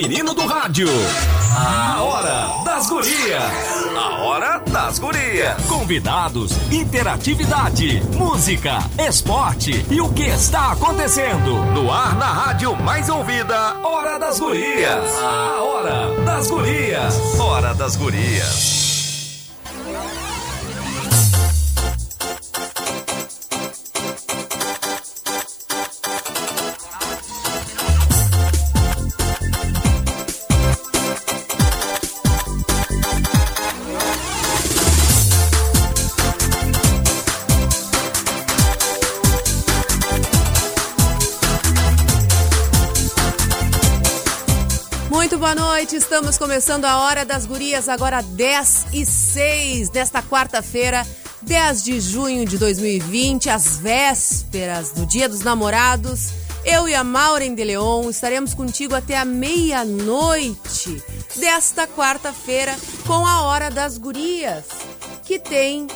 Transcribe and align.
feminino 0.00 0.32
do 0.32 0.46
rádio. 0.46 0.88
A 1.54 2.02
Hora 2.02 2.64
das 2.64 2.88
Gurias. 2.88 3.52
A 3.94 4.22
Hora 4.22 4.58
das 4.60 4.98
Gurias. 4.98 5.62
Convidados, 5.66 6.52
interatividade, 6.72 8.02
música, 8.14 8.78
esporte 8.98 9.84
e 9.90 10.00
o 10.00 10.10
que 10.10 10.22
está 10.22 10.72
acontecendo. 10.72 11.62
No 11.74 11.92
ar 11.92 12.16
na 12.16 12.32
rádio 12.32 12.74
mais 12.76 13.10
ouvida, 13.10 13.76
Hora 13.82 14.18
das 14.18 14.40
Gurias. 14.40 15.18
A 15.18 15.62
Hora 15.62 16.24
das 16.24 16.48
Gurias. 16.48 17.38
Hora 17.38 17.74
das 17.74 17.96
Gurias. 17.96 18.79
Noite. 45.90 45.96
Estamos 45.96 46.38
começando 46.38 46.84
a 46.84 46.98
Hora 46.98 47.24
das 47.24 47.46
Gurias, 47.46 47.88
agora 47.88 48.22
10 48.22 48.86
e 48.92 49.04
6 49.04 49.90
desta 49.90 50.22
quarta-feira, 50.22 51.06
10 51.42 51.84
de 51.84 52.00
junho 52.00 52.46
de 52.46 52.58
2020, 52.58 53.50
às 53.50 53.78
vésperas 53.78 54.92
do 54.92 55.04
Dia 55.06 55.28
dos 55.28 55.40
Namorados. 55.40 56.30
Eu 56.64 56.88
e 56.88 56.94
a 56.94 57.02
Maureen 57.02 57.54
de 57.54 57.64
Leon 57.64 58.08
estaremos 58.10 58.54
contigo 58.54 58.94
até 58.94 59.16
a 59.16 59.24
meia-noite 59.24 61.02
desta 61.36 61.86
quarta-feira 61.86 62.76
com 63.06 63.26
a 63.26 63.42
Hora 63.42 63.70
das 63.70 63.96
Gurias, 63.98 64.66
que 65.24 65.38
tem 65.38 65.86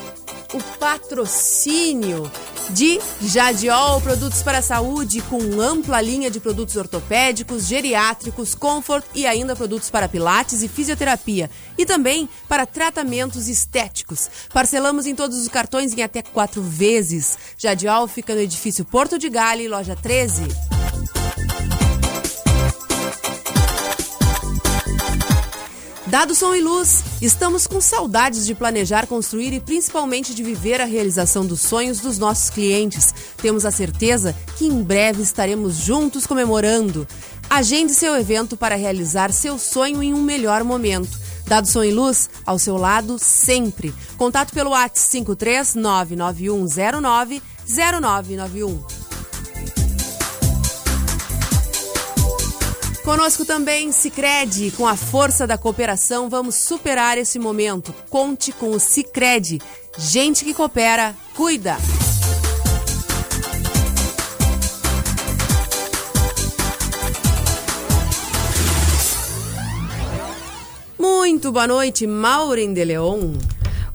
o 0.53 0.77
patrocínio 0.79 2.29
de 2.71 2.99
Jadiol, 3.21 4.01
produtos 4.01 4.41
para 4.41 4.59
a 4.59 4.61
saúde 4.61 5.21
com 5.21 5.61
ampla 5.61 6.01
linha 6.01 6.29
de 6.29 6.39
produtos 6.39 6.75
ortopédicos, 6.75 7.67
geriátricos, 7.67 8.55
comfort 8.55 9.05
e 9.13 9.25
ainda 9.25 9.55
produtos 9.55 9.89
para 9.89 10.07
pilates 10.07 10.63
e 10.63 10.67
fisioterapia 10.67 11.49
e 11.77 11.85
também 11.85 12.27
para 12.47 12.65
tratamentos 12.65 13.47
estéticos. 13.47 14.29
Parcelamos 14.53 15.05
em 15.05 15.15
todos 15.15 15.37
os 15.37 15.47
cartões 15.47 15.93
em 15.93 16.01
até 16.01 16.21
quatro 16.21 16.61
vezes. 16.61 17.37
Jadiol 17.57 18.07
fica 18.07 18.33
no 18.33 18.41
edifício 18.41 18.85
Porto 18.85 19.17
de 19.17 19.29
Gale, 19.29 19.67
loja 19.67 19.95
13. 19.95 20.84
Dado 26.15 26.31
som 26.33 26.55
e 26.55 26.61
luz, 26.61 27.03
estamos 27.21 27.67
com 27.67 27.81
saudades 27.81 28.45
de 28.45 28.55
planejar, 28.55 29.05
construir 29.05 29.51
e 29.51 29.59
principalmente 29.59 30.33
de 30.33 30.43
viver 30.43 30.79
a 30.79 30.85
realização 30.85 31.45
dos 31.45 31.59
sonhos 31.59 31.99
dos 31.99 32.17
nossos 32.17 32.49
clientes. 32.49 33.13
Temos 33.41 33.65
a 33.65 33.71
certeza 33.71 34.33
que 34.57 34.65
em 34.65 34.81
breve 34.81 35.21
estaremos 35.21 35.75
juntos 35.75 36.25
comemorando. 36.25 37.05
Agende 37.49 37.93
seu 37.93 38.15
evento 38.15 38.55
para 38.55 38.77
realizar 38.77 39.33
seu 39.33 39.59
sonho 39.59 40.01
em 40.01 40.13
um 40.13 40.23
melhor 40.23 40.63
momento. 40.63 41.19
Dado 41.47 41.67
Som 41.67 41.83
e 41.83 41.91
Luz, 41.91 42.29
ao 42.45 42.57
seu 42.57 42.77
lado 42.77 43.19
sempre. 43.19 43.93
Contato 44.15 44.53
pelo 44.53 44.69
WhatsApp 44.69 45.25
5399109 45.25 47.41
Conosco 53.05 53.45
também 53.45 53.91
Sicredi, 53.91 54.71
com 54.71 54.87
a 54.87 54.95
força 54.95 55.45
da 55.45 55.59
cooperação 55.59 56.27
vamos 56.27 56.55
superar 56.55 57.19
esse 57.19 57.37
momento. 57.37 57.93
Conte 58.09 58.51
com 58.51 58.71
o 58.71 58.79
Sicredi. 58.79 59.61
Gente 59.95 60.43
que 60.43 60.55
coopera, 60.55 61.13
cuida. 61.35 61.77
Muito 70.97 71.51
boa 71.51 71.67
noite, 71.67 72.07
Maureen 72.07 72.73
de 72.73 72.83
Leon. 72.83 73.33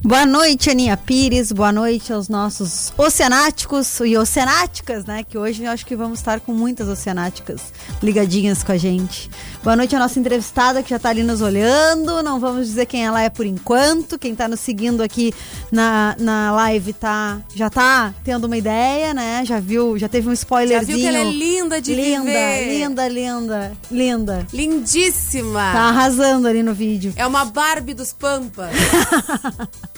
Boa 0.03 0.25
noite, 0.25 0.71
Aninha 0.71 0.97
Pires. 0.97 1.53
Boa 1.53 1.71
noite 1.71 2.11
aos 2.11 2.27
nossos 2.27 2.91
oceanáticos 2.97 4.01
e 4.01 4.17
oceanáticas, 4.17 5.05
né? 5.05 5.23
Que 5.23 5.37
hoje 5.37 5.63
eu 5.63 5.71
acho 5.71 5.85
que 5.85 5.95
vamos 5.95 6.21
estar 6.21 6.41
com 6.41 6.55
muitas 6.55 6.89
oceanáticas 6.89 7.61
ligadinhas 8.03 8.65
com 8.65 8.73
a 8.73 8.79
gente. 8.79 9.31
Boa 9.63 9.77
noite 9.77 9.95
à 9.95 9.99
nossa 9.99 10.19
entrevistada 10.19 10.83
que 10.83 10.89
já 10.89 10.97
está 10.97 11.11
ali 11.11 11.23
nos 11.23 11.43
olhando. 11.43 12.23
Não 12.23 12.41
vamos 12.41 12.67
dizer 12.67 12.87
quem 12.87 13.05
ela 13.05 13.21
é 13.21 13.29
por 13.29 13.45
enquanto. 13.45 14.19
Quem 14.19 14.33
está 14.33 14.49
nos 14.49 14.61
seguindo 14.61 15.03
aqui 15.03 15.35
na, 15.71 16.17
na 16.19 16.51
live 16.53 16.95
tá, 16.95 17.39
já 17.55 17.67
está 17.67 18.15
tendo 18.25 18.47
uma 18.47 18.57
ideia, 18.57 19.13
né? 19.13 19.45
Já 19.45 19.61
viu, 19.61 19.99
já 19.99 20.09
teve 20.09 20.31
um 20.31 20.33
spoilerzinho. 20.33 20.99
Já 20.99 21.11
viu 21.11 21.13
que 21.13 21.15
ela 21.15 21.29
é 21.29 21.31
linda 21.31 21.79
de 21.79 21.95
linda, 21.95 22.25
viver. 22.25 22.79
Linda, 22.79 23.07
linda, 23.09 23.73
linda. 23.91 24.47
Lindíssima. 24.51 25.73
Tá 25.73 25.83
arrasando 25.91 26.49
ali 26.49 26.63
no 26.63 26.73
vídeo. 26.73 27.13
É 27.17 27.27
uma 27.27 27.45
Barbie 27.45 27.93
dos 27.93 28.15
Pampas. 28.15 28.71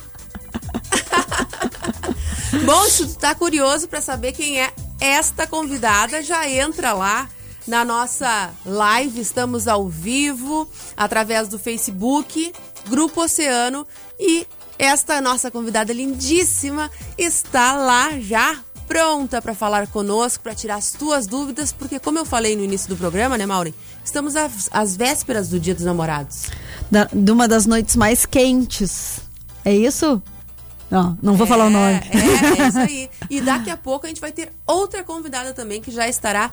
Bom, 2.66 2.84
se 2.84 3.06
tu 3.06 3.14
tá 3.14 3.34
curioso 3.34 3.88
para 3.88 4.02
saber 4.02 4.32
quem 4.32 4.60
é 4.60 4.70
esta 5.00 5.46
convidada, 5.46 6.22
já 6.22 6.46
entra 6.48 6.92
lá 6.92 7.28
na 7.66 7.84
nossa 7.84 8.50
live. 8.66 9.20
Estamos 9.20 9.66
ao 9.66 9.88
vivo 9.88 10.68
através 10.94 11.48
do 11.48 11.58
Facebook, 11.58 12.52
Grupo 12.88 13.22
Oceano 13.22 13.86
e 14.20 14.46
esta 14.78 15.20
nossa 15.20 15.50
convidada 15.50 15.92
lindíssima 15.92 16.90
está 17.16 17.72
lá 17.72 18.18
já 18.18 18.58
pronta 18.86 19.40
para 19.40 19.54
falar 19.54 19.86
conosco, 19.86 20.42
para 20.42 20.54
tirar 20.54 20.74
as 20.74 20.92
tuas 20.92 21.26
dúvidas, 21.26 21.72
porque 21.72 21.98
como 21.98 22.18
eu 22.18 22.26
falei 22.26 22.54
no 22.54 22.62
início 22.62 22.88
do 22.88 22.96
programa, 22.96 23.38
né, 23.38 23.46
Maureen? 23.46 23.74
Estamos 24.04 24.34
às, 24.36 24.94
vésperas 24.94 25.48
do 25.48 25.58
Dia 25.58 25.74
dos 25.74 25.84
Namorados. 25.84 26.48
Da, 26.90 27.08
de 27.10 27.30
uma 27.30 27.48
das 27.48 27.64
noites 27.64 27.96
mais 27.96 28.26
quentes. 28.26 29.20
É 29.64 29.74
isso? 29.74 30.20
Não, 30.92 31.16
não 31.22 31.36
vou 31.36 31.46
é, 31.46 31.48
falar 31.48 31.66
o 31.68 31.70
nome. 31.70 32.00
É, 32.12 32.62
é 32.62 32.68
isso 32.68 32.78
aí. 32.78 33.10
E 33.30 33.40
daqui 33.42 33.70
a 33.70 33.76
pouco 33.78 34.04
a 34.04 34.08
gente 34.10 34.20
vai 34.20 34.30
ter 34.30 34.52
outra 34.66 35.02
convidada 35.02 35.54
também 35.54 35.80
que 35.80 35.90
já 35.90 36.06
estará 36.06 36.52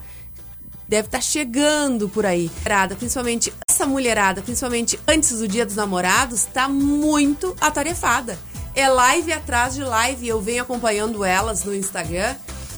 deve 0.88 1.08
estar 1.08 1.22
chegando 1.22 2.08
por 2.08 2.26
aí. 2.26 2.50
Principalmente 2.98 3.54
essa 3.70 3.86
mulherada, 3.86 4.42
principalmente 4.42 5.00
antes 5.08 5.38
do 5.38 5.48
Dia 5.48 5.66
dos 5.66 5.76
Namorados, 5.76 6.40
está 6.40 6.68
muito 6.70 7.56
atarefada. 7.62 8.40
É 8.74 8.88
live 8.88 9.34
atrás 9.34 9.76
de 9.76 9.84
live, 9.84 10.28
eu 10.28 10.42
venho 10.42 10.64
acompanhando 10.64 11.24
elas 11.24 11.64
no 11.64 11.76
Instagram 11.76 12.34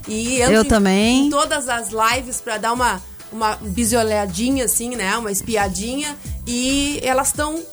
e 0.07 0.39
eu 0.39 0.65
também. 0.65 1.27
Em 1.27 1.29
todas 1.29 1.69
as 1.69 1.89
lives 1.91 2.41
para 2.41 2.57
dar 2.57 2.73
uma 2.73 3.01
uma 3.31 3.55
bisolhadinha 3.61 4.65
assim, 4.65 4.93
né, 4.95 5.15
uma 5.15 5.31
espiadinha 5.31 6.17
e 6.45 6.99
elas 7.01 7.27
estão 7.27 7.63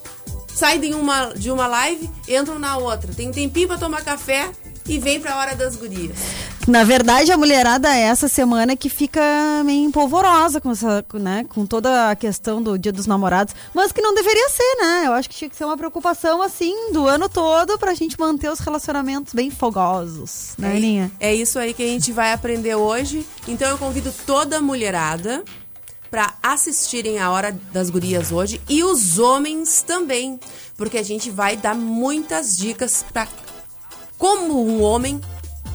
saem 0.59 0.81
de 0.81 0.95
uma, 0.95 1.27
de 1.35 1.51
uma 1.51 1.67
live, 1.67 2.11
entram 2.29 2.59
na 2.59 2.77
outra. 2.77 3.15
Tem 3.15 3.29
um 3.29 3.33
tempinho 3.33 3.69
pra 3.69 3.79
tomar 3.79 4.03
café 4.03 4.51
e 4.89 4.99
vem 4.99 5.21
pra 5.21 5.37
hora 5.37 5.55
das 5.55 5.77
gurias. 5.77 6.17
Na 6.67 6.85
verdade, 6.85 7.33
a 7.33 7.37
mulherada 7.37 7.95
é 7.95 8.01
essa 8.01 8.29
semana 8.29 8.77
que 8.77 8.91
fica 8.91 9.23
meio 9.65 9.85
empolvorosa 9.85 10.61
com, 10.61 10.71
essa, 10.71 11.05
né, 11.15 11.47
com 11.49 11.65
toda 11.65 12.11
a 12.11 12.17
questão 12.17 12.63
do 12.63 12.79
Dia 12.79 12.93
dos 12.93 13.07
Namorados, 13.07 13.55
mas 13.73 13.91
que 13.91 14.03
não 14.03 14.15
deveria 14.15 14.49
ser, 14.51 14.77
né? 14.79 15.03
Eu 15.07 15.15
acho 15.15 15.31
que 15.31 15.37
tinha 15.37 15.49
que 15.49 15.57
ser 15.57 15.65
uma 15.65 15.79
preocupação, 15.79 16.43
assim, 16.43 16.93
do 16.93 17.07
ano 17.07 17.27
todo 17.29 17.79
pra 17.79 17.95
gente 17.95 18.19
manter 18.21 18.51
os 18.51 18.59
relacionamentos 18.59 19.33
bem 19.33 19.51
fogosos, 19.51 20.53
né, 20.59 20.77
é, 20.77 20.79
Linha? 20.79 21.13
É 21.19 21.35
isso 21.35 21.59
aí 21.59 21.73
que 21.73 21.83
a 21.83 21.87
gente 21.87 22.13
vai 22.13 22.33
aprender 22.33 22.75
hoje. 22.75 23.27
Então 23.47 23.69
eu 23.71 23.79
convido 23.79 24.13
toda 24.27 24.59
a 24.59 24.61
mulherada 24.61 25.43
para 26.11 26.35
assistirem 26.43 27.19
a 27.19 27.31
Hora 27.31 27.59
das 27.73 27.91
Gurias 27.91 28.33
hoje 28.33 28.61
e 28.69 28.83
os 28.83 29.19
homens 29.19 29.83
também, 29.83 30.39
porque 30.77 30.99
a 30.99 31.03
gente 31.03 31.31
vai 31.31 31.57
dar 31.57 31.75
muitas 31.75 32.57
dicas 32.57 33.05
para 33.13 33.29
como 34.17 34.67
um 34.67 34.83
homem 34.83 35.21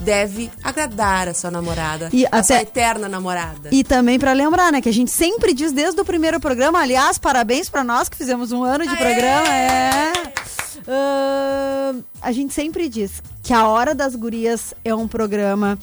deve 0.00 0.50
agradar 0.62 1.28
a 1.28 1.34
sua 1.34 1.50
namorada, 1.50 2.10
e 2.12 2.26
a 2.26 2.28
até, 2.28 2.42
sua 2.42 2.60
eterna 2.60 3.08
namorada. 3.08 3.70
E 3.72 3.82
também 3.82 4.18
para 4.18 4.32
lembrar, 4.32 4.70
né, 4.70 4.80
que 4.80 4.88
a 4.88 4.92
gente 4.92 5.10
sempre 5.10 5.54
diz 5.54 5.72
desde 5.72 6.00
o 6.00 6.04
primeiro 6.04 6.38
programa, 6.38 6.80
aliás, 6.80 7.16
parabéns 7.16 7.68
para 7.68 7.82
nós 7.82 8.08
que 8.08 8.16
fizemos 8.16 8.52
um 8.52 8.62
ano 8.62 8.84
de 8.84 8.90
Aê! 8.90 8.96
programa, 8.96 9.48
é. 9.48 10.12
Uh, 10.86 12.04
a 12.20 12.30
gente 12.30 12.52
sempre 12.52 12.88
diz 12.88 13.22
que 13.42 13.54
a 13.54 13.66
Hora 13.66 13.94
das 13.94 14.14
Gurias 14.14 14.74
é 14.84 14.94
um 14.94 15.08
programa 15.08 15.78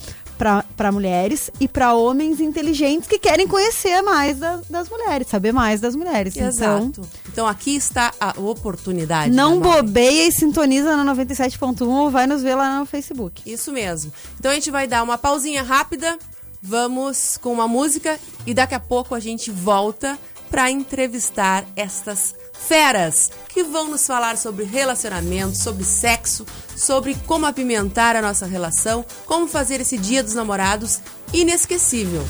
para 0.76 0.92
mulheres 0.92 1.50
e 1.60 1.68
para 1.68 1.94
homens 1.94 2.40
inteligentes 2.40 3.08
que 3.08 3.18
querem 3.18 3.46
conhecer 3.46 4.02
mais 4.02 4.38
da, 4.38 4.60
das 4.68 4.88
mulheres, 4.88 5.28
saber 5.28 5.52
mais 5.52 5.80
das 5.80 5.94
mulheres. 5.94 6.34
Então, 6.34 6.48
Exato. 6.48 6.84
Então, 6.84 7.04
então 7.32 7.46
aqui 7.46 7.76
está 7.76 8.12
a 8.18 8.38
oportunidade. 8.40 9.32
Não 9.32 9.60
bobeia 9.60 10.26
e 10.26 10.32
sintoniza 10.32 10.96
na 10.96 11.14
97.1 11.14 11.86
ou 11.86 12.10
vai 12.10 12.26
nos 12.26 12.42
ver 12.42 12.56
lá 12.56 12.78
no 12.78 12.86
Facebook. 12.86 13.42
Isso 13.50 13.72
mesmo. 13.72 14.12
Então 14.38 14.50
a 14.50 14.54
gente 14.54 14.70
vai 14.70 14.86
dar 14.86 15.02
uma 15.02 15.16
pausinha 15.16 15.62
rápida, 15.62 16.18
vamos 16.60 17.38
com 17.40 17.52
uma 17.52 17.68
música 17.68 18.18
e 18.46 18.52
daqui 18.52 18.74
a 18.74 18.80
pouco 18.80 19.14
a 19.14 19.20
gente 19.20 19.50
volta 19.50 20.18
para 20.52 20.70
entrevistar 20.70 21.64
estas 21.74 22.34
feras 22.52 23.30
que 23.48 23.64
vão 23.64 23.88
nos 23.88 24.06
falar 24.06 24.36
sobre 24.36 24.64
relacionamento, 24.64 25.56
sobre 25.56 25.82
sexo, 25.82 26.46
sobre 26.76 27.14
como 27.26 27.46
apimentar 27.46 28.16
a 28.16 28.22
nossa 28.22 28.44
relação, 28.44 29.02
como 29.24 29.48
fazer 29.48 29.80
esse 29.80 29.96
Dia 29.96 30.22
dos 30.22 30.34
Namorados 30.34 31.00
inesquecível. 31.32 32.22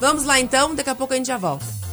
Vamos 0.00 0.24
lá 0.24 0.40
então, 0.40 0.74
daqui 0.74 0.88
a 0.88 0.94
pouco 0.94 1.12
a 1.12 1.16
gente 1.16 1.26
já 1.26 1.36
volta. 1.36 1.85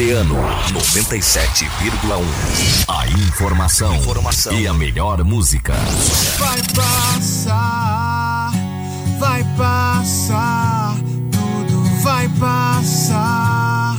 Oceano 0.00 0.36
97,1. 0.72 2.24
A 2.88 3.06
informação, 3.06 3.94
informação 3.96 4.58
e 4.58 4.66
a 4.66 4.72
melhor 4.72 5.22
música. 5.22 5.74
Vai 6.38 6.58
passar, 6.74 8.50
vai 9.18 9.44
passar, 9.58 10.96
tudo 11.30 11.82
vai 12.02 12.26
passar. 12.40 13.98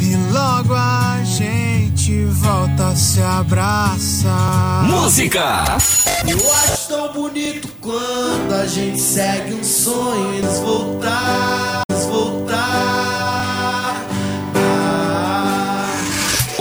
E 0.00 0.16
logo 0.32 0.74
a 0.74 1.22
gente 1.22 2.24
volta 2.24 2.88
a 2.88 2.96
se 2.96 3.22
abraçar. 3.22 4.82
Música! 4.82 5.78
Eu 6.26 6.52
acho 6.54 6.88
tão 6.88 7.12
bonito 7.12 7.68
quando 7.80 8.52
a 8.52 8.66
gente 8.66 8.98
segue 8.98 9.54
um 9.54 9.62
sonho 9.62 10.34
e 10.34 10.38
eles 10.38 10.58
voltar. 10.58 11.85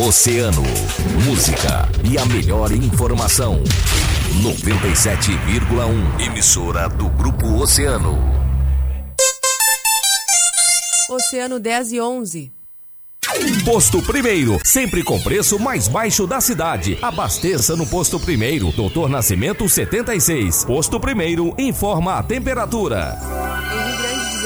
Oceano, 0.06 0.62
música 1.26 1.90
e 2.08 2.16
a 2.16 2.24
melhor 2.28 2.72
informação. 2.72 3.64
97,1. 4.40 6.24
Emissora 6.24 6.88
do 6.88 7.10
Grupo 7.10 7.48
Oceano. 7.56 8.16
Oceano 11.10 11.60
10 11.60 11.94
e 11.94 12.00
11. 12.02 12.52
Posto 13.66 14.00
Primeiro, 14.04 14.60
sempre 14.64 15.04
com 15.04 15.20
preço 15.20 15.58
mais 15.58 15.88
baixo 15.88 16.28
da 16.28 16.40
cidade. 16.40 17.00
Abasteça 17.02 17.76
no 17.76 17.88
Posto 17.88 18.20
Primeiro, 18.20 18.72
Doutor 18.74 19.10
Nascimento 19.10 19.68
76. 19.68 20.66
Posto 20.66 21.00
Primeiro, 21.00 21.56
informa 21.58 22.20
a 22.20 22.24
temperatura. 22.24 23.18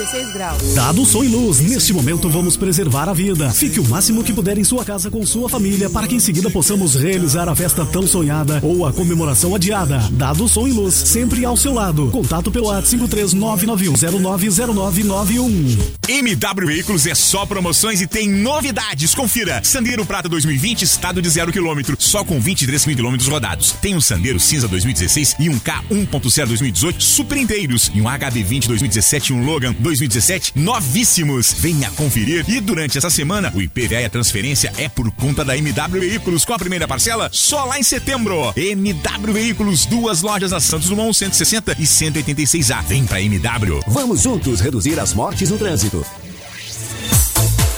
16 0.00 0.32
graus. 0.32 0.74
Dado 0.74 1.04
som 1.04 1.22
e 1.22 1.28
luz, 1.28 1.60
neste 1.60 1.92
momento 1.92 2.28
vamos 2.28 2.56
preservar 2.56 3.08
a 3.08 3.12
vida. 3.12 3.50
Fique 3.50 3.78
o 3.78 3.88
máximo 3.88 4.24
que 4.24 4.32
puder 4.32 4.58
em 4.58 4.64
sua 4.64 4.84
casa 4.84 5.10
com 5.10 5.24
sua 5.26 5.48
família 5.48 5.90
para 5.90 6.06
que 6.06 6.14
em 6.14 6.20
seguida 6.20 6.50
possamos 6.50 6.94
realizar 6.94 7.48
a 7.48 7.54
festa 7.54 7.84
tão 7.84 8.06
sonhada 8.06 8.60
ou 8.62 8.86
a 8.86 8.92
comemoração 8.92 9.54
adiada. 9.54 9.98
Dado 10.12 10.48
som 10.48 10.66
e 10.66 10.72
luz, 10.72 10.94
sempre 10.94 11.44
ao 11.44 11.56
seu 11.56 11.74
lado. 11.74 12.08
Contato 12.10 12.50
pelo 12.50 12.66
WhatsApp 12.66 12.90
53991090991. 12.90 15.78
MW 16.08 16.66
Veículos 16.66 17.06
é 17.06 17.14
só 17.14 17.44
promoções 17.44 18.00
e 18.00 18.06
tem 18.06 18.28
novidades. 18.28 19.14
Confira. 19.14 19.60
Sandero 19.62 20.06
Prata 20.06 20.28
2020, 20.28 20.82
estado 20.82 21.20
de 21.20 21.28
zero 21.28 21.52
quilômetro, 21.52 21.96
só 21.98 22.24
com 22.24 22.40
23 22.40 22.86
mil 22.86 22.96
quilômetros 22.96 23.28
rodados. 23.28 23.72
Tem 23.72 23.94
um 23.94 24.00
Sandero 24.00 24.40
Cinza 24.40 24.66
2016 24.68 25.36
e 25.38 25.48
um 25.48 25.58
K 25.58 25.82
1.0 25.90 26.46
2018 26.46 27.02
super 27.02 27.36
inteiros 27.36 27.90
e 27.94 28.00
um 28.00 28.04
HB20 28.04 28.66
2017 28.66 29.32
e 29.32 29.36
um 29.36 29.44
Logan 29.44 29.74
2017 29.90 30.52
novíssimos. 30.54 31.52
Venha 31.58 31.90
conferir. 31.92 32.44
E 32.48 32.60
durante 32.60 32.96
essa 32.96 33.10
semana, 33.10 33.52
o 33.54 33.60
IPVA 33.60 34.02
e 34.02 34.04
a 34.04 34.10
transferência 34.10 34.72
é 34.76 34.88
por 34.88 35.10
conta 35.12 35.44
da 35.44 35.56
MW 35.56 36.00
Veículos 36.00 36.44
com 36.44 36.52
a 36.52 36.58
primeira 36.58 36.86
parcela 36.86 37.28
só 37.32 37.64
lá 37.64 37.78
em 37.78 37.82
setembro. 37.82 38.52
MW 38.56 39.32
Veículos, 39.32 39.86
duas 39.86 40.22
lojas 40.22 40.52
na 40.52 40.60
Santos 40.60 40.88
Dumont 40.88 41.16
160 41.16 41.72
e 41.78 41.84
186A. 41.84 42.84
Vem 42.84 43.04
pra 43.04 43.20
MW. 43.20 43.80
Vamos 43.88 44.22
juntos 44.22 44.60
reduzir 44.60 44.98
as 45.00 45.12
mortes 45.12 45.50
no 45.50 45.58
trânsito. 45.58 46.04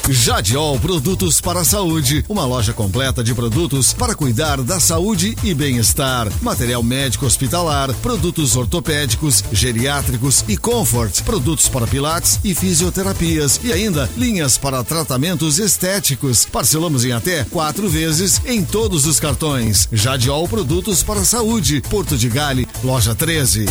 Jadiol 0.09 0.81
Produtos 0.81 1.41
para 1.41 1.61
a 1.61 1.65
Saúde, 1.65 2.25
uma 2.29 2.45
loja 2.45 2.73
completa 2.73 3.23
de 3.23 3.33
produtos 3.35 3.93
para 3.93 4.17
cuidar 4.17 4.61
da 4.61 4.81
saúde 4.81 5.37
e 5.45 5.55
bem-estar. 5.55 6.29
Material 6.43 6.83
médico 6.83 7.25
hospitalar, 7.25 7.93
produtos 7.95 8.57
ortopédicos, 8.57 9.45
geriátricos 9.53 10.45
e 10.49 10.57
comfort, 10.57 11.23
produtos 11.23 11.69
para 11.69 11.87
pilates 11.87 12.41
e 12.43 12.53
fisioterapias 12.55 13.61
e 13.63 13.73
ainda 13.73 14.11
linhas 14.17 14.59
para 14.59 14.83
tratamentos 14.83 15.59
estéticos. 15.59 16.45
Parcelamos 16.47 17.05
em 17.05 17.13
até 17.13 17.45
quatro 17.45 17.89
vezes 17.89 18.41
em 18.45 18.65
todos 18.65 19.07
os 19.07 19.21
cartões. 19.21 19.89
Jadiol 19.93 20.49
Produtos 20.49 21.03
para 21.03 21.21
a 21.21 21.25
Saúde, 21.25 21.81
Porto 21.89 22.17
de 22.17 22.29
Gale, 22.29 22.67
loja 22.83 23.15
13. 23.15 23.67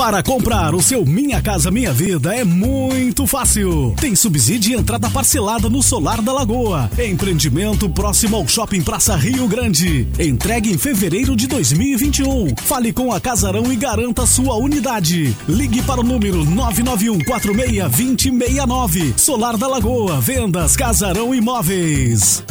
Para 0.00 0.22
comprar 0.22 0.74
o 0.74 0.82
seu 0.82 1.04
Minha 1.04 1.42
Casa 1.42 1.70
Minha 1.70 1.92
Vida 1.92 2.34
é 2.34 2.42
muito 2.42 3.26
fácil. 3.26 3.94
Tem 4.00 4.16
subsídio 4.16 4.72
e 4.72 4.74
entrada 4.74 5.10
parcelada 5.10 5.68
no 5.68 5.82
Solar 5.82 6.22
da 6.22 6.32
Lagoa. 6.32 6.90
Empreendimento 6.98 7.86
próximo 7.90 8.36
ao 8.36 8.48
Shopping 8.48 8.80
Praça 8.80 9.14
Rio 9.14 9.46
Grande. 9.46 10.08
Entregue 10.18 10.72
em 10.72 10.78
fevereiro 10.78 11.36
de 11.36 11.46
2021. 11.46 12.54
Fale 12.64 12.94
com 12.94 13.12
a 13.12 13.20
Casarão 13.20 13.70
e 13.70 13.76
garanta 13.76 14.24
sua 14.24 14.54
unidade. 14.54 15.36
Ligue 15.46 15.82
para 15.82 16.00
o 16.00 16.04
número 16.04 16.46
991462069. 16.46 19.18
Solar 19.18 19.58
da 19.58 19.66
Lagoa. 19.66 20.18
Vendas 20.18 20.78
Casarão 20.78 21.34
Imóveis. 21.34 22.42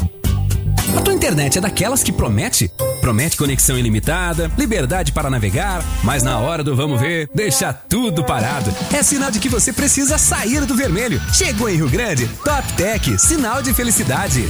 A 0.96 1.02
tua 1.02 1.16
internet 1.16 1.58
é 1.58 1.62
daquelas 1.62 2.04
que 2.04 2.12
promete? 2.12 2.70
Promete 3.02 3.38
conexão 3.38 3.78
ilimitada, 3.78 4.52
liberdade 4.58 5.12
para 5.12 5.30
navegar, 5.30 5.84
mas 6.04 6.24
na 6.24 6.38
hora 6.38 6.64
do 6.64 6.76
vamos 6.76 7.00
ver, 7.00 7.30
deixa 7.34 7.74
tudo 7.74 8.24
parado. 8.24 8.74
É 8.94 9.02
sinal 9.02 9.32
de 9.32 9.40
que 9.40 9.50
você 9.50 9.72
precisa 9.72 10.18
sair 10.18 10.66
do 10.66 10.76
vermelho. 10.76 11.22
Chegou 11.34 11.70
em 11.70 11.76
Rio 11.76 11.90
Grande, 11.90 12.28
Top 12.44 12.74
Tech, 12.74 13.18
sinal 13.18 13.62
de 13.62 13.74
felicidade. 13.74 14.46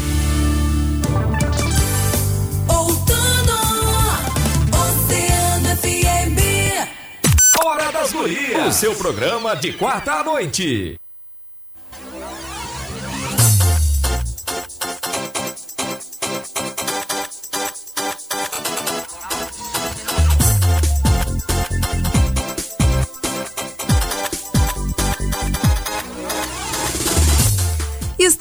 Outono, 2.67 3.59
Oceano 4.71 5.77
FM. 5.77 6.39
Hora 7.63 7.91
das 7.91 8.11
Gurias, 8.11 8.67
o 8.67 8.79
seu 8.79 8.95
programa 8.95 9.55
de 9.55 9.73
quarta 9.73 10.13
à 10.13 10.23
noite. 10.23 10.99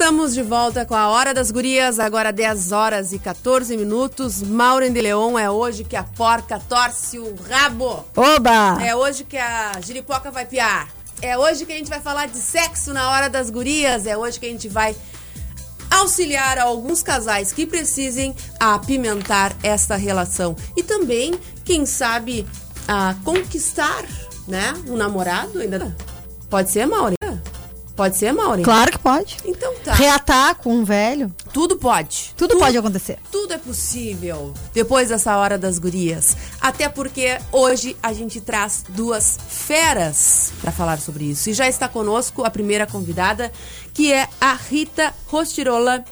Estamos 0.09 0.33
de 0.33 0.43
volta 0.43 0.87
com 0.87 0.95
a 0.95 1.09
Hora 1.11 1.35
das 1.35 1.51
Gurias, 1.51 1.99
agora 1.99 2.33
10 2.33 2.73
horas 2.73 3.13
e 3.13 3.19
14 3.19 3.77
minutos. 3.77 4.41
Maureen 4.41 4.91
de 4.91 5.03
Leon, 5.03 5.39
é 5.39 5.51
hoje 5.51 5.85
que 5.85 5.95
a 5.95 6.03
porca 6.03 6.59
torce 6.59 7.19
o 7.19 7.35
rabo. 7.47 8.07
Oba! 8.17 8.83
É 8.83 8.97
hoje 8.97 9.23
que 9.23 9.37
a 9.37 9.79
giripoca 9.83 10.31
vai 10.31 10.47
piar. 10.47 10.89
É 11.21 11.37
hoje 11.37 11.67
que 11.67 11.75
a 11.75 11.77
gente 11.77 11.91
vai 11.91 12.01
falar 12.01 12.27
de 12.27 12.39
sexo 12.39 12.95
na 12.95 13.11
Hora 13.11 13.29
das 13.29 13.51
Gurias. 13.51 14.07
É 14.07 14.17
hoje 14.17 14.41
que 14.41 14.47
a 14.47 14.49
gente 14.49 14.67
vai 14.67 14.97
auxiliar 15.91 16.59
alguns 16.59 17.03
casais 17.03 17.53
que 17.53 17.67
precisem 17.67 18.35
apimentar 18.59 19.55
esta 19.63 19.95
relação. 19.95 20.57
E 20.75 20.83
também, 20.83 21.39
quem 21.67 21.85
sabe, 21.85 22.47
a 22.89 23.15
conquistar, 23.27 24.07
né? 24.47 24.73
Um 24.87 24.97
namorado 24.97 25.61
ainda. 25.61 25.95
Pode 26.49 26.71
ser, 26.71 26.87
Maureen? 26.87 27.19
Pode 27.99 28.17
ser, 28.17 28.33
Maureen? 28.33 28.65
Claro 28.65 28.93
que 28.93 28.99
pode. 29.01 29.39
Então 29.45 29.75
tá. 29.83 29.93
Reatar 29.93 30.55
com 30.55 30.73
um 30.73 30.85
velho. 30.85 31.35
Tudo 31.53 31.77
pode. 31.77 32.33
Tudo, 32.37 32.57
pode 32.57 32.79
acontecer. 32.79 33.19
Tudo 33.29 33.55
é 33.55 33.59
possível 33.59 34.55
depois 34.73 35.09
dessa 35.09 35.37
hora 35.37 35.59
das 35.59 35.81
gurias. 35.81 36.37
Até 36.61 36.89
porque 36.89 37.41
hoje 37.51 37.97
a 38.01 38.13
gente 38.13 38.41
traz 38.41 38.85
duas 38.91 39.37
feras 39.49 40.53
para 40.61 40.71
falar 40.71 41.01
sobre 41.01 41.25
isso. 41.25 41.51
E 41.51 41.53
já 41.53 41.69
está 41.69 41.89
conosco 41.89 42.45
a 42.45 42.51
primeira 42.51 42.87
convidada, 42.87 43.51
que 43.93 44.13
é 44.13 44.29
a 44.41 44.53
Rita 44.55 45.13
Rostirola, 45.27 46.05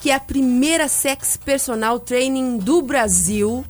que 0.00 0.12
é 0.12 0.14
a 0.14 0.20
primeira 0.20 0.86
sex 0.86 1.36
personal 1.36 1.98
training 1.98 2.58
do 2.58 2.80
Brasil. 2.80 3.64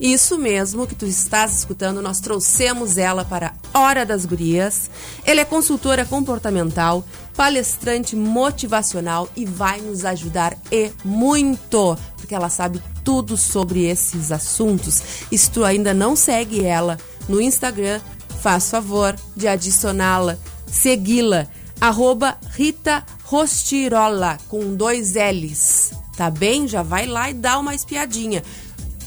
Isso 0.00 0.38
mesmo 0.38 0.86
que 0.86 0.94
tu 0.94 1.06
estás 1.06 1.58
escutando, 1.58 2.02
nós 2.02 2.20
trouxemos 2.20 2.98
ela 2.98 3.24
para 3.24 3.54
Hora 3.72 4.04
das 4.04 4.26
Gurias. 4.26 4.90
Ela 5.24 5.40
é 5.40 5.44
consultora 5.44 6.04
comportamental, 6.04 7.04
palestrante 7.34 8.14
motivacional 8.14 9.28
e 9.34 9.44
vai 9.44 9.80
nos 9.80 10.04
ajudar 10.04 10.56
e 10.70 10.90
muito, 11.04 11.96
porque 12.16 12.34
ela 12.34 12.48
sabe 12.48 12.82
tudo 13.02 13.36
sobre 13.36 13.84
esses 13.84 14.30
assuntos. 14.30 15.02
Se 15.30 15.50
tu 15.50 15.64
ainda 15.64 15.94
não 15.94 16.14
segue 16.14 16.64
ela 16.64 16.98
no 17.28 17.40
Instagram, 17.40 18.00
faz 18.40 18.70
favor 18.70 19.16
de 19.34 19.48
adicioná-la 19.48 20.38
segui-la. 20.66 21.46
Arroba 21.80 22.38
Rita 22.52 23.04
Rostirola, 23.24 24.38
com 24.48 24.74
dois 24.74 25.14
L's. 25.14 25.92
Tá 26.16 26.30
bem? 26.30 26.66
Já 26.66 26.82
vai 26.82 27.06
lá 27.06 27.28
e 27.28 27.34
dá 27.34 27.58
uma 27.58 27.74
espiadinha. 27.74 28.42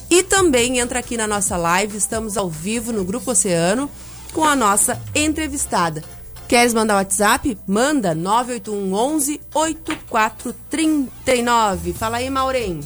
E 0.09 0.23
também 0.23 0.79
entra 0.79 0.97
aqui 0.99 1.15
na 1.15 1.27
nossa 1.27 1.55
live, 1.55 1.95
estamos 1.97 2.35
ao 2.35 2.49
vivo 2.49 2.91
no 2.91 3.03
Grupo 3.03 3.29
Oceano 3.31 3.87
com 4.33 4.43
a 4.43 4.55
nossa 4.55 4.99
entrevistada. 5.13 6.03
Queres 6.47 6.73
mandar 6.73 6.95
WhatsApp? 6.95 7.55
Manda 7.67 8.15
981 8.15 8.91
11 8.93 9.39
8439. 9.53 11.93
Fala 11.93 12.17
aí, 12.17 12.27
Maureen. 12.29 12.79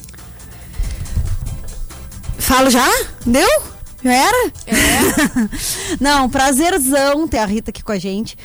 Falo 2.38 2.70
já? 2.70 2.86
Deu? 3.26 3.48
Já 4.04 4.14
era? 4.14 4.52
É. 4.68 4.76
não, 6.04 6.30
prazerzão 6.30 7.26
ter 7.26 7.38
a 7.38 7.46
Rita 7.46 7.72
aqui 7.72 7.82
com 7.82 7.94
a 7.94 7.98
gente. 7.98 8.38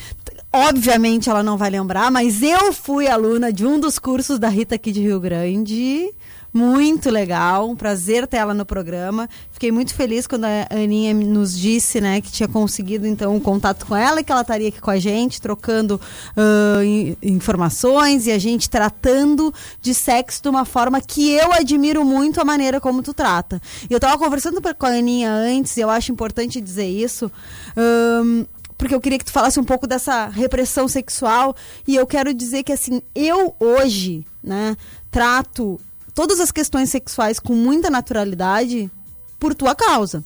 Obviamente 0.52 1.28
ela 1.28 1.42
não 1.42 1.58
vai 1.58 1.68
lembrar, 1.68 2.12
mas 2.12 2.40
eu 2.40 2.73
fui 2.73 3.08
aluna 3.08 3.52
de 3.52 3.66
um 3.66 3.80
dos 3.80 3.99
cursos 3.99 4.38
da 4.38 4.49
Rita 4.49 4.76
aqui 4.76 4.92
de 4.92 5.00
Rio 5.00 5.18
Grande. 5.18 6.14
Muito 6.58 7.08
legal, 7.08 7.70
um 7.70 7.76
prazer 7.76 8.26
ter 8.26 8.38
ela 8.38 8.52
no 8.52 8.66
programa. 8.66 9.30
Fiquei 9.52 9.70
muito 9.70 9.94
feliz 9.94 10.26
quando 10.26 10.44
a 10.44 10.66
Aninha 10.70 11.14
nos 11.14 11.56
disse, 11.56 12.00
né, 12.00 12.20
que 12.20 12.32
tinha 12.32 12.48
conseguido 12.48 13.06
então 13.06 13.32
um 13.36 13.38
contato 13.38 13.86
com 13.86 13.94
ela 13.94 14.20
e 14.20 14.24
que 14.24 14.32
ela 14.32 14.40
estaria 14.40 14.66
aqui 14.66 14.80
com 14.80 14.90
a 14.90 14.98
gente, 14.98 15.40
trocando 15.40 16.00
uh, 16.36 17.16
informações 17.22 18.26
e 18.26 18.32
a 18.32 18.38
gente 18.38 18.68
tratando 18.68 19.54
de 19.80 19.94
sexo 19.94 20.42
de 20.42 20.48
uma 20.48 20.64
forma 20.64 21.00
que 21.00 21.30
eu 21.30 21.52
admiro 21.52 22.04
muito 22.04 22.40
a 22.40 22.44
maneira 22.44 22.80
como 22.80 23.04
tu 23.04 23.14
trata. 23.14 23.62
Eu 23.88 23.98
estava 23.98 24.18
conversando 24.18 24.60
com 24.60 24.86
a 24.86 24.88
Aninha 24.88 25.30
antes, 25.30 25.76
e 25.76 25.80
eu 25.80 25.88
acho 25.88 26.10
importante 26.10 26.60
dizer 26.60 26.88
isso. 26.88 27.30
Um, 27.76 28.44
porque 28.76 28.96
eu 28.96 29.00
queria 29.00 29.18
que 29.18 29.24
tu 29.24 29.32
falasse 29.32 29.60
um 29.60 29.64
pouco 29.64 29.86
dessa 29.86 30.26
repressão 30.26 30.88
sexual 30.88 31.54
e 31.86 31.94
eu 31.94 32.06
quero 32.06 32.34
dizer 32.34 32.64
que 32.64 32.72
assim, 32.72 33.00
eu 33.14 33.54
hoje, 33.60 34.26
né, 34.42 34.76
trato 35.08 35.80
todas 36.18 36.40
as 36.40 36.50
questões 36.50 36.90
sexuais 36.90 37.38
com 37.38 37.54
muita 37.54 37.88
naturalidade 37.88 38.90
por 39.38 39.54
tua 39.54 39.72
causa. 39.72 40.25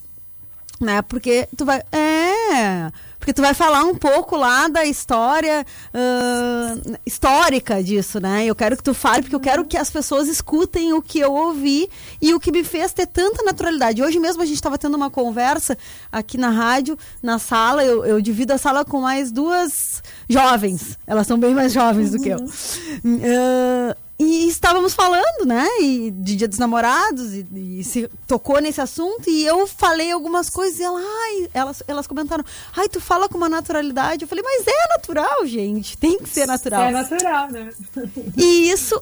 Né? 0.81 1.03
Porque 1.03 1.47
tu 1.55 1.67
vai. 1.67 1.83
É. 1.93 2.91
Porque 3.19 3.35
tu 3.35 3.43
vai 3.43 3.53
falar 3.53 3.85
um 3.85 3.95
pouco 3.95 4.35
lá 4.35 4.69
da 4.69 4.87
história 4.87 5.67
uh, 5.95 6.99
histórica 7.05 7.83
disso, 7.85 8.19
né? 8.19 8.47
Eu 8.47 8.55
quero 8.55 8.77
que 8.77 8.83
tu 8.83 8.95
fale, 8.95 9.23
porque 9.23 9.37
eu 9.37 9.41
quero 9.41 9.65
que 9.67 9.77
as 9.77 9.91
pessoas 9.91 10.29
escutem 10.29 10.95
o 10.95 11.03
que 11.03 11.21
eu 11.21 11.33
ouvi 11.33 11.89
e 12.23 12.33
o 12.33 12.41
que 12.41 12.51
me 12.51 12.65
fez 12.65 12.93
ter 12.93 13.07
tanta 13.07 13.45
naturalidade. 13.45 14.03
Hoje 14.03 14.19
mesmo 14.19 14.43
a 14.43 14.47
gente 14.47 14.57
estava 14.57 14.79
tendo 14.79 14.97
uma 14.97 15.11
conversa 15.11 15.77
aqui 16.11 16.39
na 16.39 16.49
rádio, 16.49 16.99
na 17.23 17.39
sala. 17.39 17.85
Eu, 17.85 18.05
eu 18.05 18.21
divido 18.21 18.55
a 18.55 18.59
sala 18.59 18.83
com 18.83 19.03
mais 19.03 19.31
duas 19.31 20.03
jovens. 20.27 20.99
Elas 21.07 21.27
são 21.27 21.39
bem 21.39 21.55
mais 21.55 21.73
jovens 21.73 22.13
do 22.13 22.19
que 22.19 22.31
eu. 22.31 22.39
Uh, 22.39 24.02
e 24.19 24.49
estávamos 24.49 24.95
falando, 24.95 25.45
né? 25.45 25.67
E 25.81 26.11
de 26.11 26.37
Dia 26.37 26.49
dos 26.49 26.59
Namorados, 26.59 27.35
e, 27.35 27.47
e, 27.53 27.85
se 27.85 28.09
tocou 28.27 28.61
nesse 28.61 28.81
assunto, 28.81 29.29
e 29.29 29.45
eu 29.45 29.67
falei 29.67 30.13
algumas 30.13 30.49
coisas, 30.49 30.79
e 30.79 30.83
ela, 30.83 31.01
ai, 31.01 31.51
elas, 31.53 31.83
elas 31.89 32.07
comentaram, 32.07 32.45
ai, 32.77 32.89
tu 32.89 33.01
fala 33.01 33.29
com 33.29 33.37
uma 33.37 33.49
naturalidade. 33.49 34.23
Eu 34.23 34.29
falei, 34.29 34.45
mas 34.45 34.67
é 34.67 34.89
natural, 34.97 35.47
gente, 35.47 35.99
tem 35.99 36.19
que 36.19 36.29
ser 36.29 36.47
natural. 36.47 36.83
É 36.83 36.91
natural, 36.91 37.51
né? 37.51 37.73
E 38.37 38.71
isso 38.71 39.01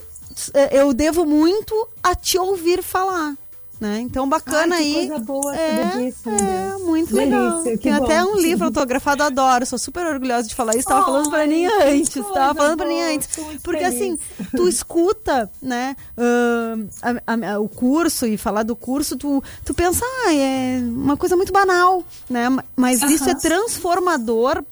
é, 0.55 0.81
eu 0.81 0.93
devo 0.93 1.27
muito 1.27 1.89
a 2.03 2.15
te 2.15 2.39
ouvir 2.39 2.83
falar. 2.83 3.35
Né? 3.81 4.01
Então, 4.01 4.29
bacana 4.29 4.77
Ai, 4.77 4.83
aí. 4.83 5.09
Coisa 5.09 5.25
boa 5.25 5.57
é, 5.57 5.97
disso, 5.97 6.29
é 6.29 6.77
muito 6.81 7.17
legal. 7.17 7.63
Tem 7.63 7.97
bom. 7.97 8.05
até 8.05 8.23
um 8.23 8.37
livro 8.37 8.67
autografado, 8.67 9.23
adoro. 9.23 9.65
Sou 9.65 9.79
super 9.79 10.05
orgulhosa 10.05 10.47
de 10.47 10.55
falar 10.55 10.77
isso. 10.77 10.87
Tava 10.87 11.01
oh, 11.01 11.05
falando 11.07 11.31
pra 11.31 11.45
Aninha 11.45 11.71
antes. 11.87 12.13
Tava 12.35 12.55
falando 12.55 12.77
pra 12.77 12.85
Aninha 12.85 13.15
antes. 13.15 13.29
Porque 13.63 13.83
feliz. 13.83 13.95
assim, 13.95 14.19
tu 14.55 14.69
escuta, 14.69 15.51
né, 15.63 15.97
uh, 16.19 16.89
a, 17.27 17.55
a, 17.55 17.59
o 17.59 17.71
curso 17.71 18.27
e 18.27 18.37
falar 18.37 18.65
do 18.65 18.77
curso, 18.77 19.17
tu, 19.17 19.43
tu 19.65 19.73
pensa, 19.73 20.05
ah, 20.27 20.35
é 20.35 20.79
uma 20.83 21.17
coisa 21.17 21.35
muito 21.35 21.53
banal, 21.53 22.05
né? 22.29 22.49
Mas 22.77 23.03
uh 23.03 23.07
-huh. 23.07 23.13
isso 23.13 23.31
é 23.31 23.35
transformador 23.35 24.63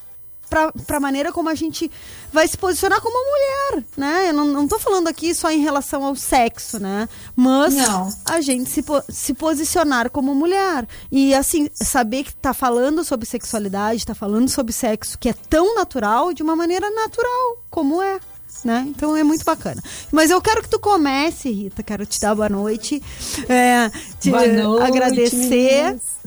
para 0.51 0.97
a 0.97 1.01
maneira 1.01 1.33
como 1.33 1.49
a 1.49 1.55
gente 1.55 1.91
vai 2.33 2.47
se 2.47 2.57
posicionar 2.57 3.01
como 3.01 3.17
mulher, 3.17 3.85
né? 3.97 4.29
Eu 4.29 4.33
não, 4.33 4.47
não 4.47 4.69
tô 4.69 4.79
falando 4.79 5.09
aqui 5.09 5.35
só 5.35 5.51
em 5.51 5.61
relação 5.61 6.05
ao 6.05 6.15
sexo, 6.15 6.79
né? 6.79 7.09
Mas 7.35 7.75
não. 7.75 8.13
a 8.25 8.41
gente 8.41 8.71
se, 8.71 8.85
se 9.09 9.35
posicionar 9.35 10.11
como 10.11 10.35
mulher. 10.35 10.87
E, 11.11 11.35
assim, 11.35 11.69
saber 11.75 12.25
que 12.25 12.35
tá 12.35 12.53
falando 12.53 13.05
sobre 13.05 13.27
sexualidade, 13.27 14.07
tá 14.07 14.15
falando 14.15 14.49
sobre 14.49 14.73
sexo 14.73 15.19
que 15.19 15.29
é 15.29 15.35
tão 15.49 15.75
natural, 15.75 16.33
de 16.33 16.43
uma 16.43 16.57
maneira 16.57 16.91
natural, 16.91 17.59
como 17.71 18.03
é. 18.03 18.19
Né? 18.65 18.87
Então 18.89 19.17
é 19.17 19.23
muito 19.23 19.45
bacana. 19.45 19.81
Mas 20.11 20.31
eu 20.31 20.41
quero 20.43 20.63
que 20.63 20.69
tu 20.69 20.81
comece, 20.81 21.49
Rita. 21.49 21.81
Quero 21.83 22.05
te 22.05 22.19
dar 22.19 22.35
boa 22.35 22.49
noite. 22.49 23.01
É, 23.49 23.89
te 24.19 24.31
boa 24.31 24.47
noite, 24.49 24.85
agradecer. 24.85 25.85
Meninas 25.85 26.18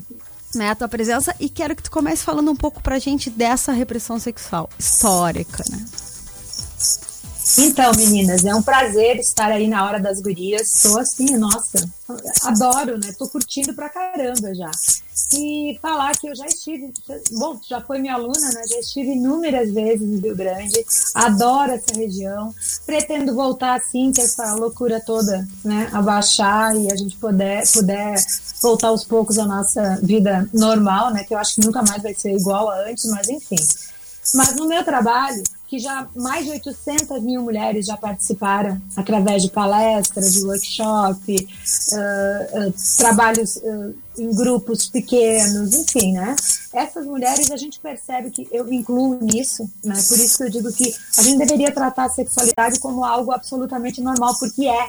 né, 0.54 0.70
a 0.70 0.74
tua 0.74 0.88
presença 0.88 1.34
e 1.40 1.48
quero 1.48 1.74
que 1.74 1.82
tu 1.82 1.90
comece 1.90 2.24
falando 2.24 2.50
um 2.50 2.56
pouco 2.56 2.82
pra 2.82 2.98
gente 2.98 3.30
dessa 3.30 3.72
repressão 3.72 4.18
sexual 4.18 4.68
histórica, 4.78 5.64
né? 5.70 5.84
Então, 7.58 7.92
meninas, 7.96 8.44
é 8.44 8.54
um 8.54 8.62
prazer 8.62 9.16
estar 9.18 9.50
aí 9.50 9.66
na 9.66 9.84
hora 9.84 10.00
das 10.00 10.20
gurias. 10.20 10.82
Tô 10.82 10.98
assim, 10.98 11.36
nossa, 11.36 11.88
adoro, 12.44 12.98
né? 12.98 13.12
Tô 13.18 13.28
curtindo 13.28 13.74
pra 13.74 13.88
caramba 13.88 14.54
já. 14.54 14.70
E 15.34 15.78
falar 15.80 16.12
que 16.12 16.28
eu 16.28 16.34
já 16.34 16.46
estive, 16.46 16.92
bom, 17.32 17.58
já 17.68 17.80
foi 17.80 17.98
minha 17.98 18.14
aluna, 18.14 18.48
né? 18.52 18.62
Já 18.68 18.78
estive 18.78 19.12
inúmeras 19.12 19.72
vezes 19.72 20.02
em 20.02 20.18
Rio 20.18 20.36
Grande, 20.36 20.84
adoro 21.14 21.72
essa 21.72 21.94
região, 21.94 22.54
pretendo 22.86 23.34
voltar 23.34 23.74
assim, 23.74 24.12
que 24.12 24.20
essa 24.20 24.54
loucura 24.54 25.00
toda, 25.00 25.46
né, 25.64 25.88
abaixar 25.92 26.76
e 26.76 26.90
a 26.92 26.96
gente 26.96 27.16
puder, 27.16 27.62
puder 27.72 28.14
voltar 28.60 28.88
aos 28.88 29.04
poucos 29.04 29.38
à 29.38 29.44
nossa 29.44 29.98
vida 30.02 30.48
normal, 30.52 31.10
né? 31.12 31.24
Que 31.24 31.34
eu 31.34 31.38
acho 31.38 31.56
que 31.56 31.66
nunca 31.66 31.82
mais 31.82 32.02
vai 32.02 32.14
ser 32.14 32.32
igual 32.32 32.70
a 32.70 32.88
antes, 32.88 33.04
mas 33.06 33.28
enfim. 33.28 33.56
Mas 34.34 34.54
no 34.54 34.68
meu 34.68 34.84
trabalho, 34.84 35.42
que 35.72 35.78
já 35.78 36.06
mais 36.14 36.44
de 36.44 36.50
800 36.50 37.22
mil 37.22 37.40
mulheres 37.40 37.86
já 37.86 37.96
participaram 37.96 38.78
através 38.94 39.42
de 39.42 39.50
palestras, 39.50 40.34
de 40.34 40.44
workshop, 40.44 41.48
uh, 41.92 42.68
uh, 42.68 42.74
trabalhos 42.98 43.56
uh, 43.56 43.94
em 44.18 44.34
grupos 44.36 44.90
pequenos, 44.90 45.72
enfim, 45.74 46.12
né? 46.12 46.36
Essas 46.74 47.06
mulheres 47.06 47.50
a 47.50 47.56
gente 47.56 47.80
percebe 47.80 48.30
que 48.30 48.46
eu 48.52 48.70
incluo 48.70 49.18
nisso, 49.22 49.62
né? 49.82 49.94
Por 49.94 50.18
isso 50.18 50.36
que 50.36 50.44
eu 50.44 50.50
digo 50.50 50.70
que 50.74 50.94
a 51.16 51.22
gente 51.22 51.38
deveria 51.38 51.72
tratar 51.72 52.04
a 52.04 52.10
sexualidade 52.10 52.78
como 52.78 53.02
algo 53.02 53.32
absolutamente 53.32 54.02
normal, 54.02 54.38
porque 54.38 54.68
é. 54.68 54.88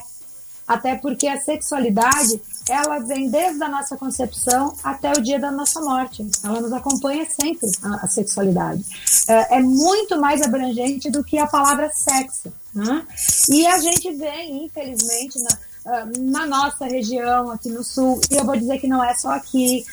Até 0.68 0.96
porque 0.96 1.28
a 1.28 1.40
sexualidade 1.40 2.42
ela 2.70 3.00
vem 3.00 3.30
desde 3.30 3.62
a 3.64 3.70
nossa 3.70 3.98
concepção 3.98 4.74
até 4.84 5.12
o 5.12 5.22
dia 5.22 5.40
da 5.40 5.52
nossa 5.52 5.82
morte. 5.82 6.26
Ela 6.44 6.62
nos 6.62 6.72
acompanha 6.72 7.26
sempre, 7.30 7.70
a, 7.84 8.06
a 8.06 8.08
sexualidade. 8.08 8.84
É, 9.28 9.58
é, 9.58 9.60
muito 9.62 10.20
mais 10.20 10.42
abrangente 10.42 11.10
do 11.10 11.24
que 11.24 11.38
a 11.38 11.48
palavra 11.48 11.92
sexo. 11.94 12.54
Né? 12.74 13.06
E 13.50 13.66
a 13.68 13.80
gente 13.80 14.12
vê, 14.14 14.46
infelizmente, 14.46 15.38
na, 15.44 16.06
na 16.20 16.46
nossa 16.48 16.86
região, 16.86 17.52
aqui 17.52 17.70
no 17.70 17.84
sul, 17.84 18.22
e 18.32 18.36
eu 18.36 18.46
vou 18.46 18.56
dizer 18.56 18.80
que 18.80 18.88
não 18.88 19.04
é 19.04 19.14
só 19.16 19.32
aqui, 19.32 19.86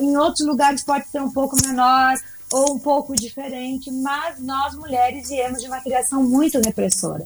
em 0.00 0.16
outros 0.16 0.46
lugares 0.46 0.82
pode 0.82 1.08
ser 1.08 1.22
um 1.22 1.30
pouco 1.30 1.56
menor 1.64 2.16
ou 2.52 2.74
um 2.74 2.78
pouco 2.78 3.14
diferente, 3.14 3.90
mas 3.92 4.40
nós 4.40 4.74
mulheres 4.74 5.28
viemos 5.28 5.62
de 5.62 5.68
uma 5.68 5.80
criação 5.80 6.22
muito 6.22 6.60
repressora. 6.60 7.24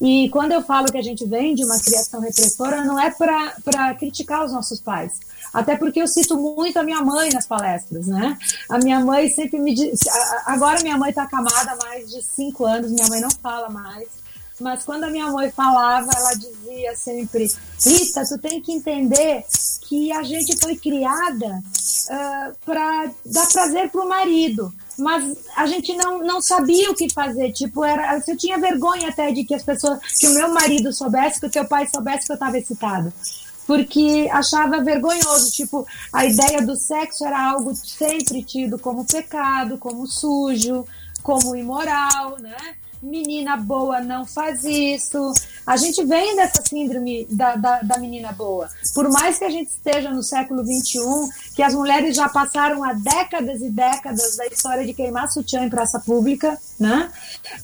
E 0.00 0.28
quando 0.30 0.52
eu 0.52 0.62
falo 0.62 0.90
que 0.90 0.98
a 0.98 1.02
gente 1.02 1.24
vem 1.26 1.54
de 1.54 1.64
uma 1.64 1.78
criação 1.78 2.20
repressora, 2.20 2.84
não 2.84 2.98
é 2.98 3.10
para 3.10 3.94
criticar 3.94 4.44
os 4.44 4.52
nossos 4.52 4.80
pais. 4.80 5.12
Até 5.52 5.76
porque 5.76 6.00
eu 6.00 6.06
cito 6.06 6.36
muito 6.36 6.78
a 6.78 6.82
minha 6.82 7.02
mãe 7.02 7.30
nas 7.30 7.46
palestras, 7.46 8.06
né? 8.06 8.36
A 8.68 8.78
minha 8.78 9.00
mãe 9.00 9.28
sempre 9.30 9.58
me 9.58 9.74
diz. 9.74 10.00
Agora 10.46 10.82
minha 10.82 10.96
mãe 10.96 11.10
está 11.10 11.22
acamada 11.22 11.72
há 11.72 11.76
mais 11.76 12.10
de 12.10 12.22
cinco 12.22 12.64
anos, 12.64 12.92
minha 12.92 13.08
mãe 13.08 13.20
não 13.20 13.30
fala 13.30 13.68
mais. 13.68 14.06
Mas 14.60 14.84
quando 14.84 15.04
a 15.04 15.10
minha 15.10 15.30
mãe 15.30 15.50
falava, 15.50 16.10
ela 16.14 16.34
dizia 16.34 16.94
sempre: 16.96 17.50
Rita, 17.84 18.24
tu 18.28 18.38
tem 18.38 18.60
que 18.60 18.72
entender 18.72 19.44
que 19.88 20.12
a 20.12 20.22
gente 20.22 20.56
foi 20.58 20.76
criada 20.76 21.46
uh, 21.46 22.56
para 22.64 23.10
dar 23.24 23.48
prazer 23.48 23.90
para 23.90 24.02
o 24.02 24.08
marido 24.08 24.72
mas 24.98 25.36
a 25.56 25.66
gente 25.66 25.94
não, 25.96 26.18
não 26.18 26.40
sabia 26.40 26.90
o 26.90 26.94
que 26.94 27.12
fazer. 27.12 27.52
Tipo, 27.52 27.84
era, 27.84 28.20
eu 28.26 28.36
tinha 28.36 28.58
vergonha 28.58 29.08
até 29.08 29.30
de 29.30 29.44
que 29.44 29.54
as 29.54 29.62
pessoas, 29.62 29.98
que 30.18 30.26
o 30.26 30.34
meu 30.34 30.52
marido 30.52 30.92
soubesse, 30.92 31.38
que 31.38 31.46
o 31.46 31.50
teu 31.50 31.64
pai 31.66 31.86
soubesse 31.86 32.26
que 32.26 32.32
eu 32.32 32.34
estava 32.34 32.58
excitado. 32.58 33.12
Porque 33.66 34.28
achava 34.32 34.82
vergonhoso, 34.82 35.52
tipo, 35.52 35.86
a 36.12 36.24
ideia 36.24 36.62
do 36.62 36.74
sexo 36.74 37.24
era 37.24 37.50
algo 37.50 37.74
sempre 37.74 38.42
tido 38.42 38.78
como 38.78 39.04
pecado, 39.04 39.78
como 39.78 40.06
sujo, 40.06 40.86
como 41.22 41.54
imoral, 41.54 42.38
né? 42.40 42.56
Menina 43.02 43.56
boa 43.56 44.00
não 44.00 44.26
faz 44.26 44.64
isso. 44.64 45.32
A 45.66 45.76
gente 45.76 46.04
vem 46.04 46.36
dessa 46.36 46.62
síndrome 46.68 47.26
da, 47.30 47.56
da, 47.56 47.82
da, 47.82 47.98
menina 47.98 48.32
boa. 48.32 48.68
Por 48.94 49.08
mais 49.10 49.38
que 49.38 49.44
a 49.44 49.50
gente 49.50 49.68
esteja 49.68 50.10
no 50.10 50.22
século 50.22 50.64
XXI, 50.64 51.54
que 51.54 51.62
as 51.62 51.74
mulheres 51.74 52.16
já 52.16 52.28
passaram 52.28 52.82
há 52.82 52.92
décadas 52.92 53.60
e 53.60 53.70
décadas 53.70 54.36
da 54.36 54.46
história 54.46 54.84
de 54.84 54.94
queimar 54.94 55.28
sutiã 55.28 55.64
em 55.64 55.70
praça 55.70 56.00
pública, 56.00 56.58
né? 56.78 57.10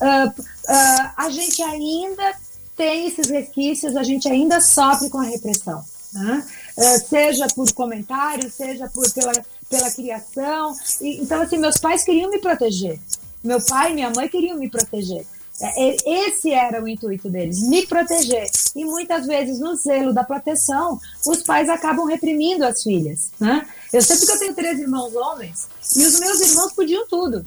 Uh, 0.00 0.28
uh, 0.28 1.10
a 1.16 1.30
gente 1.30 1.62
ainda 1.62 2.34
tem 2.76 3.06
esses 3.06 3.28
resquícios, 3.28 3.96
a 3.96 4.02
gente 4.02 4.28
ainda 4.28 4.60
sofre 4.60 5.08
com 5.08 5.18
a 5.18 5.24
repressão. 5.24 5.82
Né? 6.12 6.44
Uh, 6.76 7.08
seja 7.08 7.46
por 7.54 7.72
comentário, 7.72 8.50
seja 8.50 8.88
por, 8.88 9.10
pela, 9.12 9.32
pela 9.68 9.90
criação. 9.90 10.74
E, 11.00 11.22
então, 11.22 11.42
assim, 11.42 11.58
meus 11.58 11.78
pais 11.78 12.04
queriam 12.04 12.30
me 12.30 12.38
proteger. 12.38 13.00
Meu 13.44 13.60
pai 13.60 13.90
e 13.90 13.94
minha 13.94 14.10
mãe 14.10 14.28
queriam 14.28 14.58
me 14.58 14.70
proteger. 14.70 15.26
É, 15.60 16.26
esse 16.26 16.50
era 16.50 16.82
o 16.82 16.88
intuito 16.88 17.30
deles, 17.30 17.60
me 17.62 17.86
proteger. 17.86 18.46
E 18.74 18.84
muitas 18.84 19.26
vezes, 19.26 19.60
no 19.60 19.76
zelo 19.76 20.12
da 20.12 20.24
proteção, 20.24 20.98
os 21.26 21.42
pais 21.42 21.68
acabam 21.68 22.06
reprimindo 22.06 22.64
as 22.64 22.82
filhas. 22.82 23.30
Né? 23.38 23.64
Eu 23.92 24.02
sei 24.02 24.16
porque 24.16 24.32
eu 24.32 24.38
tenho 24.38 24.54
três 24.54 24.80
irmãos 24.80 25.14
homens, 25.14 25.68
e 25.94 26.02
os 26.04 26.18
meus 26.18 26.40
irmãos 26.40 26.72
podiam 26.72 27.06
tudo. 27.06 27.44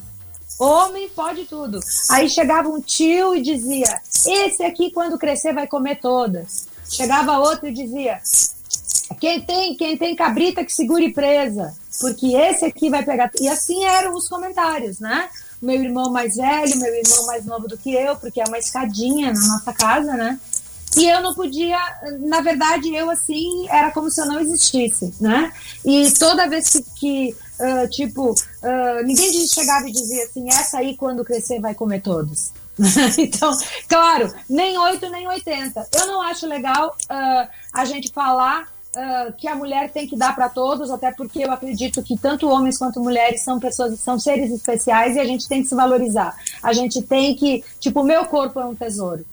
Homem 0.59 1.09
pode 1.09 1.45
tudo. 1.45 1.79
Aí 2.09 2.29
chegava 2.29 2.69
um 2.69 2.79
tio 2.79 3.35
e 3.35 3.41
dizia: 3.41 4.01
Esse 4.25 4.63
aqui, 4.63 4.89
quando 4.91 5.17
crescer, 5.17 5.53
vai 5.53 5.67
comer 5.67 5.99
todas. 5.99 6.67
Chegava 6.89 7.37
outro 7.37 7.67
e 7.67 7.73
dizia: 7.73 8.19
Quem 9.19 9.41
tem, 9.41 9.75
quem 9.75 9.97
tem 9.97 10.15
cabrita 10.15 10.63
que 10.63 10.71
segure 10.71 11.13
presa, 11.13 11.73
porque 11.99 12.35
esse 12.35 12.65
aqui 12.65 12.89
vai 12.89 13.03
pegar. 13.03 13.31
E 13.39 13.47
assim 13.47 13.83
eram 13.85 14.15
os 14.15 14.27
comentários, 14.27 14.99
né? 14.99 15.29
meu 15.61 15.81
irmão 15.83 16.11
mais 16.11 16.35
velho, 16.35 16.77
meu 16.77 16.93
irmão 16.93 17.25
mais 17.25 17.45
novo 17.45 17.67
do 17.67 17.77
que 17.77 17.93
eu, 17.93 18.15
porque 18.15 18.41
é 18.41 18.45
uma 18.45 18.59
escadinha 18.59 19.33
na 19.33 19.47
nossa 19.47 19.73
casa, 19.73 20.13
né? 20.13 20.39
E 20.95 21.05
eu 21.07 21.21
não 21.21 21.33
podia, 21.33 21.77
na 22.21 22.41
verdade, 22.41 22.93
eu 22.95 23.09
assim, 23.09 23.67
era 23.69 23.91
como 23.91 24.09
se 24.09 24.21
eu 24.21 24.25
não 24.25 24.39
existisse, 24.39 25.13
né? 25.19 25.51
E 25.85 26.11
toda 26.13 26.47
vez 26.47 26.69
que, 26.69 26.83
que 26.95 27.35
uh, 27.59 27.89
tipo, 27.89 28.31
uh, 28.31 29.03
ninguém 29.05 29.47
chegava 29.47 29.87
e 29.87 29.91
dizia 29.91 30.23
assim, 30.23 30.47
essa 30.49 30.79
aí 30.79 30.95
quando 30.95 31.25
crescer 31.25 31.59
vai 31.59 31.75
comer 31.75 32.01
todos. 32.01 32.51
então, 33.17 33.51
claro, 33.87 34.33
nem 34.49 34.77
8 34.77 35.09
nem 35.09 35.27
80. 35.27 35.87
Eu 35.93 36.07
não 36.07 36.21
acho 36.21 36.47
legal 36.47 36.95
uh, 37.11 37.47
a 37.73 37.85
gente 37.85 38.11
falar 38.11 38.67
uh, 38.97 39.33
que 39.33 39.47
a 39.47 39.55
mulher 39.55 39.91
tem 39.91 40.07
que 40.07 40.15
dar 40.15 40.35
para 40.35 40.49
todos, 40.49 40.89
até 40.89 41.11
porque 41.11 41.43
eu 41.43 41.51
acredito 41.51 42.01
que 42.01 42.17
tanto 42.17 42.49
homens 42.49 42.77
quanto 42.77 42.99
mulheres 42.99 43.43
são 43.43 43.59
pessoas, 43.59 43.99
são 43.99 44.19
seres 44.19 44.51
especiais 44.51 45.15
e 45.15 45.19
a 45.19 45.25
gente 45.25 45.47
tem 45.47 45.61
que 45.61 45.69
se 45.69 45.75
valorizar. 45.75 46.35
A 46.63 46.73
gente 46.73 47.01
tem 47.01 47.35
que, 47.35 47.63
tipo, 47.79 48.01
o 48.01 48.03
meu 48.03 48.25
corpo 48.25 48.59
é 48.59 48.65
um 48.65 48.75
tesouro. 48.75 49.25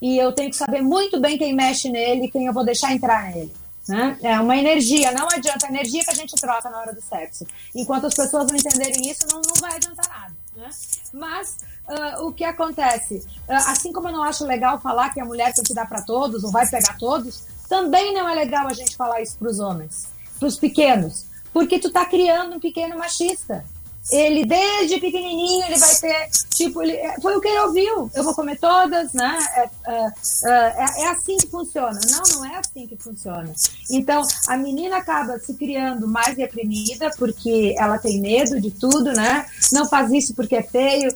E 0.00 0.18
eu 0.18 0.32
tenho 0.32 0.50
que 0.50 0.56
saber 0.56 0.82
muito 0.82 1.20
bem 1.20 1.38
quem 1.38 1.54
mexe 1.54 1.88
nele, 1.88 2.28
quem 2.28 2.46
eu 2.46 2.52
vou 2.52 2.64
deixar 2.64 2.92
entrar 2.92 3.30
nele. 3.30 3.52
Né? 3.88 4.16
É 4.22 4.40
uma 4.40 4.56
energia, 4.56 5.12
não 5.12 5.28
adianta 5.28 5.66
a 5.66 5.68
energia 5.68 6.04
que 6.04 6.10
a 6.10 6.14
gente 6.14 6.34
troca 6.36 6.70
na 6.70 6.78
hora 6.78 6.92
do 6.92 7.00
sexo. 7.00 7.46
Enquanto 7.74 8.06
as 8.06 8.14
pessoas 8.14 8.46
não 8.46 8.56
entenderem 8.56 9.10
isso, 9.10 9.26
não, 9.30 9.40
não 9.40 9.54
vai 9.60 9.76
adiantar 9.76 10.08
nada. 10.08 10.34
Né? 10.56 10.68
Mas 11.12 11.56
uh, 11.88 12.26
o 12.26 12.32
que 12.32 12.44
acontece? 12.44 13.16
Uh, 13.48 13.52
assim 13.68 13.92
como 13.92 14.08
eu 14.08 14.12
não 14.12 14.22
acho 14.22 14.44
legal 14.44 14.80
falar 14.80 15.10
que 15.10 15.20
a 15.20 15.24
mulher 15.24 15.52
tem 15.52 15.64
que 15.64 15.74
dar 15.74 15.88
para 15.88 16.02
todos, 16.02 16.44
ou 16.44 16.50
vai 16.50 16.68
pegar 16.68 16.96
todos, 16.98 17.44
também 17.72 18.12
não 18.12 18.28
é 18.28 18.34
legal 18.34 18.68
a 18.68 18.74
gente 18.74 18.94
falar 18.94 19.22
isso 19.22 19.38
para 19.38 19.48
os 19.48 19.58
homens, 19.58 20.06
para 20.38 20.46
os 20.46 20.58
pequenos, 20.58 21.24
porque 21.54 21.78
tu 21.78 21.90
tá 21.90 22.04
criando 22.04 22.56
um 22.56 22.60
pequeno 22.60 22.98
machista. 22.98 23.64
Ele, 24.10 24.44
desde 24.44 25.00
pequenininho, 25.00 25.64
ele 25.64 25.78
vai 25.78 25.94
ter, 25.94 26.28
tipo, 26.54 26.82
ele, 26.82 26.92
é, 26.92 27.18
foi 27.22 27.34
o 27.34 27.40
que 27.40 27.48
ele 27.48 27.60
ouviu, 27.60 28.10
eu 28.14 28.24
vou 28.24 28.34
comer 28.34 28.58
todas, 28.58 29.14
né? 29.14 29.38
É, 29.56 29.70
é, 29.86 30.12
é, 30.44 31.02
é 31.02 31.08
assim 31.08 31.38
que 31.38 31.46
funciona. 31.46 31.98
Não, 32.10 32.22
não 32.34 32.44
é 32.44 32.58
assim 32.58 32.86
que 32.86 32.96
funciona. 32.96 33.50
Então, 33.90 34.20
a 34.48 34.56
menina 34.58 34.98
acaba 34.98 35.38
se 35.38 35.54
criando 35.54 36.06
mais 36.06 36.36
reprimida, 36.36 37.10
porque 37.16 37.74
ela 37.78 37.96
tem 37.96 38.20
medo 38.20 38.60
de 38.60 38.70
tudo, 38.70 39.12
né? 39.12 39.46
Não 39.72 39.88
faz 39.88 40.12
isso 40.12 40.34
porque 40.34 40.56
é 40.56 40.62
feio. 40.62 41.10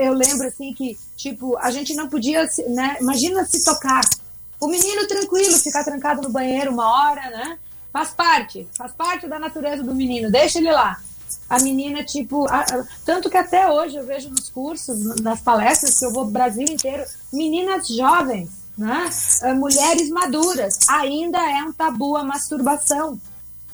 Eu 0.00 0.14
lembro, 0.14 0.48
assim, 0.48 0.72
que, 0.72 0.98
tipo, 1.16 1.56
a 1.58 1.70
gente 1.70 1.94
não 1.94 2.08
podia, 2.08 2.48
né? 2.68 2.96
Imagina 2.98 3.44
se 3.44 3.62
tocar 3.62 4.00
o 4.62 4.68
menino 4.68 5.08
tranquilo, 5.08 5.58
ficar 5.58 5.82
trancado 5.82 6.22
no 6.22 6.30
banheiro 6.30 6.70
uma 6.70 6.88
hora, 6.88 7.30
né? 7.30 7.58
Faz 7.92 8.10
parte, 8.10 8.68
faz 8.78 8.92
parte 8.92 9.26
da 9.26 9.36
natureza 9.36 9.82
do 9.82 9.92
menino, 9.92 10.30
deixa 10.30 10.58
ele 10.58 10.70
lá. 10.70 10.96
A 11.50 11.58
menina, 11.58 12.04
tipo, 12.04 12.46
a, 12.48 12.60
a, 12.60 12.84
tanto 13.04 13.28
que 13.28 13.36
até 13.36 13.68
hoje 13.68 13.96
eu 13.96 14.06
vejo 14.06 14.30
nos 14.30 14.48
cursos, 14.48 15.20
nas 15.20 15.40
palestras 15.40 15.98
que 15.98 16.04
eu 16.04 16.12
vou 16.12 16.26
Brasil 16.26 16.62
inteiro, 16.62 17.02
meninas 17.32 17.88
jovens, 17.88 18.50
né? 18.78 19.10
Uh, 19.42 19.56
mulheres 19.56 20.08
maduras, 20.10 20.78
ainda 20.88 21.38
é 21.38 21.64
um 21.64 21.72
tabu 21.72 22.16
a 22.16 22.22
masturbação 22.22 23.18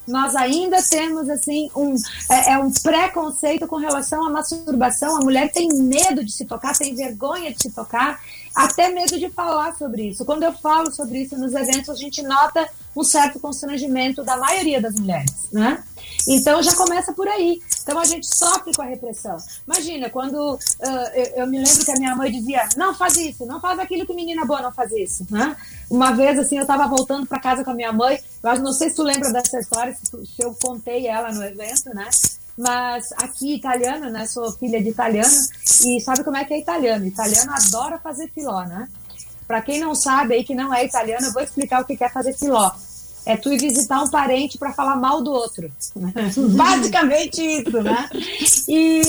nós 0.09 0.35
ainda 0.35 0.83
temos 0.83 1.29
assim 1.29 1.70
um 1.77 1.94
é, 2.31 2.53
é, 2.53 2.59
um 2.59 2.72
preconceito 2.72 3.66
com 3.66 3.77
relação 3.77 4.27
à 4.27 4.31
masturbação. 4.31 5.16
A 5.16 5.20
mulher 5.20 5.53
tem 5.53 5.68
medo 5.68 6.24
de 6.24 6.33
se 6.33 6.46
tocar, 6.46 6.77
tem 6.77 6.94
vergonha 6.94 7.53
de 7.53 7.62
se 7.62 7.70
tocar 7.70 8.18
até 8.59 8.88
medo 8.88 9.16
de 9.16 9.31
falar 9.31 9.77
sobre 9.77 10.09
isso. 10.09 10.25
Quando 10.25 10.42
eu 10.42 10.53
falo 10.53 10.90
sobre 10.92 11.23
isso 11.23 11.38
nos 11.38 11.55
eventos, 11.55 11.90
a 11.90 11.94
gente 11.94 12.23
nota 12.23 12.68
um 12.97 13.05
certo 13.05 13.38
constrangimento 13.38 14.25
da 14.25 14.37
maioria 14.37 14.81
das 14.81 14.97
mulheres, 14.97 15.47
né? 15.53 15.85
Então 16.27 16.61
já 16.61 16.75
começa 16.75 17.12
por 17.12 17.29
aí. 17.29 17.62
Então 17.81 18.01
a 18.01 18.05
gente 18.05 18.27
sofre 18.27 18.75
com 18.75 18.83
a 18.83 18.87
repressão. 18.87 19.38
Imagina, 19.64 20.11
quando 20.11 20.55
uh, 20.55 21.09
eu, 21.14 21.25
eu, 21.37 21.47
me 21.47 21.59
lembro 21.59 21.85
que 21.85 21.90
a 21.92 21.99
minha 21.99 22.16
mãe 22.16 22.33
dizia: 22.33 22.68
não 22.77 22.92
faz 22.92 23.16
isso, 23.16 23.47
não 23.47 23.61
faz 23.61 23.79
aquilo 23.79 24.05
que 24.05 24.12
menina 24.12 24.44
boa 24.44 24.61
não 24.61 24.73
faz 24.73 24.90
isso, 24.90 25.25
né? 25.31 25.57
Uma 25.88 26.11
vez, 26.11 26.37
assim, 26.37 26.57
eu 26.57 26.62
estava 26.62 26.88
voltando 26.88 27.29
para 27.29 27.38
casa 27.38 27.62
com 27.62 27.71
a 27.71 27.75
minha 27.75 27.92
mãe, 27.92 28.21
eu 28.42 28.59
não 28.59 28.73
sei 28.73 28.90
se 28.90 28.97
tu 28.97 29.05
lembra 29.05 29.33
dessa 29.33 29.61
história, 29.61 29.94
se, 29.94 30.27
se 30.27 30.42
eu 30.42 30.53
contei 30.61 31.07
ela 31.07 31.33
no 31.33 31.44
evento, 31.44 31.94
né? 31.94 32.11
Mas 32.59 33.12
aqui 33.12 33.55
italiano, 33.55 34.11
né? 34.11 34.27
Sou 34.27 34.51
filha 34.53 34.83
de 34.83 34.88
italiano 34.88 35.37
e 35.87 36.01
sabe 36.01 36.25
como 36.25 36.37
é 36.37 36.44
que 36.44 36.53
é 36.53 36.59
italiano? 36.59 37.07
Italiano 37.07 37.53
adora 37.53 37.99
fazer 37.99 38.29
filó, 38.35 38.62
né? 38.64 38.88
Para 39.47 39.62
quem 39.62 39.81
não 39.81 39.94
sabe 39.94 40.35
aí 40.35 40.44
que 40.44 40.57
não 40.57 40.75
é 40.75 40.85
italiano, 40.85 41.27
eu 41.27 41.33
vou 41.33 41.40
explicar 41.40 41.81
o 41.81 41.85
que 41.85 42.03
é 42.03 42.09
fazer 42.09 42.35
filó. 42.35 42.68
É 43.25 43.37
tu 43.37 43.53
ir 43.53 43.61
visitar 43.61 44.03
um 44.03 44.11
parente 44.11 44.59
para 44.59 44.73
falar 44.73 44.97
mal 44.97 45.23
do 45.23 45.31
outro. 45.31 45.71
Basicamente 46.57 47.40
isso, 47.40 47.81
né? 47.81 48.11
E 48.66 49.03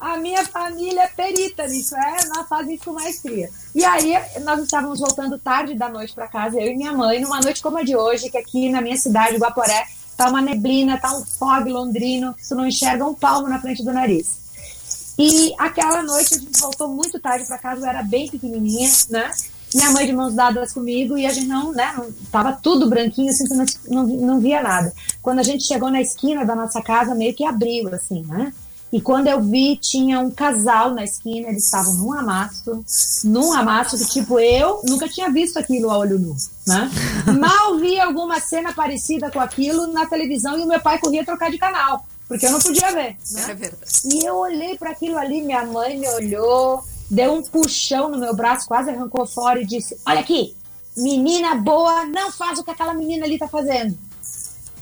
a 0.00 0.16
minha 0.16 0.44
família 0.44 1.02
é 1.02 1.08
perita 1.08 1.66
nisso, 1.68 1.94
é, 1.94 2.26
nós 2.34 2.48
faz 2.48 2.68
isso 2.68 2.84
com 2.84 2.92
maestria. 2.92 3.48
E 3.74 3.84
aí 3.84 4.14
nós 4.42 4.60
estávamos 4.62 4.98
voltando 4.98 5.38
tarde 5.38 5.74
da 5.74 5.88
noite 5.88 6.12
para 6.12 6.26
casa, 6.26 6.60
eu 6.60 6.72
e 6.72 6.76
minha 6.76 6.92
mãe, 6.92 7.20
numa 7.20 7.40
noite 7.40 7.62
como 7.62 7.78
a 7.78 7.82
de 7.82 7.94
hoje, 7.94 8.30
que 8.30 8.36
aqui 8.36 8.68
na 8.68 8.80
minha 8.80 8.96
cidade, 8.96 9.36
Guaporé, 9.36 9.86
tá 10.16 10.28
uma 10.28 10.40
neblina, 10.40 10.98
tá 10.98 11.16
um 11.16 11.24
fog 11.24 11.70
londrino, 11.70 12.34
tu 12.48 12.54
não 12.54 12.66
enxerga 12.66 13.04
um 13.04 13.14
palmo 13.14 13.48
na 13.48 13.60
frente 13.60 13.84
do 13.84 13.92
nariz. 13.92 14.46
E 15.18 15.54
aquela 15.58 16.02
noite 16.02 16.34
a 16.34 16.38
gente 16.38 16.60
voltou 16.60 16.88
muito 16.88 17.18
tarde 17.18 17.46
para 17.46 17.58
casa, 17.58 17.82
eu 17.82 17.88
era 17.88 18.02
bem 18.02 18.28
pequenininha, 18.28 18.90
né? 19.10 19.30
Minha 19.74 19.90
mãe 19.90 20.06
de 20.06 20.12
mãos 20.12 20.34
dadas 20.34 20.72
comigo 20.72 21.18
e 21.18 21.26
a 21.26 21.32
gente 21.32 21.46
não, 21.46 21.72
né? 21.72 21.94
Tava 22.30 22.52
tudo 22.52 22.88
branquinho, 22.88 23.30
assim, 23.30 23.44
não, 23.50 23.66
não, 23.88 24.06
não 24.06 24.40
via 24.40 24.62
nada. 24.62 24.92
Quando 25.20 25.40
a 25.40 25.42
gente 25.42 25.64
chegou 25.64 25.90
na 25.90 26.00
esquina 26.00 26.44
da 26.44 26.54
nossa 26.54 26.80
casa, 26.82 27.14
meio 27.14 27.34
que 27.34 27.44
abriu, 27.44 27.92
assim, 27.94 28.22
né? 28.26 28.52
E 28.96 29.00
quando 29.02 29.26
eu 29.26 29.42
vi, 29.42 29.76
tinha 29.76 30.18
um 30.20 30.30
casal 30.30 30.94
na 30.94 31.04
esquina, 31.04 31.50
eles 31.50 31.64
estavam 31.64 31.92
num 31.96 32.14
amasso, 32.14 32.82
num 33.24 33.52
amasso 33.52 33.98
que, 33.98 34.06
tipo, 34.06 34.40
eu 34.40 34.80
nunca 34.88 35.06
tinha 35.06 35.30
visto 35.30 35.58
aquilo 35.58 35.90
a 35.90 35.98
olho 35.98 36.18
nu, 36.18 36.34
né? 36.66 36.90
Mal 37.38 37.76
vi 37.76 38.00
alguma 38.00 38.40
cena 38.40 38.72
parecida 38.72 39.30
com 39.30 39.38
aquilo 39.38 39.92
na 39.92 40.06
televisão 40.06 40.58
e 40.58 40.62
o 40.62 40.66
meu 40.66 40.80
pai 40.80 40.98
corria 40.98 41.26
trocar 41.26 41.50
de 41.50 41.58
canal, 41.58 42.06
porque 42.26 42.46
eu 42.46 42.52
não 42.52 42.58
podia 42.58 42.90
ver. 42.90 43.18
Né? 43.32 43.44
É 43.50 43.54
verdade. 43.54 43.92
E 44.06 44.24
eu 44.24 44.36
olhei 44.36 44.78
para 44.78 44.92
aquilo 44.92 45.18
ali, 45.18 45.42
minha 45.42 45.66
mãe 45.66 45.98
me 45.98 46.08
olhou, 46.08 46.82
deu 47.10 47.34
um 47.34 47.42
puxão 47.42 48.08
no 48.08 48.16
meu 48.16 48.34
braço, 48.34 48.66
quase 48.66 48.88
arrancou 48.88 49.26
fora 49.26 49.60
e 49.60 49.66
disse: 49.66 49.94
Olha 50.06 50.20
aqui, 50.20 50.56
menina 50.96 51.54
boa, 51.54 52.06
não 52.06 52.32
faz 52.32 52.58
o 52.58 52.64
que 52.64 52.70
aquela 52.70 52.94
menina 52.94 53.26
ali 53.26 53.36
tá 53.36 53.46
fazendo. 53.46 53.94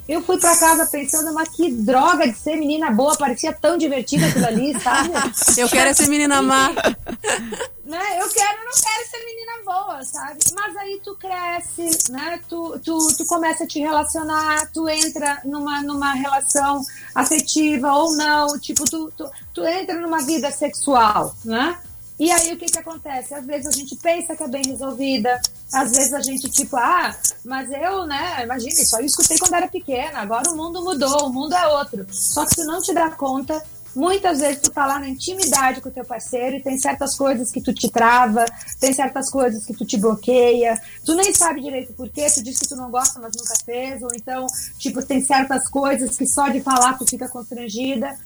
Eu 0.08 0.22
fui 0.22 0.38
para 0.38 0.56
casa 0.56 0.86
pensando, 0.86 1.32
mas 1.32 1.48
que 1.48 1.72
droga 1.72 2.28
de 2.28 2.36
ser 2.36 2.56
menina 2.56 2.90
boa, 2.90 3.16
parecia 3.16 3.52
tão 3.52 3.78
divertida 3.78 4.26
aquilo 4.26 4.46
ali, 4.46 4.80
sabe? 4.80 5.10
Eu 5.56 5.68
quero 5.68 5.94
ser 5.94 6.08
menina 6.08 6.42
má. 6.42 6.70
né? 7.84 8.20
Eu 8.20 8.28
quero, 8.28 8.64
não 8.64 8.72
quero 8.72 9.10
ser 9.10 9.24
menina 9.24 9.52
boa, 9.64 10.02
sabe? 10.02 10.38
Mas 10.54 10.76
aí 10.76 11.00
tu 11.02 11.16
cresce, 11.16 12.12
né? 12.12 12.40
Tu, 12.48 12.78
tu, 12.80 12.98
tu 13.16 13.26
começa 13.26 13.64
a 13.64 13.66
te 13.66 13.78
relacionar, 13.78 14.70
tu 14.72 14.88
entra 14.88 15.40
numa, 15.44 15.80
numa 15.82 16.12
relação 16.12 16.82
afetiva 17.14 17.92
ou 17.92 18.14
não, 18.14 18.58
tipo, 18.58 18.84
tu, 18.84 19.10
tu, 19.16 19.30
tu 19.54 19.64
entra 19.66 19.94
numa 20.00 20.22
vida 20.22 20.50
sexual, 20.50 21.34
né? 21.44 21.78
E 22.18 22.30
aí 22.30 22.52
o 22.52 22.56
que 22.56 22.66
que 22.66 22.78
acontece? 22.78 23.34
Às 23.34 23.44
vezes 23.44 23.66
a 23.66 23.72
gente 23.72 23.96
pensa 23.96 24.36
que 24.36 24.42
é 24.42 24.48
bem 24.48 24.62
resolvida, 24.64 25.40
às 25.72 25.90
vezes 25.90 26.12
a 26.12 26.20
gente 26.20 26.48
tipo, 26.48 26.76
ah, 26.76 27.14
mas 27.44 27.70
eu, 27.72 28.06
né, 28.06 28.42
imagine, 28.44 28.86
só 28.86 29.00
eu 29.00 29.06
escutei 29.06 29.36
quando 29.38 29.54
era 29.54 29.68
pequena, 29.68 30.20
agora 30.20 30.48
o 30.50 30.56
mundo 30.56 30.82
mudou, 30.84 31.26
o 31.26 31.32
mundo 31.32 31.54
é 31.54 31.66
outro. 31.66 32.06
Só 32.10 32.46
que 32.46 32.54
tu 32.54 32.64
não 32.64 32.80
te 32.80 32.94
dá 32.94 33.10
conta 33.10 33.60
Muitas 33.94 34.40
vezes 34.40 34.60
tu 34.60 34.70
tá 34.70 34.86
lá 34.86 34.98
na 34.98 35.08
intimidade 35.08 35.80
com 35.80 35.88
o 35.88 35.92
teu 35.92 36.04
parceiro 36.04 36.56
e 36.56 36.62
tem 36.62 36.76
certas 36.76 37.16
coisas 37.16 37.50
que 37.50 37.60
tu 37.60 37.72
te 37.72 37.88
trava, 37.88 38.44
tem 38.80 38.92
certas 38.92 39.30
coisas 39.30 39.64
que 39.64 39.72
tu 39.72 39.84
te 39.84 39.96
bloqueia, 39.96 40.80
tu 41.04 41.14
nem 41.14 41.32
sabe 41.32 41.60
direito 41.60 41.92
por 41.92 42.08
quê, 42.08 42.26
tu 42.28 42.42
diz 42.42 42.58
que 42.58 42.68
tu 42.68 42.74
não 42.74 42.90
gosta, 42.90 43.20
mas 43.20 43.32
nunca 43.36 43.54
fez, 43.64 44.02
ou 44.02 44.10
então, 44.14 44.46
tipo, 44.78 45.00
tem 45.04 45.20
certas 45.20 45.68
coisas 45.68 46.16
que 46.16 46.26
só 46.26 46.48
de 46.48 46.60
falar 46.60 46.98
tu 46.98 47.06
fica 47.06 47.28
constrangida. 47.28 48.16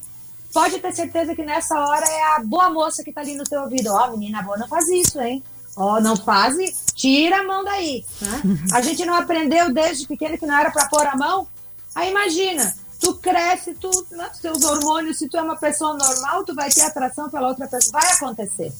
Pode 0.52 0.78
ter 0.78 0.92
certeza 0.92 1.34
que 1.34 1.44
nessa 1.44 1.78
hora 1.78 2.06
é 2.06 2.36
a 2.36 2.40
boa 2.40 2.70
moça 2.70 3.04
que 3.04 3.12
tá 3.12 3.20
ali 3.20 3.34
no 3.34 3.44
teu 3.44 3.62
ouvido. 3.62 3.92
Ó, 3.92 4.10
menina 4.10 4.42
boa, 4.42 4.56
não 4.56 4.68
faz 4.68 4.88
isso, 4.88 5.20
hein? 5.20 5.42
Ó, 5.76 6.00
não 6.00 6.16
faz, 6.16 6.56
tira 6.94 7.40
a 7.40 7.44
mão 7.44 7.62
daí. 7.62 8.04
Né? 8.20 8.42
A 8.72 8.80
gente 8.80 9.04
não 9.04 9.14
aprendeu 9.14 9.72
desde 9.72 10.06
pequeno 10.06 10.36
que 10.36 10.46
não 10.46 10.58
era 10.58 10.70
para 10.70 10.88
pôr 10.88 11.06
a 11.06 11.16
mão? 11.16 11.46
Aí 11.94 12.10
imagina, 12.10 12.74
tu 13.00 13.14
cresce, 13.14 13.74
tu, 13.74 13.90
né, 14.10 14.28
teus 14.42 14.64
hormônios, 14.64 15.18
se 15.18 15.28
tu 15.28 15.36
é 15.36 15.42
uma 15.42 15.56
pessoa 15.56 15.96
normal, 15.96 16.44
tu 16.44 16.54
vai 16.54 16.68
ter 16.70 16.82
atração 16.82 17.30
pela 17.30 17.48
outra 17.48 17.68
pessoa. 17.68 18.00
Vai 18.00 18.12
acontecer. 18.12 18.72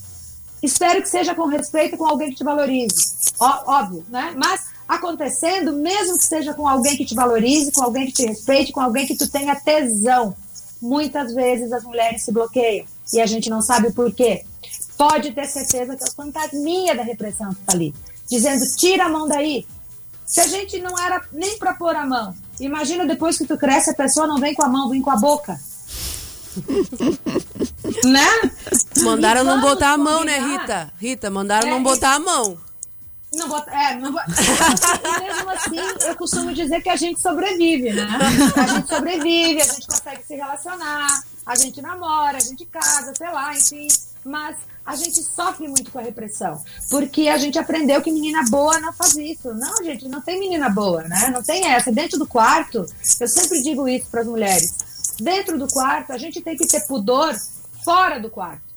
Espero 0.62 1.00
que 1.00 1.09
seja 1.09 1.35
com 1.35 1.46
respeito 1.46 1.96
com 1.96 2.07
alguém 2.07 2.31
que 2.31 2.37
te 2.37 2.44
valorize. 2.44 3.33
Ó, 3.38 3.62
óbvio, 3.66 4.04
né? 4.09 4.35
Mas 4.37 4.66
acontecendo, 4.88 5.72
mesmo 5.74 6.18
que 6.18 6.24
seja 6.24 6.52
com 6.52 6.66
alguém 6.66 6.96
que 6.96 7.04
te 7.04 7.14
valorize, 7.14 7.70
com 7.70 7.85
alguém 7.85 8.07
que 8.07 8.12
te 8.12 8.26
respeite, 8.26 8.72
com 8.72 8.81
alguém 8.81 9.07
que 9.07 9.16
tu 9.16 9.28
tenha 9.28 9.54
tesão. 9.54 10.35
Muitas 10.81 11.35
vezes 11.35 11.73
as 11.73 11.83
mulheres 11.85 12.23
se 12.23 12.33
bloqueiam 12.33 12.87
e 13.12 13.21
a 13.21 13.27
gente 13.27 13.51
não 13.51 13.61
sabe 13.61 13.93
por 13.93 14.12
quê. 14.12 14.45
Pode 14.97 15.33
ter 15.33 15.47
certeza 15.47 15.97
que 15.97 16.05
é 16.05 16.07
o 16.07 16.12
fantasminha 16.12 16.95
da 16.95 17.03
repressão 17.03 17.53
que 17.55 17.61
está 17.61 17.73
ali, 17.73 17.95
dizendo: 18.29 18.64
tira 18.77 19.07
a 19.07 19.09
mão 19.09 19.29
daí. 19.29 19.67
Se 20.27 20.41
a 20.41 20.47
gente 20.47 20.79
não 20.81 20.99
era 20.99 21.23
nem 21.33 21.59
para 21.59 21.75
pôr 21.75 21.97
a 21.97 22.05
mão, 22.05 22.35
imagina 22.61 23.07
depois 23.07 23.38
que 23.38 23.47
tu 23.47 23.57
cresce, 23.57 23.91
a 23.91 23.95
pessoa 23.95 24.27
não 24.27 24.38
vem 24.38 24.55
com 24.55 24.62
a 24.62 24.69
mão, 24.69 24.91
vem 24.91 25.01
com 25.01 25.11
a 25.11 25.17
boca. 25.17 25.59
né? 28.05 28.51
Mandaram 29.03 29.45
não 29.45 29.55
vamos 29.55 29.71
botar 29.71 29.93
a 29.93 29.99
mão, 29.99 30.25
né. 30.25 30.38
Rita? 30.38 30.93
Rita, 30.99 31.31
mandaram 31.31 31.69
É, 31.69 31.71
não 31.71 31.83
botar 31.83 32.14
a 32.14 32.19
mão. 32.19 32.59
Não 33.38 33.48
bota, 33.48 33.70
é, 33.70 33.94
não 33.94 34.11
e 34.18 35.20
mesmo 35.20 35.51
assim, 35.51 36.07
eu 36.07 36.16
costumo 36.16 36.53
dizer 36.53 36.83
que 36.83 36.90
a 36.90 36.96
gente 36.96 37.20
sobrevive, 37.20 37.92
né? 37.92 38.07
A 38.57 38.66
gente 38.66 38.88
sobrevive, 38.88 39.62
a 39.62 39.64
gente 39.64 39.87
consegue 39.87 40.22
se 40.24 40.35
relacionar, 40.35 41.22
a 41.46 41.57
gente 41.57 41.81
namora, 41.81 42.37
a 42.37 42.40
gente 42.40 42.66
casa, 42.66 43.12
sei 43.16 43.31
lá, 43.31 43.55
enfim. 43.55 43.88
Mas 44.24 44.57
a 44.85 44.96
gente 44.96 45.22
sofre 45.22 45.68
muito 45.68 45.90
com 45.90 45.98
a 45.98 46.03
repressão, 46.03 46.62
porque 46.90 47.29
a 47.29 47.38
gente 47.38 47.59
aprendeu 47.59 48.03
que 48.03 48.11
menina 48.11 48.42
boa 48.48 48.81
não 48.81 48.92
faz 48.92 49.14
isso. 49.16 49.55
Não, 49.55 49.85
gente, 49.85 50.09
não 50.09 50.20
tem 50.20 50.40
menina 50.40 50.68
boa, 50.68 51.03
né? 51.03 51.31
Não 51.33 51.42
tem 51.42 51.66
essa. 51.66 51.92
Dentro 51.92 52.18
do 52.18 52.27
quarto, 52.27 52.85
eu 53.20 53.29
sempre 53.29 53.62
digo 53.62 53.88
isso 53.88 54.07
para 54.11 54.22
as 54.22 54.27
mulheres. 54.27 54.74
Dentro 55.20 55.59
do 55.59 55.68
quarto, 55.68 56.12
a 56.12 56.18
gente 56.18 56.40
tem 56.40 56.57
que 56.57 56.66
ter 56.66 56.87
pudor 56.87 57.35
fora 57.85 58.18
do 58.18 58.31
quarto. 58.31 58.67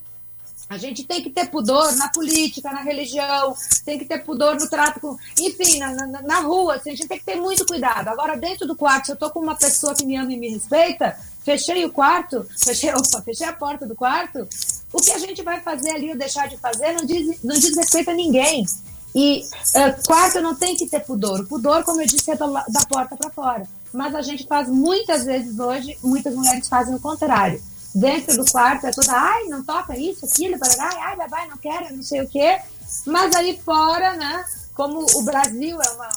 A 0.72 0.78
gente 0.78 1.04
tem 1.04 1.22
que 1.22 1.30
ter 1.30 1.50
pudor 1.50 1.94
na 1.98 2.08
política, 2.08 2.72
na 2.72 2.82
religião, 2.82 3.54
tem 3.84 4.00
que 4.00 4.06
ter 4.06 4.24
pudor 4.24 4.56
no 4.56 4.70
trato 4.70 5.02
com. 5.02 5.18
Enfim, 5.38 5.80
na, 5.80 5.94
na, 5.94 6.22
na 6.22 6.40
rua, 6.40 6.76
assim, 6.76 6.92
a 6.92 6.96
gente 6.96 7.10
tem 7.10 7.20
que 7.20 7.26
ter 7.26 7.36
muito 7.36 7.66
cuidado. 7.66 8.08
Agora, 8.08 8.38
dentro 8.38 8.66
do 8.66 8.74
quarto, 8.74 9.08
se 9.08 9.12
eu 9.12 9.18
tô 9.18 9.30
com 9.30 9.42
uma 9.42 9.54
pessoa 9.54 9.94
que 9.94 10.06
me 10.06 10.16
ama 10.16 10.32
e 10.32 10.40
me 10.40 10.48
respeita, 10.48 11.20
fechei 11.44 11.84
o 11.84 11.92
quarto, 11.92 12.48
fechei, 12.58 12.90
opa, 12.94 13.22
fechei 13.22 13.46
a 13.46 13.52
porta 13.52 13.86
do 13.86 13.94
quarto, 13.94 14.48
o 14.94 15.02
que 15.02 15.12
a 15.12 15.18
gente 15.18 15.42
vai 15.42 15.60
fazer 15.60 15.92
ali 15.92 16.10
ou 16.10 16.18
deixar 16.18 16.48
de 16.48 16.56
fazer 16.56 16.94
não 16.94 17.06
diz, 17.06 17.44
não 17.44 17.56
diz 17.56 17.76
respeito 17.76 18.12
a 18.12 18.14
ninguém. 18.14 18.66
E 19.14 19.44
eh, 19.76 19.92
quarto 20.08 20.40
não 20.40 20.56
tem 20.56 20.78
que 20.78 20.88
ter 20.88 21.02
pudor. 21.02 21.42
O 21.42 21.48
pudor, 21.48 21.84
como 21.84 22.00
eu 22.00 22.08
disse, 22.08 22.32
é 22.32 22.36
da, 22.38 22.48
da 22.48 22.86
porta 22.88 23.18
para 23.18 23.30
fora. 23.30 23.68
Mas 23.94 24.16
a 24.16 24.22
gente 24.22 24.48
faz 24.48 24.70
muitas 24.70 25.26
vezes 25.26 25.60
hoje, 25.60 25.98
muitas 26.02 26.34
mulheres 26.34 26.70
fazem 26.70 26.96
o 26.96 27.00
contrário 27.00 27.62
dentro 27.94 28.38
do 28.38 28.52
quarto 28.52 28.88
é 28.88 28.92
toda, 28.92 29.12
ai, 29.14 29.46
não 29.46 29.64
toca 29.64 29.98
isso, 29.98 30.26
aquilo, 30.26 30.58
barará, 30.58 30.90
ai, 31.02 31.16
vai, 31.16 31.28
vai, 31.28 31.48
não 31.48 31.58
quero, 31.58 31.96
não 31.96 32.04
sei 32.04 32.22
o 32.22 32.28
quê. 32.28 32.60
Mas 33.06 33.36
aí 33.36 33.60
fora, 33.64 34.16
né, 34.16 34.46
como 34.74 35.06
o 35.16 35.22
Brasil 35.24 35.82
é 35.82 35.90
uma, 35.92 36.10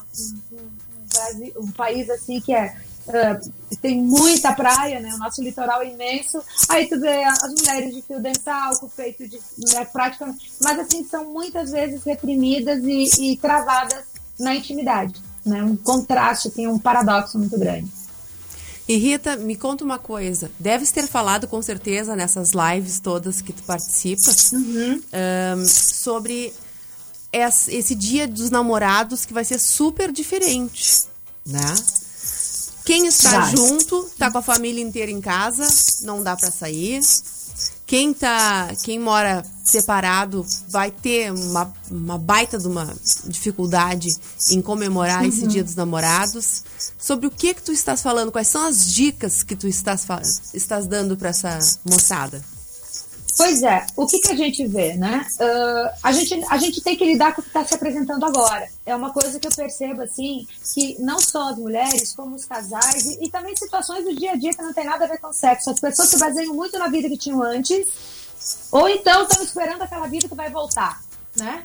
um, 0.52 0.56
um 0.56 1.06
Brasil- 1.12 1.54
um 1.56 1.70
país 1.70 2.08
assim 2.10 2.40
que 2.40 2.54
é 2.54 2.74
ah, 3.08 3.38
tem 3.82 4.00
muita 4.00 4.52
praia, 4.54 4.98
né? 4.98 5.12
O 5.14 5.18
nosso 5.18 5.42
litoral 5.42 5.82
é 5.82 5.92
imenso. 5.92 6.42
Aí 6.68 6.86
tu 6.88 6.98
vê 6.98 7.22
as 7.24 7.42
mulheres 7.54 7.94
de 7.94 8.02
fio 8.02 8.18
dental, 8.20 8.78
com 8.78 8.88
peito 8.88 9.28
de 9.28 9.38
né, 9.58 9.84
praticamente. 9.84 10.52
Mas 10.62 10.78
assim, 10.78 11.04
são 11.04 11.26
muitas 11.26 11.70
vezes 11.70 12.02
reprimidas 12.02 12.82
e, 12.82 13.32
e 13.32 13.36
travadas 13.36 14.04
na 14.38 14.54
intimidade. 14.54 15.14
Né? 15.44 15.62
Um 15.62 15.76
contraste, 15.76 16.48
assim, 16.48 16.66
um 16.66 16.78
paradoxo 16.78 17.38
muito 17.38 17.58
grande. 17.58 17.90
E 18.86 18.96
Rita, 18.96 19.36
me 19.36 19.56
conta 19.56 19.82
uma 19.82 19.98
coisa. 19.98 20.50
Deves 20.58 20.92
ter 20.92 21.06
falado 21.08 21.48
com 21.48 21.62
certeza 21.62 22.14
nessas 22.14 22.50
lives 22.50 23.00
todas 23.00 23.40
que 23.40 23.52
tu 23.52 23.62
participa 23.62 24.30
ahn, 25.12 25.64
sobre 25.66 26.52
es- 27.32 27.68
esse 27.68 27.94
dia 27.94 28.28
dos 28.28 28.50
namorados 28.50 29.24
que 29.24 29.32
vai 29.32 29.44
ser 29.44 29.58
super 29.58 30.12
diferente, 30.12 31.04
né? 31.46 31.74
Quem 32.84 33.06
está 33.06 33.40
Vai. 33.40 33.56
junto, 33.56 34.10
tá 34.18 34.30
com 34.30 34.36
a 34.38 34.42
família 34.42 34.82
inteira 34.84 35.10
em 35.10 35.20
casa, 35.20 35.66
não 36.02 36.22
dá 36.22 36.36
pra 36.36 36.50
sair. 36.50 37.00
Quem 37.86 38.14
tá, 38.14 38.74
quem 38.82 38.98
mora 38.98 39.44
separado 39.62 40.44
vai 40.68 40.90
ter 40.90 41.30
uma, 41.32 41.72
uma 41.90 42.18
baita 42.18 42.58
de 42.58 42.66
uma 42.66 42.94
dificuldade 43.26 44.16
em 44.50 44.62
comemorar 44.62 45.26
esse 45.26 45.46
Dia 45.46 45.62
dos 45.62 45.74
Namorados. 45.74 46.64
Sobre 46.98 47.26
o 47.26 47.30
que 47.30 47.52
que 47.52 47.62
tu 47.62 47.72
estás 47.72 48.00
falando? 48.00 48.32
Quais 48.32 48.48
são 48.48 48.66
as 48.66 48.86
dicas 48.86 49.42
que 49.42 49.54
tu 49.54 49.68
estás, 49.68 50.06
estás 50.54 50.86
dando 50.86 51.16
para 51.16 51.28
essa 51.28 51.58
moçada? 51.84 52.42
Pois 53.36 53.62
é, 53.62 53.84
o 53.96 54.06
que, 54.06 54.20
que 54.20 54.30
a 54.30 54.36
gente 54.36 54.66
vê, 54.66 54.94
né? 54.94 55.26
Ah, 55.40 55.94
a, 56.04 56.12
gente, 56.12 56.40
a 56.48 56.56
gente 56.56 56.80
tem 56.80 56.96
que 56.96 57.04
lidar 57.04 57.34
com 57.34 57.40
o 57.40 57.44
que 57.44 57.50
está 57.50 57.64
se 57.64 57.74
apresentando 57.74 58.24
agora. 58.24 58.68
É 58.86 58.94
uma 58.94 59.12
coisa 59.12 59.40
que 59.40 59.46
eu 59.46 59.50
percebo, 59.50 60.02
assim, 60.02 60.46
que 60.72 60.96
não 61.00 61.18
só 61.18 61.50
as 61.50 61.58
mulheres, 61.58 62.12
como 62.14 62.36
os 62.36 62.44
casais, 62.44 63.04
e, 63.06 63.24
e 63.24 63.30
também 63.30 63.56
situações 63.56 64.04
do 64.04 64.14
dia 64.14 64.32
a 64.32 64.36
dia 64.36 64.52
que 64.52 64.62
não 64.62 64.72
tem 64.72 64.84
nada 64.84 65.04
a 65.04 65.08
ver 65.08 65.18
com 65.18 65.32
sexo. 65.32 65.70
As 65.70 65.80
pessoas 65.80 66.08
se 66.08 66.18
baseiam 66.18 66.54
muito 66.54 66.78
na 66.78 66.88
vida 66.88 67.08
que 67.08 67.16
tinham 67.16 67.42
antes, 67.42 67.88
ou 68.70 68.88
então 68.88 69.22
estão 69.22 69.42
esperando 69.42 69.82
aquela 69.82 70.06
vida 70.06 70.28
que 70.28 70.34
vai 70.34 70.50
voltar, 70.50 71.02
né? 71.36 71.64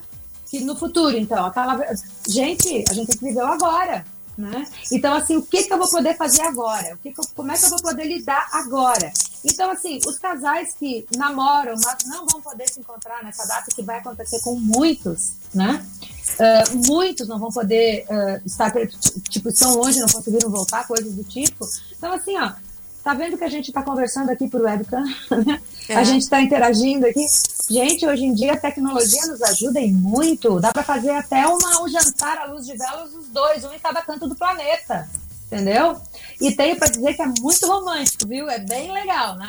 Que 0.50 0.62
no 0.62 0.76
futuro, 0.76 1.16
então, 1.16 1.46
aquela. 1.46 1.80
Gente, 2.28 2.84
a 2.90 2.94
gente 2.94 3.08
tem 3.08 3.18
que 3.18 3.26
viver 3.26 3.42
agora. 3.42 4.04
Né? 4.40 4.66
Então, 4.90 5.14
assim, 5.16 5.36
o 5.36 5.42
que, 5.42 5.64
que 5.64 5.74
eu 5.74 5.78
vou 5.78 5.90
poder 5.90 6.16
fazer 6.16 6.44
agora? 6.44 6.96
O 6.96 6.98
que 7.00 7.12
que 7.12 7.20
eu- 7.20 7.26
como 7.36 7.52
é 7.52 7.58
que 7.58 7.66
eu 7.66 7.70
vou 7.72 7.82
poder 7.82 8.06
lidar 8.06 8.48
agora? 8.54 9.12
Então, 9.44 9.70
assim, 9.70 10.00
os 10.08 10.18
casais 10.18 10.74
que 10.80 11.06
namoram, 11.18 11.76
mas 11.84 11.98
não 12.06 12.26
vão 12.26 12.40
poder 12.42 12.70
se 12.70 12.80
encontrar 12.80 13.22
nessa 13.22 13.46
data, 13.46 13.66
que 13.76 13.82
vai 13.82 13.98
acontecer 13.98 14.40
com 14.40 14.56
muitos, 14.58 15.34
né? 15.54 15.86
Ah, 16.40 16.64
muitos 16.88 17.28
não 17.28 17.38
vão 17.38 17.50
poder 17.50 18.06
ah, 18.10 18.40
estar, 18.46 18.72
tipo, 19.30 19.50
estão 19.50 19.76
longe, 19.76 20.00
não 20.00 20.08
conseguiram 20.08 20.50
voltar, 20.50 20.88
coisas 20.88 21.14
do 21.14 21.24
tipo. 21.26 21.68
Então, 21.98 22.14
assim, 22.14 22.38
ó, 22.38 22.54
tá 23.04 23.14
vendo 23.14 23.38
que 23.38 23.44
a 23.44 23.50
gente 23.50 23.74
tá 23.74 23.84
conversando 23.84 24.30
aqui 24.30 24.48
por 24.48 24.62
webcam? 24.62 25.04
né? 25.46 25.62
É. 25.90 25.96
A 25.96 26.04
gente 26.06 26.30
tá 26.30 26.40
interagindo 26.42 27.06
aqui. 27.06 27.26
Gente, 27.70 28.06
hoje 28.06 28.26
em 28.26 28.34
dia 28.34 28.54
a 28.54 28.58
tecnologia 28.58 29.28
nos 29.28 29.42
ajuda 29.44 29.80
em 29.80 29.94
muito. 29.94 30.60
Dá 30.60 30.72
para 30.72 30.84
fazer 30.84 31.12
até 31.12 31.46
uma, 31.46 31.84
um 31.84 31.88
jantar 31.88 32.40
à 32.40 32.46
luz 32.46 32.66
de 32.66 32.76
velas, 32.76 33.14
os 33.14 33.28
dois, 33.28 33.64
um 33.64 33.72
em 33.72 33.80
cada 33.80 34.02
canto 34.02 34.28
do 34.28 34.36
planeta. 34.36 35.08
Entendeu? 35.46 35.96
E 36.42 36.52
tenho 36.52 36.78
para 36.78 36.90
dizer 36.90 37.14
que 37.16 37.22
é 37.22 37.28
muito 37.28 37.68
romântico, 37.68 38.28
viu? 38.28 38.50
É 38.50 38.60
bem 38.60 38.92
legal, 38.92 39.36
né? 39.36 39.48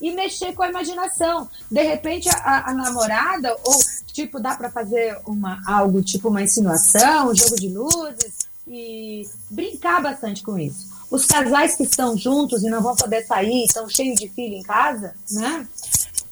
E 0.00 0.12
mexer 0.12 0.52
com 0.54 0.62
a 0.62 0.68
imaginação. 0.68 1.48
De 1.70 1.82
repente, 1.82 2.28
a, 2.28 2.70
a 2.70 2.74
namorada, 2.74 3.56
ou 3.64 3.76
tipo, 4.12 4.40
dá 4.40 4.54
para 4.54 4.70
fazer 4.70 5.18
uma, 5.26 5.60
algo 5.66 6.02
tipo 6.02 6.28
uma 6.28 6.42
insinuação, 6.42 7.30
um 7.30 7.34
jogo 7.34 7.56
de 7.56 7.68
luzes, 7.68 8.46
e 8.66 9.28
brincar 9.50 10.02
bastante 10.02 10.42
com 10.42 10.58
isso. 10.58 10.88
Os 11.10 11.24
casais 11.24 11.76
que 11.76 11.84
estão 11.84 12.16
juntos 12.16 12.64
e 12.64 12.70
não 12.70 12.82
vão 12.82 12.96
poder 12.96 13.24
sair, 13.24 13.64
estão 13.64 13.88
cheios 13.88 14.18
de 14.18 14.28
filho 14.28 14.56
em 14.56 14.62
casa, 14.62 15.14
né? 15.30 15.66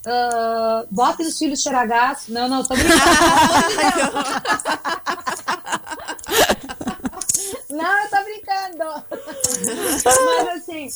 Ah, 0.07 0.85
botem 0.91 1.27
os 1.27 1.39
filhos 1.39 1.63
cheirar 1.63 1.89
gás. 1.89 2.25
Não, 2.29 2.47
não, 2.49 2.63
tô 2.63 2.75
brincando. 2.75 2.95
Não, 7.71 8.05
eu 8.05 8.09
tô 8.09 8.23
brincando. 8.23 8.85
Mas 10.05 10.49
assim, 10.57 10.89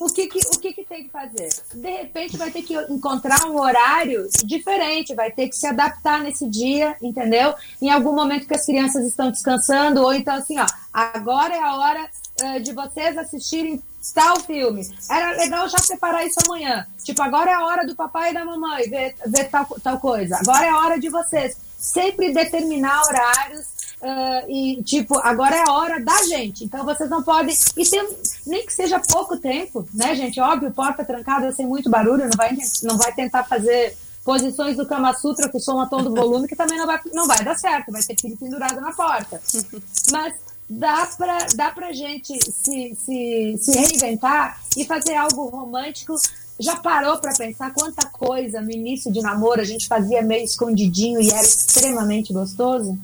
o 0.00 0.06
que 0.06 0.26
que, 0.26 0.40
o 0.48 0.58
que 0.58 0.72
que 0.72 0.84
tem 0.84 1.04
que 1.04 1.10
fazer? 1.10 1.50
De 1.72 1.88
repente 1.88 2.36
vai 2.36 2.50
ter 2.50 2.62
que 2.62 2.74
encontrar 2.90 3.46
um 3.46 3.60
horário 3.60 4.28
diferente, 4.44 5.14
vai 5.14 5.30
ter 5.30 5.48
que 5.48 5.54
se 5.54 5.68
adaptar 5.68 6.20
nesse 6.20 6.48
dia, 6.48 6.96
entendeu? 7.00 7.54
Em 7.80 7.90
algum 7.90 8.12
momento 8.12 8.48
que 8.48 8.54
as 8.54 8.66
crianças 8.66 9.06
estão 9.06 9.30
descansando, 9.30 10.02
ou 10.02 10.12
então 10.12 10.34
assim, 10.34 10.58
ó, 10.58 10.66
agora 10.92 11.54
é 11.54 11.62
a 11.62 11.76
hora 11.76 12.10
eh, 12.40 12.58
de 12.58 12.72
vocês 12.72 13.16
assistirem 13.16 13.80
tal 14.14 14.40
filme. 14.40 14.88
Era 15.10 15.32
legal 15.32 15.68
já 15.68 15.78
preparar 15.78 16.26
isso 16.26 16.40
amanhã. 16.46 16.86
Tipo, 17.04 17.22
agora 17.22 17.50
é 17.50 17.54
a 17.54 17.64
hora 17.64 17.86
do 17.86 17.94
papai 17.94 18.30
e 18.30 18.34
da 18.34 18.44
mamãe 18.44 18.88
ver, 18.88 19.14
ver 19.26 19.44
tal, 19.48 19.66
tal 19.82 20.00
coisa. 20.00 20.36
Agora 20.36 20.66
é 20.66 20.70
a 20.70 20.78
hora 20.78 20.98
de 20.98 21.08
vocês. 21.08 21.56
Sempre 21.78 22.32
determinar 22.32 23.02
horários 23.02 23.80
ah, 24.02 24.44
e 24.48 24.82
tipo, 24.82 25.18
agora 25.18 25.56
é 25.56 25.64
a 25.66 25.72
hora 25.72 26.02
da 26.02 26.22
gente. 26.24 26.64
Então 26.64 26.84
vocês 26.84 27.10
não 27.10 27.22
podem. 27.22 27.54
E 27.76 27.84
tem, 27.84 28.08
nem 28.46 28.64
que 28.64 28.72
seja 28.72 29.00
pouco 29.00 29.36
tempo, 29.36 29.86
né, 29.92 30.14
gente? 30.14 30.40
Óbvio, 30.40 30.70
porta 30.70 31.04
trancada 31.04 31.52
sem 31.52 31.66
muito 31.66 31.90
barulho, 31.90 32.24
não 32.24 32.36
vai, 32.36 32.56
não 32.82 32.96
vai 32.96 33.12
tentar 33.12 33.44
fazer 33.44 33.96
posições 34.24 34.76
do 34.76 34.86
Kama 34.86 35.14
Sutra 35.14 35.48
com 35.48 35.58
som 35.58 35.80
a 35.80 35.86
tom 35.86 36.02
do 36.02 36.14
volume, 36.14 36.46
que 36.46 36.56
também 36.56 36.78
não 36.78 36.86
vai, 36.86 37.00
não 37.12 37.26
vai 37.26 37.42
dar 37.42 37.58
certo, 37.58 37.90
vai 37.90 38.02
ter 38.02 38.18
filho 38.20 38.36
pendurado 38.36 38.80
na 38.80 38.92
porta. 38.92 39.40
Mas 40.12 40.34
dá 40.70 41.04
pra, 41.16 41.46
dá 41.56 41.70
pra 41.72 41.92
gente 41.92 42.38
se, 42.52 42.94
se, 42.94 43.58
se 43.60 43.72
reinventar 43.72 44.60
e 44.76 44.84
fazer 44.84 45.16
algo 45.16 45.48
romântico. 45.48 46.14
Já 46.60 46.76
parou 46.76 47.18
para 47.18 47.34
pensar 47.34 47.72
quanta 47.72 48.06
coisa 48.06 48.60
no 48.60 48.70
início 48.70 49.10
de 49.10 49.20
namoro 49.20 49.60
a 49.60 49.64
gente 49.64 49.88
fazia 49.88 50.22
meio 50.22 50.44
escondidinho 50.44 51.20
e 51.20 51.30
era 51.30 51.42
extremamente 51.42 52.32
gostoso? 52.32 52.96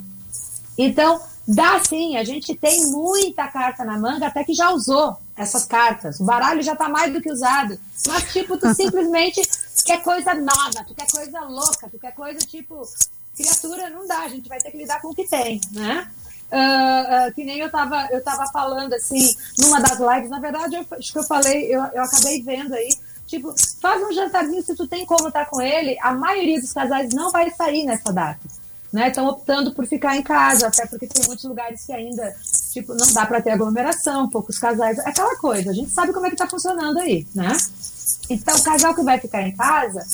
Então, 0.79 1.21
dá 1.49 1.83
sim, 1.83 2.17
a 2.17 2.23
gente 2.23 2.55
tem 2.55 2.87
muita 2.91 3.49
carta 3.49 3.83
na 3.83 3.99
manga, 3.99 4.27
até 4.27 4.45
que 4.45 4.53
já 4.53 4.71
usou 4.71 5.17
essas 5.35 5.65
cartas. 5.65 6.21
O 6.21 6.25
baralho 6.25 6.63
já 6.63 6.77
tá 6.77 6.89
mais 6.89 7.13
do 7.13 7.21
que 7.21 7.33
usado. 7.33 7.79
Mas, 8.07 8.31
tipo, 8.33 8.59
tu 8.59 8.73
simplesmente 8.77 9.41
quer 9.85 10.03
coisa 10.03 10.35
nova, 10.35 10.85
tu 10.87 10.95
quer 10.95 11.11
coisa 11.11 11.41
louca, 11.41 11.89
tu 11.91 11.99
quer 11.99 12.13
coisa 12.13 12.39
tipo. 12.41 12.83
Criatura 13.35 13.91
não 13.91 14.07
dá, 14.07 14.21
a 14.21 14.29
gente 14.29 14.49
vai 14.49 14.59
ter 14.59 14.71
que 14.71 14.79
lidar 14.79 15.01
com 15.01 15.09
o 15.09 15.15
que 15.15 15.29
tem, 15.29 15.61
né? 15.73 16.11
Uh, 16.47 17.35
que 17.35 17.43
nem 17.43 17.59
eu 17.59 17.71
tava, 17.71 18.07
eu 18.13 18.23
tava 18.23 18.47
falando 18.53 18.95
assim, 18.95 19.35
numa 19.59 19.81
das 19.81 19.99
lives, 19.99 20.31
na 20.31 20.39
verdade, 20.39 20.77
eu, 20.77 20.87
acho 20.93 21.13
que 21.13 21.19
eu 21.19 21.25
falei, 21.25 21.65
eu, 21.65 21.83
eu 21.93 22.03
acabei 22.05 22.41
vendo 22.41 22.73
aí, 22.73 22.89
tipo, 23.27 23.53
faz 23.81 24.01
um 24.03 24.13
jantarzinho 24.13 24.63
se 24.63 24.77
tu 24.77 24.87
tem 24.87 25.05
como 25.05 25.27
estar 25.27 25.47
com 25.47 25.61
ele, 25.61 25.99
a 26.01 26.15
maioria 26.15 26.61
dos 26.61 26.73
casais 26.73 27.13
não 27.13 27.33
vai 27.33 27.51
sair 27.51 27.85
nessa 27.85 28.13
data. 28.13 28.41
Né, 28.93 29.09
estão 29.09 29.27
optando 29.27 29.75
por 29.75 29.85
ficar 29.85 30.17
em 30.17 30.23
casa, 30.23 30.69
até 30.69 30.87
porque 30.87 31.09
tem 31.09 31.27
muitos 31.27 31.45
lugares 31.45 31.85
que 31.85 31.93
ainda, 31.93 32.35
tipo, 32.73 32.95
não 32.95 33.13
dá 33.13 33.27
para 33.27 33.43
ter 33.43 33.51
aglomeração, 33.51 34.31
poucos 34.31 34.59
casais, 34.59 34.99
aquela 35.01 35.37
coisa, 35.37 35.71
a 35.71 35.75
gente 35.75 35.91
sabe 35.91 36.13
como 36.13 36.25
é 36.25 36.31
que 36.31 36.37
tá 36.37 36.49
funcionando 36.49 37.01
aí, 37.01 37.27
né? 37.35 37.55
Então, 38.31 38.57
o 38.57 38.63
casal 38.63 38.95
que 38.95 39.03
vai 39.03 39.19
ficar 39.19 39.43
em 39.43 39.55
casa, 39.55 40.07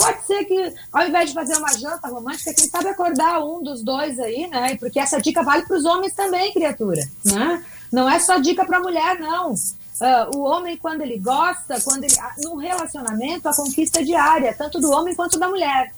pode 0.00 0.26
ser 0.26 0.44
que, 0.44 0.74
ao 0.92 1.06
invés 1.06 1.28
de 1.28 1.34
fazer 1.34 1.56
uma 1.56 1.72
janta 1.76 2.08
romântica, 2.08 2.54
quem 2.54 2.68
sabe 2.68 2.88
acordar 2.88 3.44
um 3.44 3.62
dos 3.62 3.82
dois 3.82 4.18
aí, 4.18 4.46
né? 4.48 4.76
Porque 4.76 4.98
essa 4.98 5.20
dica 5.20 5.42
vale 5.42 5.64
para 5.66 5.76
os 5.76 5.84
homens 5.84 6.14
também, 6.14 6.52
criatura, 6.52 7.02
né? 7.24 7.64
Não 7.92 8.08
é 8.08 8.18
só 8.18 8.38
dica 8.38 8.64
para 8.64 8.80
mulher, 8.80 9.18
não. 9.18 9.52
Uh, 9.52 10.36
o 10.36 10.40
homem, 10.40 10.78
quando 10.78 11.02
ele 11.02 11.18
gosta, 11.18 11.78
quando 11.82 12.04
ele. 12.04 12.14
Num 12.42 12.56
relacionamento, 12.56 13.48
a 13.48 13.54
conquista 13.54 14.00
é 14.00 14.02
diária, 14.02 14.54
tanto 14.56 14.80
do 14.80 14.90
homem 14.90 15.14
quanto 15.14 15.38
da 15.38 15.48
mulher. 15.48 15.92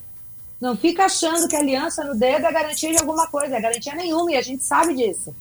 Não 0.61 0.77
fica 0.77 1.05
achando 1.05 1.49
que 1.49 1.57
a 1.57 1.61
aliança 1.61 2.05
no 2.05 2.15
dedo 2.15 2.47
é 2.47 2.53
garantia 2.53 2.91
de 2.91 2.99
alguma 2.99 3.27
coisa, 3.29 3.57
é 3.57 3.61
garantia 3.61 3.95
nenhuma, 3.95 4.33
e 4.33 4.37
a 4.37 4.43
gente 4.43 4.65
sabe 4.65 4.95
disso. 4.95 5.35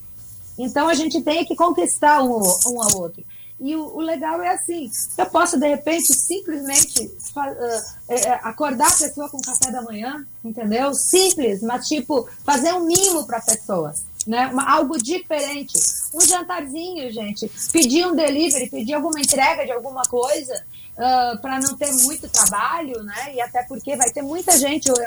Então 0.58 0.88
a 0.88 0.93
gente 0.93 1.21
tem 1.21 1.43
que 1.45 1.56
conquistar 1.56 2.21
um, 2.21 2.41
um 2.67 2.82
ao 2.82 2.97
outro. 2.97 3.24
E 3.62 3.76
o, 3.76 3.95
o, 3.95 4.00
legal 4.00 4.41
é 4.41 4.50
assim, 4.50 4.89
eu 5.15 5.26
posso 5.28 5.60
de 5.60 5.67
repente 5.67 6.12
simplesmente 6.15 7.06
uh, 7.06 7.82
é, 8.10 8.32
acordar 8.41 8.88
a 8.88 8.97
pessoa 8.97 9.30
com 9.30 9.39
café 9.39 9.71
da 9.71 9.84
manhã, 9.84 10.26
entendeu? 10.43 10.95
Simples, 10.95 11.62
mas 11.62 11.88
tipo 11.88 12.28
fazer 12.43 12.74
um 12.74 12.88
mimo 12.88 13.24
para 13.28 13.38
a 13.38 13.41
pessoa, 13.41 13.93
né? 14.26 14.47
Uma, 14.47 14.67
algo 14.67 14.97
diferente, 14.97 15.74
um 16.12 16.21
jantarzinho, 16.21 17.12
gente, 17.12 17.52
pedir 17.71 18.08
um 18.08 18.15
delivery, 18.15 18.67
pedir 18.67 18.95
alguma 18.95 19.19
entrega 19.19 19.63
de 19.63 19.71
alguma 19.71 20.02
coisa. 20.04 20.54
Uh, 20.91 21.39
para 21.41 21.58
não 21.60 21.78
ter 21.78 21.89
muito 22.04 22.28
trabalho, 22.28 23.02
né? 23.02 23.34
E 23.34 23.41
até 23.41 23.63
porque 23.63 23.95
vai 23.95 24.12
ter 24.12 24.21
muita 24.21 24.58
gente 24.58 24.91
uh, 24.91 24.97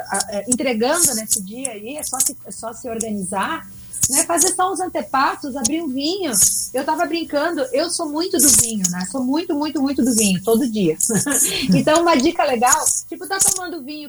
entregando 0.48 1.14
nesse 1.14 1.42
dia 1.42 1.72
aí, 1.72 1.96
é 1.98 2.02
só 2.02 2.18
se, 2.18 2.36
é 2.46 2.50
só 2.50 2.72
se 2.72 2.88
organizar 2.88 3.68
né? 4.10 4.24
Fazer 4.24 4.54
só 4.54 4.72
uns 4.72 4.80
antepassos, 4.80 5.56
abrir 5.56 5.82
um 5.82 5.88
vinho. 5.88 6.32
Eu 6.72 6.84
tava 6.84 7.06
brincando, 7.06 7.60
eu 7.72 7.90
sou 7.90 8.08
muito 8.08 8.36
do 8.38 8.48
vinho, 8.48 8.84
né? 8.90 9.06
Sou 9.10 9.22
muito, 9.22 9.54
muito, 9.54 9.80
muito 9.80 10.04
do 10.04 10.14
vinho, 10.14 10.42
todo 10.42 10.68
dia. 10.70 10.96
então, 11.74 12.02
uma 12.02 12.16
dica 12.16 12.44
legal, 12.44 12.84
tipo, 13.08 13.26
tá 13.26 13.38
tomando 13.38 13.82
vinho, 13.82 14.08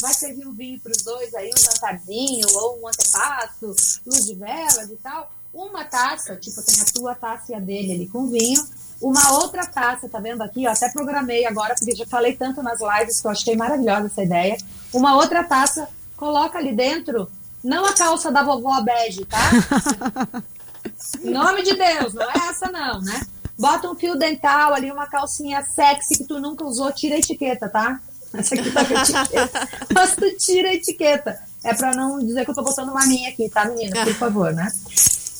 vai 0.00 0.14
servir 0.14 0.46
um 0.46 0.52
vinho 0.52 0.80
pros 0.80 0.98
dois 1.02 1.34
aí, 1.34 1.50
um 1.50 1.60
jantarzinho, 1.60 2.46
ou 2.54 2.80
um 2.82 2.88
antepasso, 2.88 3.74
luz 4.06 4.24
de 4.24 4.34
velas 4.34 4.90
e 4.90 4.96
tal. 5.02 5.30
Uma 5.52 5.84
taça, 5.84 6.36
tipo, 6.36 6.62
tem 6.62 6.80
a 6.80 6.84
tua 6.84 7.14
taça 7.14 7.52
e 7.52 7.54
a 7.54 7.58
dele 7.58 7.92
ali 7.92 8.06
com 8.06 8.26
vinho. 8.26 8.62
Uma 9.00 9.38
outra 9.38 9.66
taça, 9.66 10.08
tá 10.08 10.18
vendo 10.18 10.42
aqui? 10.42 10.64
Eu 10.64 10.70
até 10.70 10.90
programei 10.90 11.46
agora, 11.46 11.74
porque 11.74 11.94
já 11.94 12.06
falei 12.06 12.34
tanto 12.34 12.62
nas 12.62 12.78
lives 12.80 13.20
que 13.20 13.26
eu 13.26 13.30
achei 13.30 13.56
maravilhosa 13.56 14.06
essa 14.06 14.22
ideia. 14.22 14.56
Uma 14.92 15.16
outra 15.16 15.44
taça, 15.44 15.88
coloca 16.16 16.58
ali 16.58 16.74
dentro 16.74 17.28
não 17.66 17.84
a 17.84 17.92
calça 17.92 18.30
da 18.30 18.44
vovó 18.44 18.80
bege, 18.80 19.24
tá? 19.24 19.50
em 21.22 21.30
nome 21.34 21.64
de 21.64 21.74
Deus, 21.74 22.14
não 22.14 22.30
é 22.30 22.48
essa 22.48 22.70
não, 22.70 23.00
né? 23.02 23.20
Bota 23.58 23.90
um 23.90 23.94
fio 23.96 24.16
dental 24.16 24.72
ali, 24.72 24.90
uma 24.90 25.06
calcinha 25.06 25.62
sexy 25.62 26.18
que 26.18 26.24
tu 26.24 26.38
nunca 26.38 26.64
usou, 26.64 26.92
tira 26.92 27.16
a 27.16 27.18
etiqueta, 27.18 27.68
tá? 27.68 28.00
Essa 28.32 28.54
aqui 28.54 28.70
tá 28.70 28.84
com 28.84 28.94
etiqueta. 28.94 29.68
Mas 29.92 30.14
tu 30.14 30.36
tira 30.36 30.68
a 30.68 30.74
etiqueta. 30.74 31.40
É 31.64 31.74
pra 31.74 31.92
não 31.92 32.20
dizer 32.20 32.44
que 32.44 32.50
eu 32.52 32.54
tô 32.54 32.62
botando 32.62 32.90
uma 32.90 33.04
minha 33.06 33.30
aqui, 33.30 33.48
tá, 33.48 33.64
menina? 33.64 34.04
Por 34.04 34.14
favor, 34.14 34.52
né? 34.52 34.70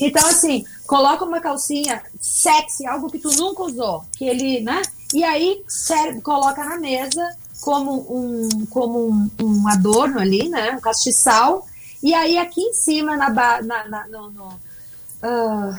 Então, 0.00 0.26
assim, 0.28 0.64
coloca 0.86 1.24
uma 1.24 1.40
calcinha 1.40 2.02
sexy, 2.20 2.86
algo 2.86 3.08
que 3.08 3.18
tu 3.18 3.30
nunca 3.36 3.62
usou, 3.62 4.04
que 4.16 4.24
ele, 4.24 4.60
né? 4.62 4.82
E 5.14 5.22
aí, 5.22 5.62
serve, 5.68 6.20
coloca 6.22 6.64
na 6.64 6.78
mesa 6.78 7.36
como 7.60 8.06
um, 8.10 8.66
como 8.66 9.10
um, 9.10 9.30
um 9.40 9.68
adorno 9.68 10.18
ali, 10.18 10.48
né? 10.48 10.72
Um 10.72 10.80
castiçal 10.80 11.64
e 12.02 12.14
aí 12.14 12.38
aqui 12.38 12.60
em 12.60 12.72
cima, 12.72 13.16
na, 13.16 13.30
na, 13.30 13.88
na 13.88 14.08
no, 14.08 14.30
no, 14.30 14.46
uh, 14.46 15.76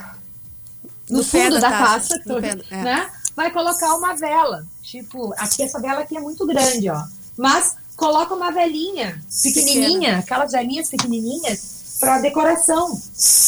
no, 1.10 1.18
no 1.18 1.24
fundo 1.24 1.60
da, 1.60 1.70
taça, 1.70 2.20
taça 2.20 2.42
pé, 2.42 2.58
é. 2.70 2.82
né? 2.84 3.12
Vai 3.36 3.52
colocar 3.52 3.96
uma 3.96 4.16
vela. 4.16 4.66
Tipo, 4.82 5.34
aqui 5.38 5.64
essa 5.64 5.80
vela 5.80 6.02
aqui 6.02 6.18
é 6.18 6.20
muito 6.20 6.46
grande, 6.46 6.90
ó. 6.90 7.04
Mas 7.38 7.76
coloca 7.96 8.34
uma 8.34 8.52
velinha 8.52 9.22
pequenininha, 9.44 10.00
Pequena. 10.00 10.20
aquelas 10.20 10.52
velinhas 10.52 10.90
pequenininhas 10.90 11.98
para 12.00 12.20
decoração. 12.20 13.00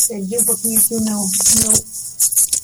Perdi 0.08 0.38
um 0.38 0.45
pouquinho 0.45 0.79
aqui 0.79 0.95
o 0.95 1.01
meu, 1.01 1.19
meu, 1.62 1.84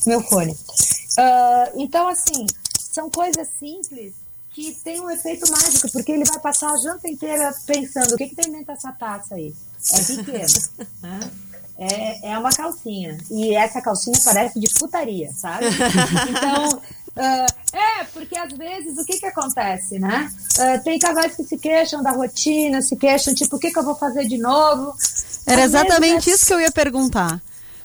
meu 0.08 0.22
fone. 0.22 0.52
Uh, 0.52 1.82
então, 1.82 2.08
assim, 2.08 2.46
são 2.78 3.10
coisas 3.10 3.48
simples 3.60 4.14
que 4.56 4.74
tem 4.86 5.02
um 5.02 5.12
efeito 5.12 5.52
mágico, 5.52 5.92
porque 5.92 6.14
ele 6.14 6.24
vai 6.24 6.40
passar 6.40 6.72
a 6.72 6.78
janta 6.78 7.10
inteira 7.10 7.54
pensando 7.68 8.14
o 8.14 8.18
que, 8.18 8.30
que 8.30 8.36
tem 8.36 8.50
dentro 8.50 8.68
dessa 8.68 8.90
taça 8.94 9.36
aí. 9.36 9.54
É 9.92 10.02
pequeno. 10.02 10.88
né? 11.04 11.20
É, 11.78 12.32
é 12.32 12.40
uma 12.40 12.50
calcinha. 12.52 13.18
E 13.30 13.54
essa 13.54 13.82
calcinha 13.82 14.18
parece 14.24 14.58
de 14.58 14.74
putaria, 14.80 15.30
sabe? 15.34 15.66
Então, 16.30 16.70
uh, 16.70 17.78
é, 17.78 18.06
porque 18.14 18.38
às 18.38 18.54
vezes 18.54 18.98
o 18.98 19.04
que 19.04 19.20
que 19.20 19.26
acontece, 19.26 20.00
né? 20.00 20.32
Uh, 20.58 20.84
tem 20.86 20.98
casais 21.00 21.36
que 21.36 21.44
se 21.44 21.58
queixam 21.58 22.02
da 22.02 22.12
rotina, 22.12 22.82
se 22.82 22.96
queixam, 22.96 23.36
tipo, 23.36 23.58
o 23.58 23.60
que 23.60 23.72
que 23.72 23.78
eu 23.78 23.84
vou 23.84 23.96
fazer 23.96 24.26
de 24.26 24.38
novo? 24.38 24.96
Era 25.46 25.66
às 25.66 25.74
exatamente 25.74 26.30
é... 26.30 26.34
isso 26.34 26.46
que 26.46 26.54
eu 26.54 26.62
ia 26.62 26.72
perguntar. 26.72 27.42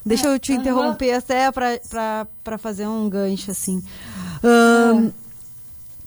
Deixa 0.07 0.29
eu 0.29 0.39
te 0.39 0.53
interromper 0.53 1.13
até 1.13 1.51
para 1.51 2.59
fazer 2.59 2.87
um 2.87 3.11
gancho, 3.11 3.51
assim. 3.51 3.83
Um, 4.43 5.13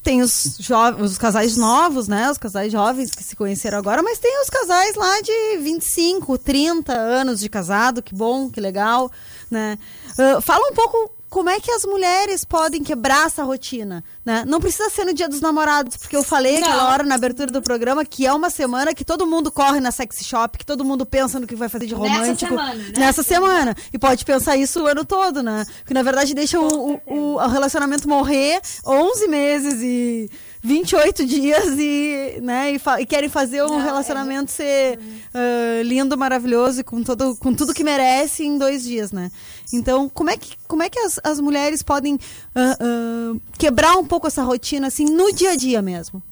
tem 0.04 0.22
os, 0.22 0.60
os 1.00 1.18
casais 1.18 1.56
novos, 1.56 2.08
né? 2.08 2.30
Os 2.30 2.38
casais 2.38 2.72
jovens 2.72 3.12
que 3.12 3.24
se 3.24 3.36
conheceram 3.36 3.78
agora, 3.78 4.04
mas 4.04 4.20
tem 4.20 4.42
os 4.42 4.50
casais 4.50 4.96
lá 4.96 5.22
de 5.22 5.58
25, 5.60 6.38
30 6.38 6.94
anos 6.94 7.40
de 7.40 7.48
casado, 7.48 8.04
que 8.04 8.14
bom, 8.14 8.50
que 8.50 8.60
legal, 8.60 9.10
né? 9.50 9.80
Uh, 10.12 10.42
fala 10.42 10.70
um 10.70 10.74
pouco 10.74 11.10
como 11.34 11.50
é 11.50 11.60
que 11.60 11.72
as 11.72 11.84
mulheres 11.84 12.46
podem 12.46 12.84
quebrar 12.84 13.26
essa 13.26 13.44
rotina, 13.44 14.04
né? 14.24 14.44
Não 14.46 14.62
precisa 14.62 14.88
ser 14.92 15.04
no 15.04 15.16
dia 15.16 15.28
dos 15.28 15.42
namorados, 15.42 15.98
porque 15.98 16.16
eu 16.16 16.22
falei 16.22 16.60
Não. 16.60 16.68
aquela 16.68 16.92
hora 16.92 17.04
na 17.04 17.16
abertura 17.16 17.52
do 17.52 17.60
programa 17.60 18.06
que 18.06 18.28
é 18.28 18.32
uma 18.32 18.52
semana 18.52 18.94
que 18.94 19.04
todo 19.04 19.26
mundo 19.26 19.52
corre 19.52 19.80
na 19.80 19.90
sexy 19.90 20.24
shop, 20.24 20.60
que 20.60 20.66
todo 20.66 20.86
mundo 20.86 21.08
pensa 21.08 21.40
no 21.40 21.48
que 21.48 21.56
vai 21.56 21.68
fazer 21.68 21.88
de 21.88 21.96
romântico. 21.96 22.22
Nessa 22.28 22.46
semana, 22.46 22.76
né? 22.76 22.94
Nessa 22.96 23.24
semana. 23.24 23.76
E 23.92 23.98
pode 23.98 24.24
pensar 24.24 24.56
isso 24.58 24.84
o 24.84 24.86
ano 24.86 25.04
todo, 25.04 25.42
né? 25.42 25.66
Que 25.88 25.94
na 25.96 26.04
verdade 26.04 26.36
deixa 26.36 26.60
o, 26.60 27.02
o, 27.04 27.34
o 27.34 27.48
relacionamento 27.48 28.08
morrer 28.08 28.62
11 28.86 29.28
meses 29.28 29.82
e 29.82 30.30
28 30.64 31.26
dias 31.26 31.78
e, 31.78 32.40
né, 32.42 32.74
e, 32.74 32.82
e 33.02 33.06
querem 33.06 33.28
fazer 33.28 33.64
um 33.64 33.68
Não, 33.68 33.80
relacionamento 33.82 34.50
é... 34.50 34.56
ser 34.56 35.00
uh, 35.00 35.84
lindo, 35.84 36.18
maravilhoso 36.18 36.80
e 36.80 36.84
com, 36.86 37.04
todo, 37.04 37.36
com 37.36 37.54
tudo 37.54 37.74
que 37.74 37.84
merece 37.84 38.46
em 38.46 38.58
dois 38.58 38.84
dias, 38.84 39.12
né? 39.12 39.30
Então, 39.74 40.08
como 40.08 40.30
é 40.30 40.38
que, 40.38 40.56
como 40.66 40.82
é 40.82 40.90
que 40.90 41.00
as, 41.00 41.20
as 41.22 41.42
mulheres 41.42 41.84
podem 41.84 42.16
uh, 42.16 43.36
uh, 43.36 43.42
quebrar 43.58 43.98
um 43.98 44.06
pouco 44.06 44.26
essa 44.26 44.42
rotina, 44.42 44.88
assim, 44.88 45.04
no 45.04 45.34
dia 45.34 45.52
a 45.52 45.56
dia 45.58 45.82
mesmo? 45.82 46.24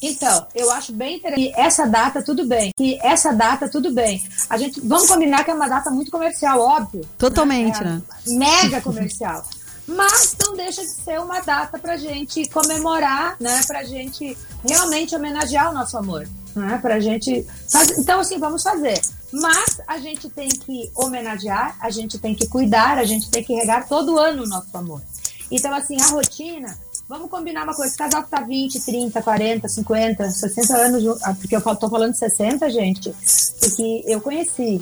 Então, 0.00 0.46
eu 0.54 0.70
acho 0.70 0.92
bem 0.92 1.16
interessante 1.16 1.52
que 1.52 1.60
essa 1.60 1.86
data 1.86 2.22
tudo 2.22 2.46
bem. 2.46 2.70
Que 2.76 2.98
essa 3.02 3.32
data 3.32 3.68
tudo 3.68 3.92
bem. 3.92 4.22
A 4.48 4.56
gente 4.56 4.80
vamos 4.80 5.06
combinar 5.06 5.44
que 5.44 5.50
é 5.50 5.54
uma 5.54 5.68
data 5.68 5.90
muito 5.90 6.10
comercial, 6.10 6.60
óbvio. 6.60 7.06
Totalmente, 7.18 7.82
né? 7.82 8.02
É 8.26 8.30
né? 8.30 8.38
Mega 8.38 8.80
comercial 8.80 9.44
mas 9.86 10.36
não 10.42 10.54
deixa 10.56 10.82
de 10.82 10.90
ser 10.90 11.20
uma 11.20 11.40
data 11.40 11.78
para 11.78 11.96
gente 11.96 12.48
comemorar, 12.48 13.36
né? 13.38 13.60
Para 13.66 13.84
gente 13.84 14.36
realmente 14.66 15.14
homenagear 15.14 15.70
o 15.70 15.74
nosso 15.74 15.96
amor, 15.96 16.28
né? 16.54 16.78
Para 16.80 17.00
gente, 17.00 17.46
faz... 17.70 17.98
então 17.98 18.20
assim 18.20 18.38
vamos 18.38 18.62
fazer. 18.62 19.00
Mas 19.32 19.80
a 19.88 19.98
gente 19.98 20.30
tem 20.30 20.48
que 20.48 20.90
homenagear, 20.94 21.76
a 21.80 21.90
gente 21.90 22.18
tem 22.18 22.34
que 22.34 22.46
cuidar, 22.46 22.98
a 22.98 23.04
gente 23.04 23.28
tem 23.30 23.42
que 23.42 23.52
regar 23.52 23.88
todo 23.88 24.18
ano 24.18 24.44
o 24.44 24.46
nosso 24.46 24.76
amor. 24.76 25.02
Então, 25.50 25.74
assim, 25.74 25.96
a 26.00 26.06
rotina, 26.06 26.78
vamos 27.08 27.28
combinar 27.28 27.64
uma 27.64 27.74
coisa, 27.74 27.88
esse 27.88 27.98
casal 27.98 28.22
que 28.22 28.30
tá 28.30 28.40
20, 28.40 28.80
30, 28.80 29.22
40, 29.22 29.68
50, 29.68 30.30
60 30.30 30.76
anos, 30.76 31.22
ah, 31.22 31.34
porque 31.34 31.56
eu 31.56 31.60
tô 31.60 31.90
falando 31.90 32.12
de 32.12 32.18
60, 32.18 32.70
gente, 32.70 33.14
porque 33.60 34.04
eu 34.06 34.20
conheci 34.20 34.80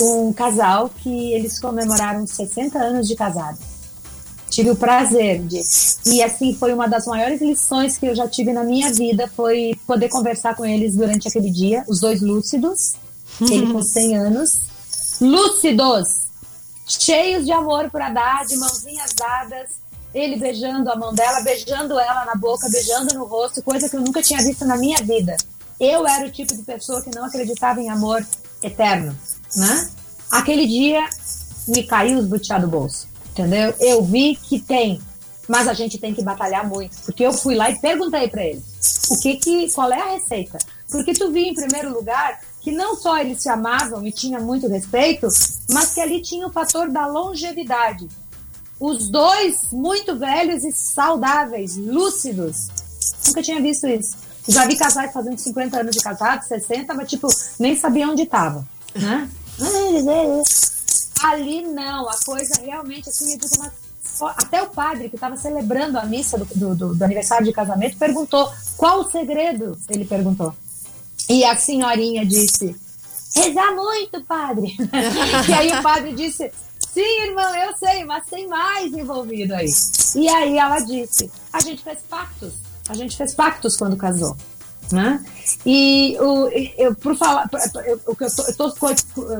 um 0.00 0.32
casal 0.32 0.90
que 0.90 1.32
eles 1.32 1.58
comemoraram 1.58 2.26
60 2.26 2.78
anos 2.78 3.08
de 3.08 3.16
casado. 3.16 3.58
Tive 4.58 4.70
o 4.70 4.76
prazer 4.76 5.40
de. 5.44 5.60
E 6.04 6.20
assim, 6.20 6.52
foi 6.52 6.74
uma 6.74 6.88
das 6.88 7.06
maiores 7.06 7.40
lições 7.40 7.96
que 7.96 8.06
eu 8.06 8.16
já 8.16 8.26
tive 8.26 8.52
na 8.52 8.64
minha 8.64 8.92
vida, 8.92 9.30
foi 9.36 9.78
poder 9.86 10.08
conversar 10.08 10.56
com 10.56 10.66
eles 10.66 10.96
durante 10.96 11.28
aquele 11.28 11.48
dia, 11.48 11.84
os 11.86 12.00
dois 12.00 12.20
lúcidos, 12.20 12.96
ele 13.40 13.72
com 13.72 13.80
100 13.80 14.16
anos, 14.16 14.58
lúcidos, 15.20 16.08
cheios 16.88 17.44
de 17.44 17.52
amor 17.52 17.88
para 17.88 18.10
dar, 18.10 18.44
de 18.46 18.56
mãozinhas 18.56 19.12
dadas, 19.12 19.70
ele 20.12 20.34
beijando 20.34 20.90
a 20.90 20.96
mão 20.96 21.14
dela, 21.14 21.40
beijando 21.42 21.96
ela 21.96 22.24
na 22.24 22.34
boca, 22.34 22.68
beijando 22.68 23.14
no 23.14 23.26
rosto, 23.26 23.62
coisa 23.62 23.88
que 23.88 23.94
eu 23.94 24.00
nunca 24.00 24.20
tinha 24.22 24.40
visto 24.40 24.64
na 24.64 24.76
minha 24.76 25.00
vida. 25.04 25.36
Eu 25.78 26.04
era 26.04 26.26
o 26.26 26.32
tipo 26.32 26.52
de 26.52 26.64
pessoa 26.64 27.00
que 27.00 27.14
não 27.14 27.24
acreditava 27.24 27.80
em 27.80 27.90
amor 27.90 28.26
eterno, 28.60 29.16
né? 29.54 29.88
Aquele 30.32 30.66
dia 30.66 31.08
me 31.68 31.84
caiu 31.84 32.18
os 32.18 32.26
butiá 32.26 32.58
do 32.58 32.66
bolso, 32.66 33.06
entendeu? 33.38 33.74
Eu 33.78 34.02
vi 34.02 34.36
que 34.36 34.58
tem, 34.58 35.00
mas 35.46 35.68
a 35.68 35.72
gente 35.72 35.98
tem 35.98 36.12
que 36.12 36.22
batalhar 36.22 36.68
muito, 36.68 36.96
porque 37.04 37.24
eu 37.24 37.32
fui 37.32 37.54
lá 37.54 37.70
e 37.70 37.80
perguntei 37.80 38.28
para 38.28 38.44
ele, 38.44 38.62
o 39.10 39.18
que 39.20 39.36
que, 39.36 39.70
qual 39.72 39.92
é 39.92 40.00
a 40.00 40.12
receita? 40.14 40.58
Porque 40.90 41.12
tu 41.12 41.30
vi 41.30 41.48
em 41.48 41.54
primeiro 41.54 41.92
lugar 41.92 42.40
que 42.60 42.72
não 42.72 42.96
só 42.96 43.18
eles 43.18 43.42
se 43.42 43.48
amavam 43.48 44.06
e 44.06 44.12
tinha 44.12 44.40
muito 44.40 44.66
respeito, 44.66 45.28
mas 45.70 45.94
que 45.94 46.00
ali 46.00 46.20
tinha 46.20 46.46
o 46.46 46.52
fator 46.52 46.90
da 46.90 47.06
longevidade. 47.06 48.08
Os 48.80 49.08
dois 49.08 49.72
muito 49.72 50.16
velhos 50.16 50.64
e 50.64 50.72
saudáveis, 50.72 51.76
lúcidos. 51.76 52.68
Nunca 53.26 53.42
tinha 53.42 53.60
visto 53.60 53.86
isso. 53.86 54.16
Já 54.46 54.66
vi 54.66 54.76
casais 54.76 55.12
fazendo 55.12 55.38
50 55.38 55.80
anos 55.80 55.96
de 55.96 56.02
casado, 56.02 56.42
60, 56.42 56.94
mas 56.94 57.08
tipo, 57.08 57.28
nem 57.58 57.76
sabia 57.76 58.08
onde 58.08 58.22
estava, 58.22 58.66
né? 58.94 59.28
Ali 61.24 61.62
não, 61.62 62.08
a 62.08 62.16
coisa 62.24 62.60
realmente 62.62 63.08
assim, 63.08 63.32
eu 63.32 63.38
digo, 63.38 63.54
mas 63.58 63.72
até 64.36 64.62
o 64.62 64.68
padre 64.70 65.08
que 65.08 65.16
estava 65.16 65.36
celebrando 65.36 65.98
a 65.98 66.04
missa 66.04 66.38
do, 66.38 66.44
do- 66.44 66.74
do- 66.74 66.94
do 66.94 67.04
aniversário 67.04 67.44
de 67.46 67.52
casamento 67.52 67.96
perguntou 67.98 68.50
qual 68.76 69.00
o 69.00 69.10
segredo, 69.10 69.76
ele 69.88 70.04
perguntou. 70.04 70.54
E 71.28 71.44
a 71.44 71.56
senhorinha 71.56 72.24
disse, 72.24 72.74
rezar 73.34 73.74
muito, 73.74 74.22
padre. 74.24 74.74
e 75.48 75.52
aí 75.52 75.72
o 75.78 75.82
padre 75.82 76.12
disse, 76.14 76.50
sim, 76.92 77.22
irmão, 77.26 77.54
eu 77.54 77.76
sei, 77.76 78.04
mas 78.04 78.24
tem 78.26 78.46
mais 78.48 78.92
envolvido 78.92 79.54
aí. 79.54 79.68
E 80.16 80.28
aí 80.28 80.56
ela 80.56 80.78
disse, 80.80 81.30
a 81.52 81.60
gente 81.60 81.82
fez 81.82 81.98
pactos, 82.08 82.54
a 82.88 82.94
gente 82.94 83.16
fez 83.16 83.34
pactos 83.34 83.76
quando 83.76 83.96
casou. 83.96 84.36
Né? 84.90 85.22
E 85.66 86.16
o, 86.18 86.48
eu, 86.78 86.94
por 86.94 87.14
falar, 87.16 87.48
eu, 87.84 87.98
tô 88.56 88.72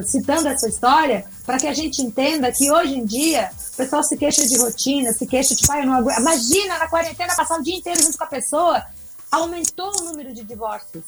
citando 0.03 0.49
essa 0.49 0.69
história 0.69 1.25
para 1.47 1.59
que 1.59 1.67
a 1.67 1.73
gente 1.73 2.03
entenda 2.03 2.53
que 2.53 2.71
hoje 2.71 2.95
em 2.97 3.05
dia 3.05 3.51
o 3.73 3.77
pessoal 3.77 4.03
se 4.03 4.17
queixa 4.17 4.47
de 4.47 4.59
rotina, 4.59 5.13
se 5.13 5.27
queixa 5.27 5.55
de 5.55 5.67
pai, 5.67 5.83
eu 5.83 5.87
não 5.87 5.95
aguento. 5.95 6.21
Imagina 6.21 6.79
na 6.79 6.89
quarentena 6.89 7.35
passar 7.35 7.59
o 7.59 7.63
dia 7.63 7.77
inteiro 7.77 8.03
junto 8.03 8.19
com 8.19 8.25
a 8.25 8.29
pessoa, 8.29 8.85
aumentou 9.31 9.91
o 10.01 10.05
número 10.05 10.35
de 10.35 10.43
divórcios, 10.43 11.05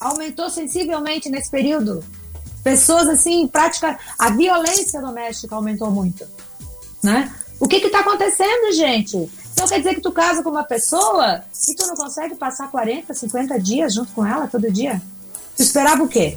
aumentou 0.00 0.50
sensivelmente 0.50 1.28
nesse 1.28 1.50
período. 1.50 2.04
Pessoas 2.64 3.08
assim, 3.08 3.46
prática, 3.46 3.98
a 4.18 4.30
violência 4.30 5.00
doméstica 5.00 5.54
aumentou 5.54 5.90
muito, 5.90 6.26
né? 7.02 7.32
O 7.60 7.68
que 7.68 7.76
está 7.76 8.00
acontecendo, 8.00 8.72
gente? 8.72 9.30
Então 9.52 9.68
quer 9.68 9.78
dizer 9.78 9.94
que 9.94 10.00
tu 10.00 10.10
casa 10.10 10.42
com 10.42 10.50
uma 10.50 10.64
pessoa 10.64 11.42
e 11.68 11.74
tu 11.74 11.86
não 11.86 11.94
consegue 11.94 12.34
passar 12.34 12.70
40, 12.70 13.14
50 13.14 13.58
dias 13.60 13.94
junto 13.94 14.12
com 14.12 14.26
ela 14.26 14.48
todo 14.48 14.70
dia? 14.70 15.00
Tu 15.56 15.62
esperava 15.62 16.02
o 16.02 16.08
quê? 16.08 16.36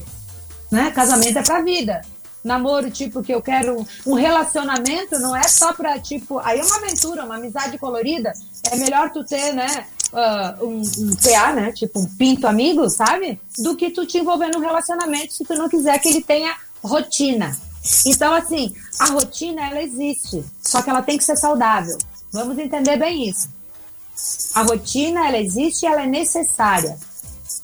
Né? 0.71 0.91
Casamento 0.91 1.39
é 1.39 1.43
pra 1.43 1.61
vida. 1.61 2.01
Namoro, 2.43 2.89
tipo, 2.89 3.21
que 3.21 3.33
eu 3.33 3.41
quero 3.41 3.85
um 4.05 4.13
relacionamento, 4.13 5.19
não 5.19 5.35
é 5.35 5.47
só 5.47 5.73
pra, 5.73 5.99
tipo, 5.99 6.39
aí 6.39 6.59
é 6.59 6.63
uma 6.63 6.77
aventura, 6.77 7.25
uma 7.25 7.35
amizade 7.35 7.77
colorida. 7.77 8.31
É 8.71 8.77
melhor 8.77 9.11
tu 9.11 9.23
ter, 9.23 9.53
né, 9.53 9.85
uh, 10.13 10.65
um, 10.65 10.81
um 10.81 11.15
PA, 11.15 11.51
né, 11.51 11.71
tipo 11.73 11.99
um 11.99 12.05
pinto 12.05 12.47
amigo, 12.47 12.89
sabe? 12.89 13.39
Do 13.57 13.75
que 13.75 13.89
tu 13.89 14.05
te 14.05 14.19
envolver 14.19 14.49
num 14.49 14.61
relacionamento 14.61 15.33
se 15.33 15.43
tu 15.43 15.55
não 15.55 15.67
quiser 15.67 15.99
que 15.99 16.07
ele 16.07 16.21
tenha 16.21 16.55
rotina. 16.81 17.57
Então, 18.05 18.33
assim, 18.33 18.73
a 18.99 19.07
rotina, 19.07 19.67
ela 19.67 19.81
existe, 19.81 20.43
só 20.61 20.81
que 20.81 20.89
ela 20.89 21.01
tem 21.01 21.17
que 21.17 21.23
ser 21.23 21.37
saudável. 21.37 21.97
Vamos 22.31 22.57
entender 22.57 22.97
bem 22.97 23.29
isso. 23.29 23.49
A 24.53 24.63
rotina, 24.63 25.27
ela 25.27 25.37
existe 25.37 25.83
e 25.83 25.87
ela 25.87 26.03
é 26.03 26.07
necessária. 26.07 26.97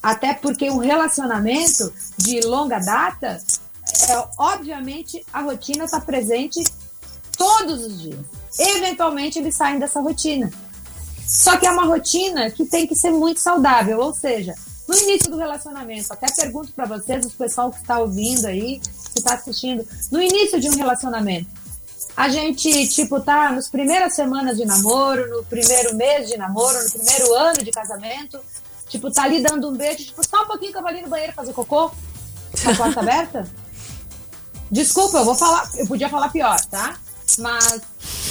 Até 0.01 0.33
porque 0.33 0.69
um 0.69 0.77
relacionamento 0.77 1.91
de 2.17 2.41
longa 2.41 2.79
data, 2.79 3.41
é, 4.09 4.27
obviamente, 4.37 5.25
a 5.31 5.41
rotina 5.41 5.85
está 5.85 5.99
presente 5.99 6.63
todos 7.37 7.85
os 7.85 8.01
dias. 8.01 8.19
Eventualmente, 8.59 9.39
eles 9.39 9.55
saem 9.55 9.79
dessa 9.79 9.99
rotina. 9.99 10.51
Só 11.27 11.57
que 11.57 11.65
é 11.65 11.71
uma 11.71 11.85
rotina 11.85 12.51
que 12.51 12.65
tem 12.65 12.85
que 12.85 12.95
ser 12.95 13.11
muito 13.11 13.39
saudável, 13.39 13.99
ou 13.99 14.13
seja, 14.13 14.53
no 14.87 14.95
início 14.95 15.31
do 15.31 15.37
relacionamento, 15.37 16.11
até 16.11 16.27
pergunto 16.31 16.71
para 16.73 16.85
vocês, 16.85 17.25
o 17.25 17.29
pessoal 17.31 17.71
que 17.71 17.79
está 17.79 17.99
ouvindo 17.99 18.45
aí, 18.45 18.81
que 19.13 19.19
está 19.19 19.35
assistindo, 19.35 19.87
no 20.11 20.21
início 20.21 20.59
de 20.59 20.69
um 20.69 20.75
relacionamento, 20.75 21.47
a 22.15 22.29
gente, 22.29 22.87
tipo, 22.89 23.19
tá 23.19 23.51
nas 23.51 23.69
primeiras 23.69 24.13
semanas 24.13 24.57
de 24.57 24.65
namoro, 24.65 25.27
no 25.29 25.43
primeiro 25.43 25.95
mês 25.95 26.27
de 26.27 26.37
namoro, 26.37 26.83
no 26.83 26.91
primeiro 26.91 27.33
ano 27.33 27.63
de 27.63 27.71
casamento, 27.71 28.39
tipo, 28.87 29.11
tá 29.11 29.23
ali 29.23 29.41
dando 29.41 29.69
um 29.69 29.73
beijo, 29.73 30.05
tipo, 30.05 30.27
só 30.27 30.43
um 30.43 30.47
pouquinho 30.47 30.71
que 30.71 30.77
eu 30.77 30.81
vou 30.81 30.91
ali 30.91 31.01
no 31.01 31.09
banheiro 31.09 31.33
fazer 31.33 31.53
cocô, 31.53 31.89
com 31.89 32.69
a 32.71 32.75
porta 32.75 32.99
aberta. 33.01 33.47
Desculpa, 34.69 35.19
eu 35.19 35.25
vou 35.25 35.35
falar, 35.35 35.69
eu 35.75 35.87
podia 35.87 36.09
falar 36.09 36.29
pior, 36.29 36.59
tá? 36.65 36.95
Mas, 37.39 37.81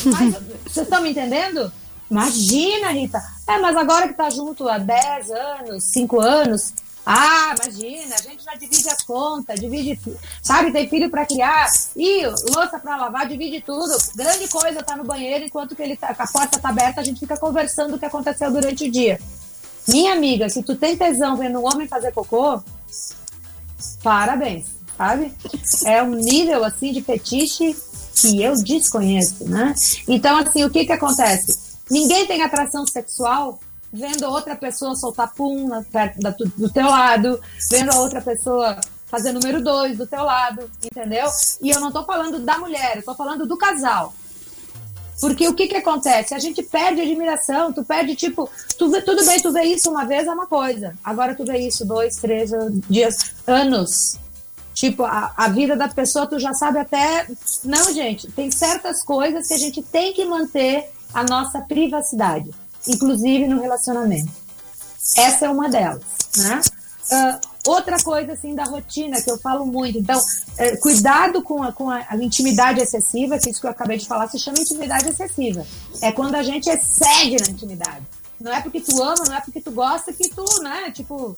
mas 0.05 0.35
vocês 0.65 0.87
estão 0.87 1.03
me 1.03 1.11
entendendo? 1.11 1.73
Imagina, 2.11 2.91
Rita. 2.91 3.23
É, 3.49 3.59
mas 3.59 3.77
agora 3.77 4.07
que 4.07 4.15
tá 4.15 4.29
junto 4.29 4.69
há 4.69 4.79
10 4.79 5.31
anos, 5.31 5.85
5 5.85 6.21
anos, 6.21 6.73
ah, 7.05 7.55
imagina, 7.59 8.15
a 8.15 8.23
gente 8.23 8.45
já 8.45 8.55
divide 8.55 8.89
as 8.89 9.03
contas, 9.03 9.59
divide, 9.59 9.99
sabe, 10.41 10.71
tem 10.71 10.89
filho 10.89 11.11
para 11.11 11.27
criar, 11.27 11.69
e 11.97 12.25
louça 12.55 12.79
para 12.79 12.97
lavar, 12.97 13.27
divide 13.27 13.61
tudo. 13.61 13.93
Grande 14.15 14.47
coisa 14.49 14.83
tá 14.83 14.97
no 14.97 15.05
banheiro 15.05 15.45
enquanto 15.45 15.75
que 15.75 15.83
ele 15.83 15.97
tá, 15.97 16.15
a 16.17 16.27
porta 16.29 16.61
tá 16.61 16.69
aberta, 16.69 17.01
a 17.01 17.05
gente 17.05 17.19
fica 17.19 17.37
conversando 17.37 17.97
o 17.97 17.99
que 17.99 18.05
aconteceu 18.05 18.53
durante 18.53 18.85
o 18.85 18.91
dia. 18.91 19.19
Minha 19.89 20.13
amiga, 20.13 20.49
se 20.49 20.63
tu 20.63 20.77
tem 20.77 20.97
tesão 20.97 21.37
vendo 21.37 21.59
um 21.59 21.67
homem 21.67 21.89
fazer 21.89 22.13
cocô, 22.13 22.63
parabéns, 24.01 24.67
sabe? 24.97 25.35
É 25.85 26.01
um 26.03 26.15
nível 26.15 26.65
assim 26.65 26.93
de 26.93 27.03
fetiche 27.03 27.77
que 28.15 28.41
eu 28.41 28.55
desconheço, 28.63 29.49
né? 29.49 29.75
Então, 30.07 30.37
assim, 30.37 30.63
o 30.63 30.71
que 30.71 30.87
que 30.87 30.93
acontece? 30.93 31.59
Ninguém 31.91 32.27
tem 32.27 32.43
atração 32.43 32.87
sexual 32.87 33.59
vendo 33.93 34.25
outra 34.25 34.57
pessoa 34.57 34.97
soltar 34.97 35.33
pum 35.35 35.69
na, 35.69 35.83
perto 35.83 36.19
da, 36.21 36.31
do 36.31 36.71
teu 36.71 36.87
lado, 36.87 37.39
vendo 37.71 37.91
a 37.93 38.01
outra 38.01 38.23
pessoa 38.23 38.81
fazer 39.07 39.33
número 39.33 39.63
dois 39.63 39.99
do 39.99 40.07
teu 40.07 40.25
lado, 40.25 40.71
entendeu? 40.83 41.27
E 41.61 41.69
eu 41.69 41.79
não 41.79 41.93
tô 41.93 42.03
falando 42.05 42.39
da 42.39 42.57
mulher, 42.57 42.97
eu 42.97 43.03
tô 43.03 43.15
falando 43.15 43.47
do 43.47 43.59
casal. 43.59 44.15
Porque 45.21 45.47
o 45.47 45.55
que 45.55 45.69
que 45.69 45.77
acontece? 45.77 46.35
A 46.35 46.39
gente 46.39 46.63
perde 46.63 47.03
admiração, 47.03 47.73
tu 47.73 47.85
perde, 47.85 48.17
tipo, 48.17 48.51
tu 48.79 48.91
vê, 48.91 49.03
tudo 49.03 49.25
bem, 49.27 49.39
tu 49.41 49.53
vê 49.53 49.65
isso 49.65 49.91
uma 49.91 50.07
vez 50.07 50.27
é 50.27 50.33
uma 50.33 50.47
coisa. 50.47 50.95
Agora 51.05 51.35
tu 51.35 51.45
vê 51.45 51.59
isso 51.59 51.85
dois, 51.85 52.17
três 52.17 52.51
dias, 52.89 53.35
anos. 53.47 54.19
Tipo, 54.73 55.05
a, 55.05 55.33
a 55.37 55.49
vida 55.49 55.77
da 55.77 55.87
pessoa 55.87 56.27
tu 56.27 56.39
já 56.39 56.55
sabe 56.55 56.79
até. 56.79 57.27
Não, 57.63 57.93
gente, 57.93 58.33
tem 58.33 58.51
certas 58.51 59.05
coisas 59.05 59.47
que 59.47 59.55
a 59.55 59.59
gente 59.59 59.83
tem 59.83 60.15
que 60.15 60.25
manter 60.25 60.91
a 61.13 61.23
nossa 61.23 61.61
privacidade 61.61 62.51
inclusive 62.87 63.47
no 63.47 63.61
relacionamento. 63.61 64.31
Essa 65.17 65.47
é 65.47 65.49
uma 65.49 65.69
delas, 65.69 66.03
né? 66.37 66.61
Uh, 67.11 67.71
outra 67.71 68.03
coisa, 68.03 68.33
assim, 68.33 68.55
da 68.55 68.65
rotina, 68.65 69.21
que 69.21 69.31
eu 69.31 69.39
falo 69.39 69.67
muito. 69.67 69.99
Então, 69.99 70.21
é, 70.57 70.77
cuidado 70.77 71.43
com, 71.43 71.63
a, 71.63 71.73
com 71.73 71.91
a, 71.91 72.05
a, 72.09 72.17
intimidade 72.17 72.81
excessiva, 72.81 73.39
que 73.39 73.51
isso 73.51 73.61
que 73.61 73.67
eu 73.67 73.71
acabei 73.71 73.99
de 73.99 74.07
falar 74.07 74.29
se 74.29 74.39
chama 74.39 74.59
intimidade 74.59 75.09
excessiva. 75.09 75.67
É 76.01 76.11
quando 76.13 76.35
a 76.35 76.43
gente 76.43 76.71
excede 76.71 77.37
na 77.43 77.51
intimidade. 77.51 78.03
Não 78.43 78.53
é 78.53 78.61
porque 78.61 78.81
tu 78.81 79.03
ama, 79.03 79.25
não 79.27 79.37
é 79.37 79.41
porque 79.41 79.61
tu 79.61 79.71
gosta 79.71 80.13
que 80.13 80.29
tu, 80.29 80.45
né, 80.63 80.91
tipo, 80.91 81.37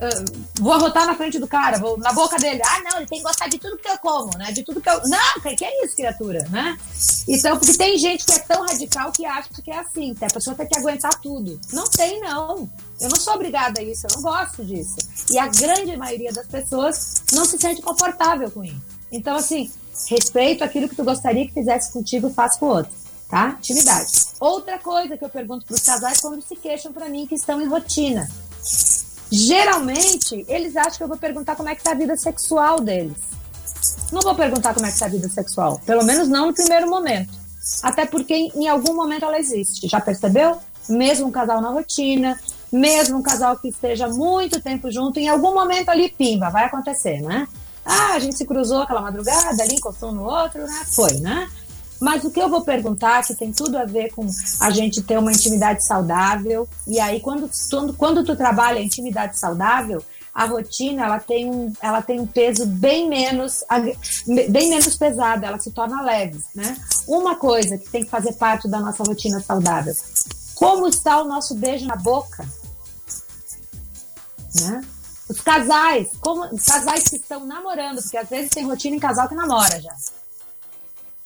ah, 0.00 0.24
vou 0.60 0.72
arrotar 0.72 1.06
na 1.06 1.14
frente 1.14 1.38
do 1.38 1.48
cara, 1.48 1.78
vou 1.78 1.98
na 1.98 2.12
boca 2.12 2.36
dele. 2.38 2.62
Ah, 2.64 2.80
não, 2.84 2.98
ele 2.98 3.06
tem 3.06 3.18
que 3.18 3.24
gostar 3.24 3.48
de 3.48 3.58
tudo 3.58 3.76
que 3.76 3.88
eu 3.88 3.98
como, 3.98 4.30
né? 4.38 4.52
De 4.52 4.62
tudo 4.62 4.80
que 4.80 4.88
eu. 4.88 5.00
Não, 5.08 5.40
que, 5.42 5.56
que 5.56 5.64
é 5.64 5.84
isso, 5.84 5.96
criatura, 5.96 6.46
né? 6.50 6.78
Então, 7.26 7.58
porque 7.58 7.76
tem 7.76 7.98
gente 7.98 8.24
que 8.24 8.32
é 8.32 8.38
tão 8.38 8.64
radical 8.64 9.10
que 9.10 9.26
acha 9.26 9.48
que 9.62 9.70
é 9.70 9.78
assim, 9.78 10.14
que 10.14 10.24
a 10.24 10.28
pessoa 10.28 10.54
tem 10.54 10.68
que 10.68 10.78
aguentar 10.78 11.14
tudo. 11.20 11.60
Não 11.72 11.84
tem, 11.84 12.20
não. 12.20 12.68
Eu 13.00 13.08
não 13.08 13.16
sou 13.16 13.34
obrigada 13.34 13.80
a 13.80 13.82
isso, 13.82 14.06
eu 14.06 14.16
não 14.16 14.22
gosto 14.22 14.64
disso. 14.64 14.96
E 15.30 15.38
a 15.38 15.48
grande 15.48 15.96
maioria 15.96 16.32
das 16.32 16.46
pessoas 16.46 17.22
não 17.32 17.44
se 17.44 17.58
sente 17.58 17.82
confortável 17.82 18.50
com 18.50 18.64
isso. 18.64 18.80
Então, 19.10 19.36
assim, 19.36 19.70
respeito 20.08 20.62
aquilo 20.62 20.88
que 20.88 20.94
tu 20.94 21.02
gostaria 21.02 21.46
que 21.46 21.54
fizesse 21.54 21.92
contigo, 21.92 22.30
faça 22.30 22.58
com 22.58 22.66
o 22.66 22.68
outro. 22.68 22.92
Tá? 23.28 23.56
Intimidade. 23.58 24.10
Outra 24.40 24.78
coisa 24.78 25.16
que 25.16 25.24
eu 25.24 25.28
pergunto 25.28 25.66
para 25.66 25.74
os 25.74 25.82
casais 25.82 26.20
quando 26.20 26.40
se 26.42 26.56
queixam 26.56 26.92
para 26.92 27.08
mim 27.08 27.26
que 27.26 27.34
estão 27.34 27.60
em 27.60 27.66
rotina. 27.66 28.26
Geralmente, 29.30 30.46
eles 30.48 30.76
acham 30.76 30.96
que 30.96 31.02
eu 31.02 31.08
vou 31.08 31.18
perguntar 31.18 31.54
como 31.54 31.68
é 31.68 31.74
que 31.74 31.82
tá 31.82 31.90
a 31.90 31.94
vida 31.94 32.16
sexual 32.16 32.80
deles. 32.80 33.16
Não 34.10 34.22
vou 34.22 34.34
perguntar 34.34 34.72
como 34.72 34.86
é 34.86 34.92
que 34.92 34.98
tá 34.98 35.04
a 35.04 35.10
vida 35.10 35.28
sexual. 35.28 35.80
Pelo 35.84 36.04
menos 36.04 36.28
não 36.28 36.46
no 36.46 36.54
primeiro 36.54 36.88
momento. 36.88 37.36
Até 37.82 38.06
porque 38.06 38.34
em 38.34 38.66
algum 38.66 38.94
momento 38.94 39.24
ela 39.26 39.38
existe. 39.38 39.86
Já 39.86 40.00
percebeu? 40.00 40.58
Mesmo 40.88 41.26
um 41.26 41.30
casal 41.30 41.60
na 41.60 41.68
rotina, 41.68 42.40
mesmo 42.72 43.18
um 43.18 43.22
casal 43.22 43.58
que 43.58 43.68
esteja 43.68 44.08
muito 44.08 44.60
tempo 44.62 44.90
junto, 44.90 45.18
em 45.18 45.28
algum 45.28 45.52
momento 45.52 45.90
ali, 45.90 46.08
pimba, 46.08 46.48
vai 46.48 46.64
acontecer, 46.64 47.20
né? 47.20 47.46
Ah, 47.84 48.12
a 48.14 48.18
gente 48.18 48.36
se 48.36 48.46
cruzou 48.46 48.82
aquela 48.82 49.02
madrugada 49.02 49.62
ali, 49.62 49.74
encostou 49.74 50.12
no 50.12 50.24
outro, 50.24 50.62
né? 50.62 50.82
Foi, 50.90 51.12
né? 51.20 51.48
Mas 52.00 52.24
o 52.24 52.30
que 52.30 52.40
eu 52.40 52.48
vou 52.48 52.62
perguntar, 52.62 53.26
que 53.26 53.34
tem 53.34 53.52
tudo 53.52 53.76
a 53.76 53.84
ver 53.84 54.12
com 54.12 54.26
a 54.60 54.70
gente 54.70 55.02
ter 55.02 55.18
uma 55.18 55.32
intimidade 55.32 55.84
saudável, 55.84 56.68
e 56.86 57.00
aí 57.00 57.20
quando, 57.20 57.50
quando, 57.70 57.92
quando 57.94 58.24
tu 58.24 58.36
trabalha 58.36 58.80
intimidade 58.80 59.38
saudável, 59.38 60.02
a 60.32 60.44
rotina 60.44 61.04
ela 61.04 61.18
tem 61.18 61.50
um, 61.50 61.72
ela 61.82 62.00
tem 62.00 62.20
um 62.20 62.26
peso 62.26 62.64
bem 62.64 63.08
menos 63.08 63.64
bem 64.50 64.68
menos 64.68 64.96
pesado, 64.96 65.44
ela 65.44 65.58
se 65.58 65.72
torna 65.72 66.00
leve, 66.00 66.40
né? 66.54 66.76
Uma 67.08 67.34
coisa 67.34 67.76
que 67.76 67.90
tem 67.90 68.04
que 68.04 68.10
fazer 68.10 68.34
parte 68.34 68.68
da 68.68 68.78
nossa 68.78 69.02
rotina 69.02 69.40
saudável. 69.40 69.94
Como 70.54 70.86
está 70.86 71.20
o 71.20 71.24
nosso 71.24 71.56
beijo 71.56 71.86
na 71.86 71.96
boca? 71.96 72.48
Né? 74.60 74.80
Os 75.28 75.40
casais, 75.40 76.08
como 76.20 76.44
os 76.46 76.64
casais 76.64 77.04
que 77.04 77.16
estão 77.16 77.44
namorando, 77.44 78.00
porque 78.00 78.16
às 78.16 78.28
vezes 78.28 78.50
tem 78.50 78.64
rotina 78.64 78.96
em 78.96 79.00
casal 79.00 79.28
que 79.28 79.34
namora 79.34 79.80
já. 79.80 79.94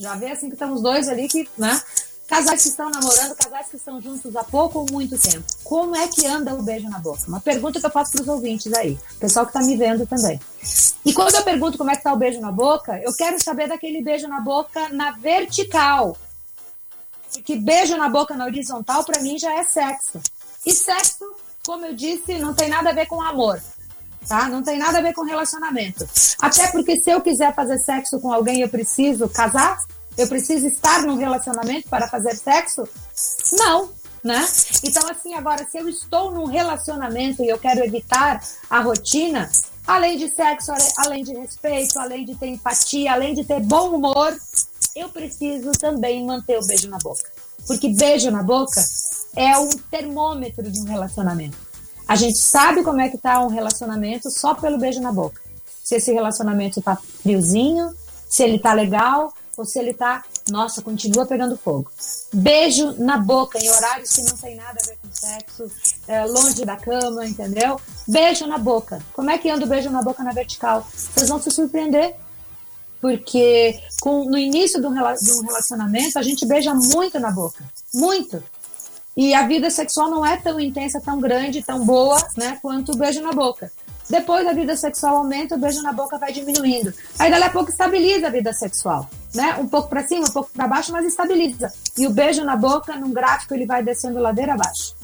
Já 0.02 0.16
vê 0.16 0.32
assim 0.32 0.48
que 0.48 0.54
estamos 0.56 0.82
dois 0.82 1.08
ali 1.08 1.28
que, 1.28 1.48
né? 1.56 1.80
Casais 2.26 2.62
que 2.62 2.68
estão 2.70 2.90
namorando, 2.90 3.36
casais 3.36 3.68
que 3.68 3.76
estão 3.76 4.00
juntos 4.00 4.34
há 4.34 4.42
pouco 4.42 4.80
ou 4.80 4.86
muito 4.90 5.16
tempo. 5.16 5.44
Como 5.62 5.94
é 5.94 6.08
que 6.08 6.26
anda 6.26 6.52
o 6.56 6.62
beijo 6.62 6.88
na 6.88 6.98
boca? 6.98 7.20
Uma 7.28 7.40
pergunta 7.40 7.78
que 7.78 7.86
eu 7.86 7.90
faço 7.90 8.10
para 8.10 8.22
os 8.22 8.26
ouvintes 8.26 8.72
aí, 8.72 8.98
pessoal 9.20 9.46
que 9.46 9.56
está 9.56 9.62
me 9.62 9.76
vendo 9.76 10.04
também. 10.04 10.40
E 11.04 11.12
quando 11.12 11.36
eu 11.36 11.44
pergunto 11.44 11.78
como 11.78 11.90
é 11.90 11.92
que 11.92 12.00
está 12.00 12.12
o 12.12 12.16
beijo 12.16 12.40
na 12.40 12.50
boca, 12.50 12.98
eu 12.98 13.14
quero 13.14 13.40
saber 13.40 13.68
daquele 13.68 14.02
beijo 14.02 14.26
na 14.26 14.40
boca 14.40 14.88
na 14.88 15.12
vertical. 15.12 16.16
Porque 17.32 17.54
beijo 17.54 17.96
na 17.96 18.08
boca 18.08 18.36
na 18.36 18.46
horizontal, 18.46 19.04
para 19.04 19.20
mim, 19.20 19.38
já 19.38 19.54
é 19.54 19.62
sexo. 19.62 20.20
E 20.66 20.72
sexo, 20.72 21.32
como 21.64 21.86
eu 21.86 21.94
disse, 21.94 22.40
não 22.40 22.54
tem 22.54 22.68
nada 22.68 22.90
a 22.90 22.92
ver 22.92 23.06
com 23.06 23.22
amor 23.22 23.62
tá? 24.26 24.48
Não 24.48 24.62
tem 24.62 24.78
nada 24.78 24.98
a 24.98 25.02
ver 25.02 25.12
com 25.12 25.22
relacionamento. 25.22 26.08
Até 26.40 26.70
porque 26.72 27.00
se 27.00 27.10
eu 27.10 27.20
quiser 27.20 27.54
fazer 27.54 27.78
sexo 27.78 28.20
com 28.20 28.32
alguém, 28.32 28.60
eu 28.60 28.68
preciso 28.68 29.28
casar? 29.28 29.78
Eu 30.16 30.28
preciso 30.28 30.66
estar 30.66 31.02
num 31.02 31.16
relacionamento 31.16 31.88
para 31.88 32.08
fazer 32.08 32.36
sexo? 32.36 32.86
Não, 33.52 33.90
né? 34.22 34.46
Então, 34.84 35.08
assim, 35.08 35.34
agora, 35.34 35.66
se 35.70 35.78
eu 35.78 35.88
estou 35.88 36.30
num 36.30 36.46
relacionamento 36.46 37.42
e 37.42 37.48
eu 37.48 37.58
quero 37.58 37.82
evitar 37.82 38.42
a 38.68 38.80
rotina, 38.80 39.50
além 39.86 40.18
de 40.18 40.28
sexo, 40.28 40.72
além 40.98 41.24
de 41.24 41.34
respeito, 41.34 41.98
além 41.98 42.24
de 42.24 42.34
ter 42.34 42.46
empatia, 42.46 43.12
além 43.12 43.34
de 43.34 43.44
ter 43.44 43.60
bom 43.60 43.96
humor, 43.96 44.36
eu 44.94 45.08
preciso 45.08 45.72
também 45.72 46.24
manter 46.24 46.58
o 46.58 46.66
beijo 46.66 46.88
na 46.88 46.98
boca. 46.98 47.24
Porque 47.66 47.88
beijo 47.88 48.30
na 48.30 48.42
boca 48.42 48.84
é 49.34 49.56
um 49.56 49.70
termômetro 49.90 50.70
de 50.70 50.80
um 50.80 50.84
relacionamento. 50.84 51.71
A 52.12 52.14
gente 52.14 52.36
sabe 52.36 52.82
como 52.82 53.00
é 53.00 53.08
que 53.08 53.16
tá 53.16 53.42
um 53.42 53.48
relacionamento 53.48 54.30
só 54.30 54.54
pelo 54.54 54.76
beijo 54.76 55.00
na 55.00 55.10
boca. 55.10 55.40
Se 55.82 55.94
esse 55.94 56.12
relacionamento 56.12 56.82
tá 56.82 56.94
friozinho, 56.94 57.90
se 58.28 58.42
ele 58.42 58.58
tá 58.58 58.74
legal, 58.74 59.32
ou 59.56 59.64
se 59.64 59.78
ele 59.78 59.94
tá, 59.94 60.22
nossa, 60.50 60.82
continua 60.82 61.24
pegando 61.24 61.56
fogo. 61.56 61.90
Beijo 62.30 63.02
na 63.02 63.16
boca 63.16 63.58
em 63.58 63.66
horários 63.66 64.14
que 64.14 64.24
não 64.24 64.36
tem 64.36 64.56
nada 64.56 64.78
a 64.78 64.86
ver 64.86 64.98
com 64.98 65.08
sexo, 65.10 65.70
é, 66.06 66.26
longe 66.26 66.66
da 66.66 66.76
cama, 66.76 67.26
entendeu? 67.26 67.80
Beijo 68.06 68.46
na 68.46 68.58
boca. 68.58 69.02
Como 69.14 69.30
é 69.30 69.38
que 69.38 69.48
anda 69.48 69.64
o 69.64 69.68
beijo 69.68 69.88
na 69.88 70.02
boca 70.02 70.22
na 70.22 70.32
vertical? 70.32 70.86
Vocês 70.94 71.30
vão 71.30 71.40
se 71.40 71.50
surpreender. 71.50 72.14
Porque 73.00 73.80
com, 74.02 74.26
no 74.26 74.36
início 74.36 74.78
de 74.82 74.86
um 74.86 74.92
relacionamento, 74.92 76.18
a 76.18 76.22
gente 76.22 76.44
beija 76.44 76.74
muito 76.74 77.18
na 77.18 77.30
boca. 77.30 77.64
Muito. 77.94 78.42
E 79.16 79.34
a 79.34 79.46
vida 79.46 79.70
sexual 79.70 80.10
não 80.10 80.24
é 80.24 80.36
tão 80.36 80.58
intensa, 80.58 81.00
tão 81.00 81.20
grande, 81.20 81.62
tão 81.62 81.84
boa, 81.84 82.18
né, 82.36 82.58
quanto 82.62 82.92
o 82.92 82.96
beijo 82.96 83.20
na 83.20 83.32
boca. 83.32 83.70
Depois 84.08 84.46
a 84.46 84.52
vida 84.52 84.76
sexual 84.76 85.16
aumenta, 85.16 85.54
o 85.54 85.58
beijo 85.58 85.80
na 85.82 85.92
boca 85.92 86.18
vai 86.18 86.32
diminuindo. 86.32 86.92
Aí 87.18 87.30
dali 87.30 87.44
a 87.44 87.50
pouco 87.50 87.70
estabiliza 87.70 88.26
a 88.26 88.30
vida 88.30 88.52
sexual, 88.52 89.08
né? 89.34 89.54
Um 89.58 89.66
pouco 89.66 89.88
para 89.88 90.06
cima, 90.06 90.26
um 90.26 90.32
pouco 90.32 90.50
para 90.50 90.66
baixo, 90.66 90.92
mas 90.92 91.06
estabiliza. 91.06 91.72
E 91.96 92.06
o 92.06 92.10
beijo 92.10 92.44
na 92.44 92.56
boca, 92.56 92.94
num 92.96 93.12
gráfico, 93.12 93.54
ele 93.54 93.64
vai 93.64 93.82
descendo 93.82 94.18
ladeira 94.18 94.54
abaixo. 94.54 94.94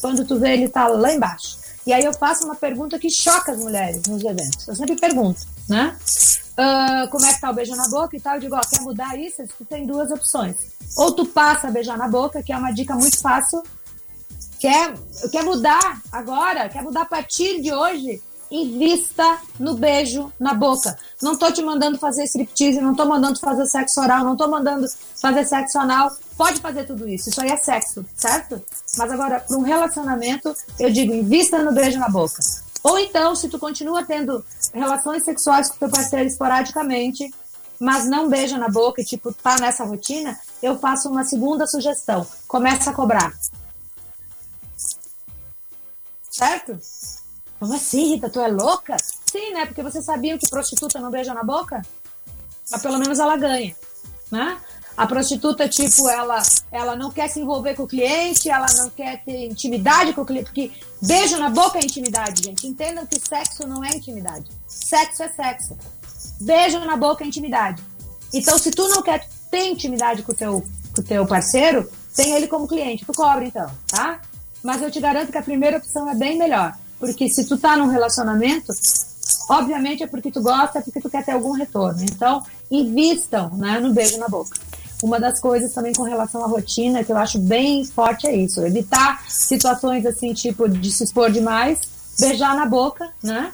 Quando 0.00 0.24
tu 0.26 0.38
vê, 0.38 0.52
ele 0.52 0.68
tá 0.68 0.86
lá 0.86 1.12
embaixo. 1.12 1.56
E 1.86 1.92
aí 1.92 2.04
eu 2.04 2.12
faço 2.12 2.44
uma 2.44 2.56
pergunta 2.56 2.98
que 2.98 3.08
choca 3.08 3.52
as 3.52 3.58
mulheres 3.58 4.02
nos 4.08 4.24
eventos. 4.24 4.66
Eu 4.66 4.74
sempre 4.74 4.96
pergunto, 4.96 5.40
né? 5.68 5.96
Uh, 6.58 7.08
como 7.10 7.24
é 7.24 7.32
que 7.32 7.40
tá 7.40 7.50
o 7.50 7.54
beijo 7.54 7.76
na 7.76 7.86
boca 7.88 8.16
e 8.16 8.20
tal? 8.20 8.34
Eu 8.34 8.40
digo, 8.40 8.56
ó, 8.56 8.60
quer 8.60 8.80
mudar 8.80 9.16
isso? 9.16 9.44
Tu 9.56 9.64
tem 9.64 9.86
duas 9.86 10.10
opções. 10.10 10.56
Ou 10.96 11.12
tu 11.12 11.24
passa 11.26 11.68
a 11.68 11.70
beijar 11.70 11.96
na 11.96 12.08
boca, 12.08 12.42
que 12.42 12.52
é 12.52 12.56
uma 12.56 12.72
dica 12.72 12.94
muito 12.94 13.20
fácil. 13.20 13.62
Quer, 14.58 14.94
quer 15.30 15.44
mudar 15.44 16.00
agora? 16.10 16.68
Quer 16.68 16.82
mudar 16.82 17.02
a 17.02 17.06
partir 17.06 17.60
de 17.60 17.72
hoje? 17.72 18.20
Invista 18.50 19.38
no 19.58 19.74
beijo 19.74 20.32
na 20.38 20.54
boca. 20.54 20.96
Não 21.20 21.36
tô 21.36 21.50
te 21.50 21.62
mandando 21.62 21.98
fazer 21.98 22.24
striptease, 22.24 22.80
não 22.80 22.94
tô 22.94 23.04
mandando 23.04 23.38
fazer 23.40 23.66
sexo 23.66 24.00
oral, 24.00 24.24
não 24.24 24.36
tô 24.36 24.46
mandando 24.48 24.86
fazer 25.20 25.44
sexo 25.44 25.78
anal. 25.78 26.10
Pode 26.36 26.60
fazer 26.60 26.84
tudo 26.84 27.08
isso. 27.08 27.28
Isso 27.28 27.40
aí 27.40 27.50
é 27.50 27.56
sexo, 27.56 28.04
certo? 28.14 28.62
Mas 28.96 29.10
agora, 29.10 29.40
para 29.40 29.56
um 29.56 29.62
relacionamento, 29.62 30.54
eu 30.78 30.90
digo, 30.90 31.12
invista 31.12 31.62
no 31.62 31.72
beijo 31.72 31.98
na 31.98 32.08
boca. 32.08 32.38
Ou 32.82 32.98
então, 33.00 33.34
se 33.34 33.48
tu 33.48 33.58
continua 33.58 34.04
tendo 34.04 34.44
relações 34.72 35.24
sexuais 35.24 35.68
com 35.68 35.76
teu 35.76 35.90
parceiro 35.90 36.28
esporadicamente, 36.28 37.28
mas 37.80 38.08
não 38.08 38.28
beija 38.28 38.56
na 38.58 38.68
boca 38.68 39.00
e, 39.00 39.04
tipo, 39.04 39.32
tá 39.32 39.56
nessa 39.58 39.84
rotina, 39.84 40.38
eu 40.62 40.78
faço 40.78 41.08
uma 41.08 41.24
segunda 41.24 41.66
sugestão. 41.66 42.26
Começa 42.46 42.90
a 42.90 42.94
cobrar. 42.94 43.32
Certo? 46.30 46.78
Como 47.58 47.74
assim, 47.74 48.14
Rita? 48.14 48.28
Tu 48.28 48.40
é 48.40 48.48
louca? 48.48 48.96
Sim, 49.30 49.52
né? 49.52 49.66
Porque 49.66 49.82
você 49.82 50.02
sabia 50.02 50.38
que 50.38 50.48
prostituta 50.48 51.00
não 51.00 51.10
beija 51.10 51.34
na 51.34 51.42
boca? 51.42 51.82
Mas 52.70 52.82
pelo 52.82 52.98
menos 52.98 53.18
ela 53.18 53.36
ganha, 53.36 53.74
né? 54.30 54.58
A 54.96 55.06
prostituta, 55.06 55.68
tipo, 55.68 56.08
ela, 56.08 56.40
ela 56.72 56.96
não 56.96 57.10
quer 57.10 57.28
se 57.28 57.38
envolver 57.38 57.74
com 57.74 57.82
o 57.82 57.86
cliente, 57.86 58.48
ela 58.48 58.66
não 58.78 58.88
quer 58.88 59.22
ter 59.24 59.44
intimidade 59.44 60.14
com 60.14 60.22
o 60.22 60.26
cliente, 60.26 60.46
porque 60.46 60.72
beijo 61.02 61.36
na 61.36 61.50
boca 61.50 61.78
é 61.78 61.84
intimidade, 61.84 62.42
gente. 62.42 62.66
Entendam 62.66 63.04
que 63.04 63.20
sexo 63.20 63.66
não 63.66 63.84
é 63.84 63.90
intimidade. 63.90 64.50
Sexo 64.66 65.22
é 65.22 65.28
sexo. 65.28 65.76
Beijo 66.40 66.78
na 66.80 66.96
boca 66.96 67.22
é 67.22 67.26
intimidade. 67.26 67.82
Então, 68.32 68.58
se 68.58 68.70
tu 68.70 68.88
não 68.88 69.02
quer 69.02 69.28
ter 69.50 69.68
intimidade 69.68 70.22
com 70.22 70.32
o 70.32 70.34
teu, 70.34 70.64
com 70.94 71.00
o 71.02 71.04
teu 71.04 71.26
parceiro, 71.26 71.90
tem 72.14 72.32
ele 72.32 72.48
como 72.48 72.66
cliente. 72.66 73.04
Tu 73.04 73.12
cobra, 73.12 73.44
então, 73.44 73.70
tá? 73.88 74.20
Mas 74.62 74.80
eu 74.80 74.90
te 74.90 74.98
garanto 74.98 75.30
que 75.30 75.38
a 75.38 75.42
primeira 75.42 75.76
opção 75.76 76.10
é 76.10 76.14
bem 76.14 76.38
melhor. 76.38 76.74
Porque 76.98 77.28
se 77.28 77.44
tu 77.44 77.58
tá 77.58 77.76
num 77.76 77.88
relacionamento, 77.88 78.72
obviamente 79.48 80.02
é 80.02 80.06
porque 80.06 80.30
tu 80.30 80.40
gosta, 80.40 80.78
é 80.78 80.82
porque 80.82 81.00
tu 81.00 81.10
quer 81.10 81.24
ter 81.24 81.32
algum 81.32 81.52
retorno. 81.52 82.02
Então, 82.02 82.42
invistam 82.70 83.50
né, 83.56 83.78
no 83.80 83.92
beijo 83.92 84.18
na 84.18 84.28
boca. 84.28 84.58
Uma 85.02 85.20
das 85.20 85.38
coisas 85.38 85.72
também 85.72 85.92
com 85.92 86.02
relação 86.02 86.42
à 86.42 86.46
rotina 86.46 87.04
que 87.04 87.12
eu 87.12 87.16
acho 87.18 87.38
bem 87.38 87.84
forte 87.84 88.26
é 88.26 88.34
isso, 88.34 88.64
evitar 88.64 89.22
situações 89.28 90.06
assim, 90.06 90.32
tipo, 90.32 90.68
de 90.68 90.90
se 90.90 91.04
expor 91.04 91.30
demais, 91.30 91.80
beijar 92.18 92.56
na 92.56 92.64
boca, 92.64 93.10
né? 93.22 93.52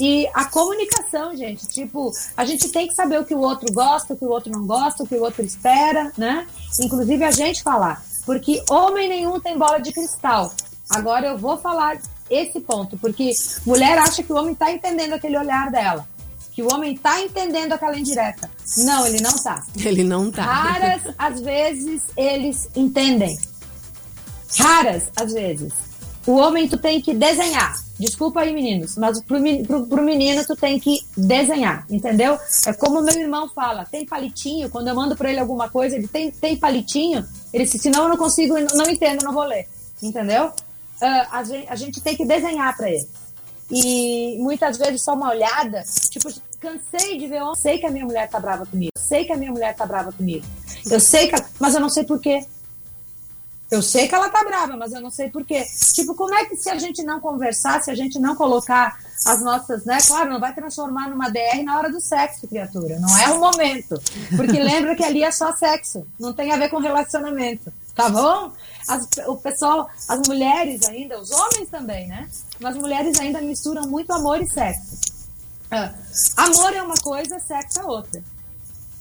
E 0.00 0.26
a 0.32 0.46
comunicação, 0.46 1.36
gente, 1.36 1.66
tipo, 1.66 2.10
a 2.36 2.44
gente 2.44 2.70
tem 2.70 2.88
que 2.88 2.94
saber 2.94 3.20
o 3.20 3.24
que 3.24 3.34
o 3.34 3.40
outro 3.40 3.70
gosta, 3.72 4.14
o 4.14 4.16
que 4.16 4.24
o 4.24 4.30
outro 4.30 4.50
não 4.50 4.66
gosta, 4.66 5.02
o 5.02 5.06
que 5.06 5.14
o 5.14 5.22
outro 5.22 5.44
espera, 5.44 6.10
né? 6.16 6.46
Inclusive 6.80 7.22
a 7.22 7.30
gente 7.30 7.62
falar, 7.62 8.02
porque 8.24 8.62
homem 8.70 9.08
nenhum 9.08 9.38
tem 9.40 9.58
bola 9.58 9.78
de 9.80 9.92
cristal. 9.92 10.52
Agora 10.88 11.26
eu 11.26 11.36
vou 11.36 11.58
falar 11.58 11.98
esse 12.30 12.60
ponto, 12.60 12.96
porque 12.98 13.32
mulher 13.66 13.98
acha 13.98 14.22
que 14.22 14.32
o 14.32 14.36
homem 14.36 14.52
está 14.52 14.72
entendendo 14.72 15.12
aquele 15.12 15.36
olhar 15.36 15.70
dela 15.70 16.06
que 16.54 16.62
o 16.62 16.72
homem 16.72 16.96
tá 16.96 17.20
entendendo 17.20 17.72
aquela 17.72 17.98
indireta. 17.98 18.48
Não, 18.78 19.04
ele 19.06 19.20
não 19.20 19.36
tá. 19.36 19.66
Ele 19.76 20.04
não 20.04 20.30
tá. 20.30 20.44
Raras, 20.44 21.02
às 21.18 21.40
vezes, 21.40 22.02
eles 22.16 22.68
entendem. 22.76 23.36
raras 24.56 25.10
às 25.16 25.32
vezes. 25.32 25.72
O 26.24 26.36
homem 26.36 26.68
tu 26.68 26.78
tem 26.78 27.00
que 27.00 27.12
desenhar. 27.12 27.82
Desculpa 27.98 28.40
aí, 28.40 28.52
meninos, 28.52 28.96
mas 28.96 29.20
pro, 29.22 29.38
pro, 29.66 29.86
pro 29.86 30.02
menino 30.02 30.44
tu 30.44 30.56
tem 30.56 30.80
que 30.80 31.00
desenhar, 31.16 31.86
entendeu? 31.88 32.36
É 32.66 32.72
como 32.72 33.00
meu 33.00 33.14
irmão 33.14 33.48
fala, 33.54 33.84
tem 33.84 34.04
palitinho, 34.04 34.68
quando 34.68 34.88
eu 34.88 34.96
mando 34.96 35.14
pra 35.14 35.30
ele 35.30 35.38
alguma 35.38 35.68
coisa, 35.68 35.94
ele 35.94 36.08
tem, 36.08 36.28
tem 36.32 36.56
palitinho, 36.56 37.24
ele 37.52 37.64
disse, 37.64 37.78
senão 37.78 38.04
eu 38.04 38.08
não 38.08 38.16
consigo, 38.16 38.54
não 38.74 38.90
entendo, 38.90 39.22
não 39.22 39.32
vou 39.32 39.44
ler, 39.44 39.68
entendeu? 40.02 40.52
Ah, 41.00 41.38
a, 41.38 41.44
gente, 41.44 41.68
a 41.68 41.76
gente 41.76 42.00
tem 42.00 42.16
que 42.16 42.24
desenhar 42.24 42.76
pra 42.76 42.90
ele. 42.90 43.08
E 43.70 44.38
muitas 44.40 44.76
vezes 44.76 45.02
só 45.02 45.14
uma 45.14 45.30
olhada, 45.30 45.82
tipo, 46.10 46.28
cansei 46.60 47.18
de 47.18 47.26
ver, 47.26 47.40
eu 47.40 47.54
sei 47.54 47.78
que 47.78 47.86
a 47.86 47.90
minha 47.90 48.04
mulher 48.04 48.28
tá 48.28 48.38
brava 48.38 48.66
comigo, 48.66 48.92
sei 48.96 49.24
que 49.24 49.32
a 49.32 49.36
minha 49.36 49.50
mulher 49.50 49.74
tá 49.74 49.86
brava 49.86 50.12
comigo, 50.12 50.44
eu 50.90 51.00
sei 51.00 51.28
que, 51.28 51.36
mas 51.58 51.74
eu 51.74 51.80
não 51.80 51.88
sei 51.88 52.04
por 52.04 52.20
quê. 52.20 52.44
Eu 53.70 53.82
sei 53.82 54.06
que 54.06 54.14
ela 54.14 54.28
tá 54.28 54.44
brava, 54.44 54.76
mas 54.76 54.92
eu 54.92 55.00
não 55.00 55.10
sei 55.10 55.30
por 55.30 55.44
quê. 55.44 55.64
Tipo, 55.94 56.14
como 56.14 56.32
é 56.34 56.44
que 56.44 56.54
se 56.54 56.68
a 56.70 56.78
gente 56.78 57.02
não 57.02 57.18
conversar, 57.18 57.82
se 57.82 57.90
a 57.90 57.94
gente 57.94 58.20
não 58.20 58.36
colocar 58.36 58.96
as 59.26 59.42
nossas, 59.42 59.84
né? 59.84 59.98
Claro, 60.06 60.30
não 60.30 60.38
vai 60.38 60.54
transformar 60.54 61.08
numa 61.08 61.28
DR 61.30 61.62
na 61.64 61.76
hora 61.78 61.90
do 61.90 62.00
sexo, 62.00 62.46
criatura. 62.46 63.00
Não 63.00 63.18
é 63.18 63.32
o 63.32 63.40
momento. 63.40 64.00
Porque 64.36 64.60
lembra 64.62 64.94
que 64.94 65.02
ali 65.02 65.24
é 65.24 65.32
só 65.32 65.56
sexo. 65.56 66.06
Não 66.20 66.32
tem 66.32 66.52
a 66.52 66.56
ver 66.56 66.68
com 66.68 66.78
relacionamento. 66.78 67.72
Tá 67.96 68.08
bom? 68.08 68.52
As, 68.88 69.08
o 69.26 69.36
pessoal, 69.36 69.88
as 70.08 70.28
mulheres 70.28 70.86
ainda, 70.86 71.18
os 71.18 71.30
homens 71.30 71.68
também, 71.70 72.06
né? 72.06 72.28
Mas 72.60 72.74
as 72.74 72.80
mulheres 72.80 73.18
ainda 73.18 73.40
misturam 73.40 73.82
muito 73.88 74.12
amor 74.12 74.40
e 74.42 74.46
sexo. 74.46 74.98
Ah, 75.70 75.92
amor 76.36 76.72
é 76.74 76.82
uma 76.82 76.96
coisa, 76.96 77.38
sexo 77.40 77.80
é 77.80 77.84
outra. 77.84 78.22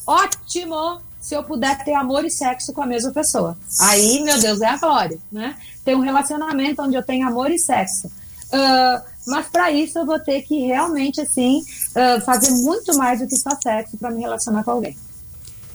Ótimo 0.08 1.02
se 1.20 1.36
eu 1.36 1.44
puder 1.44 1.84
ter 1.84 1.94
amor 1.94 2.26
e 2.26 2.30
sexo 2.30 2.74
com 2.74 2.82
a 2.82 2.86
mesma 2.86 3.12
pessoa. 3.12 3.58
Aí, 3.80 4.22
meu 4.24 4.40
Deus, 4.40 4.60
é 4.62 4.68
a 4.68 4.78
glória, 4.78 5.18
né? 5.32 5.56
Ter 5.86 5.96
um 5.96 6.02
relacionamento 6.02 6.82
onde 6.82 6.96
eu 6.96 7.04
tenho 7.04 7.28
amor 7.28 7.50
e 7.52 7.60
sexo. 7.60 8.12
Ah, 8.52 9.04
mas 9.26 9.48
para 9.48 9.72
isso 9.72 9.98
eu 9.98 10.06
vou 10.06 10.20
ter 10.20 10.42
que 10.44 10.66
realmente, 10.66 11.22
assim, 11.22 11.64
ah, 11.96 12.22
fazer 12.22 12.52
muito 12.52 12.96
mais 12.98 13.20
do 13.20 13.28
que 13.28 13.38
só 13.38 13.52
sexo 13.62 13.98
para 13.98 14.12
me 14.12 14.22
relacionar 14.22 14.64
com 14.64 14.72
alguém. 14.72 14.98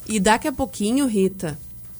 E 0.06 0.18
daqui 0.18 0.48
a 0.48 0.52
pouquinho, 0.52 1.06
Rita, 1.06 1.58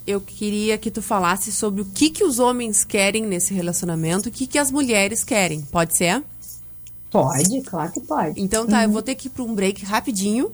eu 0.09 0.23
queria 0.23 0.79
que 0.79 0.91
tu 0.91 1.03
falasse 1.03 1.53
sobre 1.53 1.83
o 1.83 1.85
que, 1.85 2.09
que 2.09 2.25
os 2.25 2.39
homens 2.39 2.83
querem 2.83 3.27
nesse 3.27 3.53
relacionamento 3.53 4.29
e 4.29 4.31
o 4.31 4.33
que, 4.33 4.47
que 4.47 4.59
as 4.59 4.71
mulheres 4.71 5.23
querem. 5.23 5.61
Pode 5.61 5.99
ser? 5.99 6.25
Pode, 7.11 7.61
claro 7.63 7.93
que 7.93 8.01
pode. 8.01 8.41
Então 8.41 8.67
tá, 8.67 8.85
eu 8.85 8.91
vou 8.91 9.03
ter 9.03 9.15
que 9.15 9.27
ir 9.27 9.31
para 9.31 9.43
um 9.43 9.55
break 9.55 9.85
rapidinho. 9.85 10.51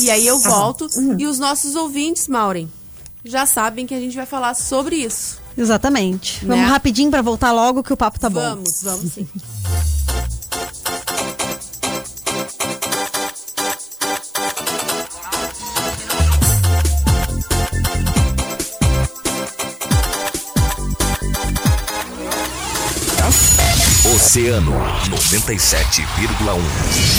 E 0.00 0.10
aí 0.10 0.26
eu 0.26 0.40
Tá 0.40 0.48
volto. 0.48 0.88
E 1.18 1.26
os 1.26 1.38
nossos 1.38 1.74
ouvintes, 1.74 2.28
Maureen, 2.28 2.70
já 3.22 3.44
sabem 3.44 3.86
que 3.86 3.94
a 3.94 4.00
gente 4.00 4.16
vai 4.16 4.24
falar 4.24 4.54
sobre 4.54 4.96
isso. 4.96 5.38
Exatamente. 5.56 6.46
Né? 6.46 6.54
Vamos 6.56 6.70
rapidinho 6.70 7.10
pra 7.10 7.20
voltar 7.20 7.52
logo 7.52 7.82
que 7.82 7.92
o 7.92 7.96
papo 7.96 8.18
tá 8.18 8.30
bom. 8.30 8.40
Vamos, 8.40 8.82
vamos 8.82 9.12
sim. 9.12 9.28
Oceano 24.48 24.72
97,1. 25.10 26.58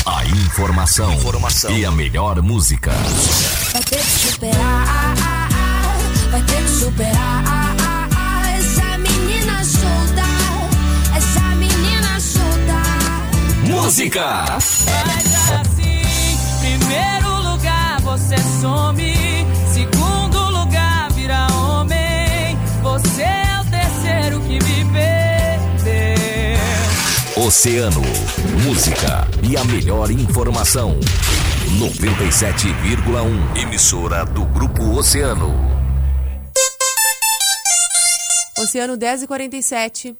A 0.03 0.25
informação, 0.25 1.13
informação 1.13 1.69
e 1.77 1.85
a 1.85 1.91
melhor 1.91 2.41
música. 2.41 2.91
Vai 3.71 3.83
ter 3.83 3.97
que 3.97 4.03
superar, 4.03 5.15
vai 6.31 6.41
ter 6.41 6.63
que 6.63 6.69
superar. 6.69 7.75
Essa 8.57 8.97
menina 8.97 9.63
solta, 9.63 10.23
essa 11.15 11.55
menina 11.55 12.19
solta. 12.19 12.81
Música! 13.63 14.45
Mas 14.47 15.51
assim, 15.51 16.01
primeiro 16.61 17.43
lugar 17.43 18.01
você 18.01 18.37
some, 18.59 19.18
Oceano, 27.41 28.01
música 28.65 29.25
e 29.49 29.55
a 29.55 29.63
melhor 29.63 30.11
informação. 30.11 30.99
97,1. 31.79 33.57
Emissora 33.57 34.25
do 34.25 34.43
Grupo 34.43 34.83
Oceano. 34.97 35.55
Oceano 38.57 38.97
10 38.97 39.23
e 39.23 39.27
47. 39.27 40.17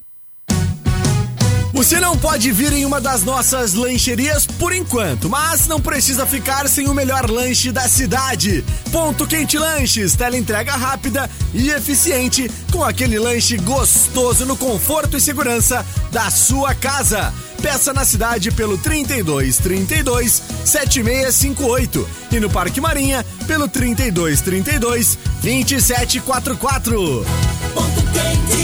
Você 1.72 1.99
não 1.99 2.17
pode 2.17 2.51
vir 2.51 2.74
em 2.74 2.86
uma 2.86 2.99
das 2.99 3.24
nossas 3.24 3.74
lancherias 3.74 4.45
por 4.45 4.74
enquanto, 4.74 5.30
mas 5.30 5.67
não 5.67 5.80
precisa 5.80 6.26
ficar 6.26 6.67
sem 6.67 6.88
o 6.88 6.93
melhor 6.93 7.30
lanche 7.30 7.72
da 7.72 7.88
cidade. 7.88 8.63
Ponto 8.91 9.28
Quente 9.28 9.57
Lanches, 9.57 10.15
tela 10.15 10.36
entrega 10.36 10.76
rápida 10.76 11.30
e 11.53 11.70
eficiente, 11.70 12.49
com 12.72 12.84
aquele 12.84 13.20
lanche 13.20 13.57
gostoso 13.57 14.45
no 14.45 14.57
conforto 14.57 15.15
e 15.15 15.22
segurança 15.22 15.86
da 16.11 16.30
sua 16.32 16.74
casa. 16.74 17.32
Peça 17.61 17.93
na 17.93 18.03
cidade 18.03 18.51
pelo 18.51 18.78
32 18.78 19.57
32 19.57 20.41
7658 20.65 22.07
e 22.32 22.39
no 22.39 22.49
Parque 22.49 22.82
Marinha 22.82 23.26
pelo 23.45 23.67
32 23.67 24.41
32 24.41 25.17
2744. 25.41 27.26
Ponto 27.74 28.01
quente 28.11 28.59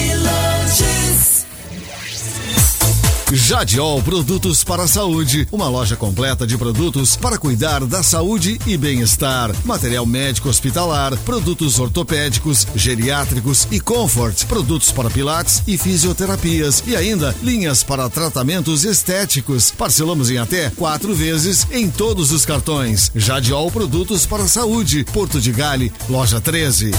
Jadiol 3.31 4.03
Produtos 4.03 4.63
para 4.63 4.83
a 4.83 4.87
Saúde, 4.87 5.47
uma 5.51 5.67
loja 5.67 5.95
completa 5.95 6.45
de 6.45 6.57
produtos 6.57 7.15
para 7.15 7.39
cuidar 7.39 7.83
da 7.85 8.03
saúde 8.03 8.59
e 8.67 8.77
bem-estar. 8.77 9.51
Material 9.65 10.05
médico 10.05 10.47
hospitalar, 10.47 11.17
produtos 11.17 11.79
ortopédicos, 11.79 12.67
geriátricos 12.75 13.67
e 13.71 13.79
comfort, 13.79 14.45
produtos 14.45 14.91
para 14.91 15.09
pilates 15.09 15.63
e 15.65 15.75
fisioterapias 15.75 16.83
e 16.85 16.95
ainda 16.95 17.35
linhas 17.41 17.83
para 17.83 18.09
tratamentos 18.09 18.85
estéticos. 18.85 19.71
Parcelamos 19.71 20.29
em 20.29 20.37
até 20.37 20.69
quatro 20.69 21.13
vezes 21.15 21.65
em 21.71 21.89
todos 21.89 22.31
os 22.31 22.45
cartões. 22.45 23.11
Jadiol 23.15 23.71
Produtos 23.71 24.25
para 24.25 24.43
a 24.43 24.47
Saúde, 24.47 25.03
Porto 25.11 25.41
de 25.41 25.51
Gale, 25.51 25.91
loja 26.07 26.39
13. 26.39 26.91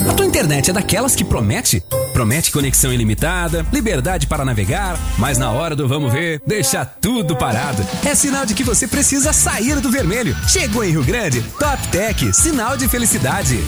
A 0.05 0.13
tua 0.13 0.27
internet 0.27 0.71
é 0.71 0.73
daquelas 0.73 1.17
que 1.17 1.25
promete? 1.25 1.83
Promete 2.13 2.51
conexão 2.51 2.93
ilimitada, 2.93 3.65
liberdade 3.73 4.27
para 4.27 4.45
navegar, 4.45 4.99
mas 5.19 5.39
na 5.39 5.51
hora 5.51 5.75
do 5.75 5.89
vamos 5.89 6.13
ver, 6.13 6.41
deixa 6.47 6.85
tudo 6.85 7.37
parado. 7.37 7.85
É 8.05 8.15
sinal 8.15 8.45
de 8.45 8.55
que 8.55 8.65
você 8.65 8.87
precisa 8.87 9.33
sair 9.33 9.81
do 9.81 9.91
vermelho. 9.91 10.37
Chegou 10.49 10.85
em 10.85 10.91
Rio 10.91 11.05
Grande, 11.05 11.43
Top 11.59 11.89
Tech, 11.89 12.33
sinal 12.35 12.77
de 12.77 12.89
felicidade. 12.89 13.59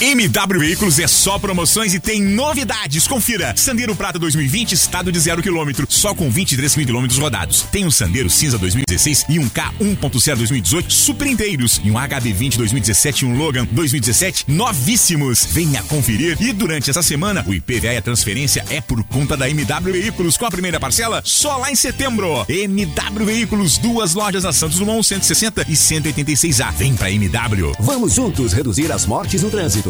MW 0.00 0.58
Veículos 0.58 0.98
é 0.98 1.06
só 1.06 1.38
promoções 1.38 1.92
e 1.92 2.00
tem 2.00 2.22
novidades. 2.22 3.06
Confira. 3.06 3.52
Sandero 3.54 3.94
Prata 3.94 4.18
2020, 4.18 4.72
estado 4.72 5.12
de 5.12 5.20
zero 5.20 5.42
quilômetro, 5.42 5.86
só 5.90 6.14
com 6.14 6.30
23 6.30 6.74
mil 6.76 6.86
quilômetros 6.86 7.18
rodados. 7.18 7.66
Tem 7.70 7.84
um 7.84 7.90
Sandero 7.90 8.30
Cinza 8.30 8.56
2016 8.56 9.26
e 9.28 9.38
um 9.38 9.46
K 9.46 9.74
1.0 9.78 10.36
2018 10.36 10.90
super 10.90 11.26
inteiros. 11.26 11.82
E 11.84 11.90
um 11.90 11.94
HB20 11.96 12.56
2017 12.56 13.24
e 13.24 13.28
um 13.28 13.36
Logan 13.36 13.68
2017 13.70 14.46
novíssimos. 14.48 15.44
Venha 15.50 15.82
conferir. 15.82 16.38
E 16.40 16.50
durante 16.54 16.88
essa 16.88 17.02
semana, 17.02 17.44
o 17.46 17.52
IPVA 17.52 17.92
e 17.92 17.96
a 17.98 18.02
transferência 18.02 18.64
é 18.70 18.80
por 18.80 19.04
conta 19.04 19.36
da 19.36 19.50
MW 19.50 19.92
Veículos, 19.92 20.38
com 20.38 20.46
a 20.46 20.50
primeira 20.50 20.80
parcela 20.80 21.20
só 21.26 21.58
lá 21.58 21.70
em 21.70 21.76
setembro. 21.76 22.46
MW 22.48 23.26
Veículos, 23.26 23.76
duas 23.76 24.14
lojas 24.14 24.44
na 24.44 24.52
Santos 24.54 24.78
Dumont 24.78 25.06
160 25.06 25.66
e 25.68 25.74
186A. 25.74 26.72
Vem 26.72 26.96
pra 26.96 27.10
MW. 27.10 27.74
Vamos 27.80 28.14
juntos 28.14 28.54
reduzir 28.54 28.90
as 28.90 29.04
mortes 29.04 29.42
no 29.42 29.50
trânsito. 29.50 29.89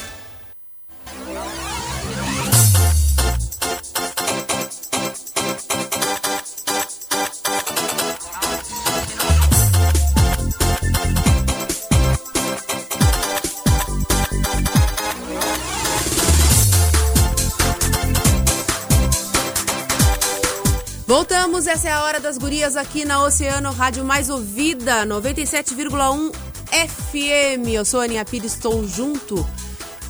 Essa 21.67 21.89
é 21.89 21.91
a 21.91 22.03
hora 22.03 22.19
das 22.19 22.39
gurias 22.39 22.75
aqui 22.75 23.05
na 23.05 23.23
Oceano 23.23 23.71
Rádio 23.71 24.03
Mais 24.03 24.29
Ouvida, 24.29 25.05
97,1 25.05 26.33
FM. 26.71 27.69
Eu 27.71 27.85
sou 27.85 27.99
a 28.01 28.05
Aninha 28.05 28.25
Pires, 28.25 28.53
estou 28.53 28.85
junto 28.87 29.47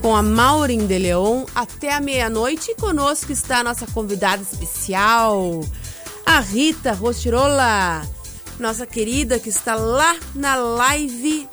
com 0.01 0.15
a 0.15 0.23
Maureen 0.23 0.87
de 0.87 0.97
Leon 0.97 1.45
até 1.53 1.93
a 1.93 1.99
meia-noite. 1.99 2.71
E 2.71 2.75
conosco 2.75 3.33
está 3.33 3.59
a 3.59 3.63
nossa 3.63 3.85
convidada 3.87 4.41
especial, 4.41 5.61
a 6.25 6.39
Rita 6.39 6.93
Rostirola, 6.93 8.01
nossa 8.57 8.85
querida 8.87 9.37
que 9.37 9.49
está 9.49 9.75
lá 9.75 10.15
na 10.33 10.55
live 10.55 11.49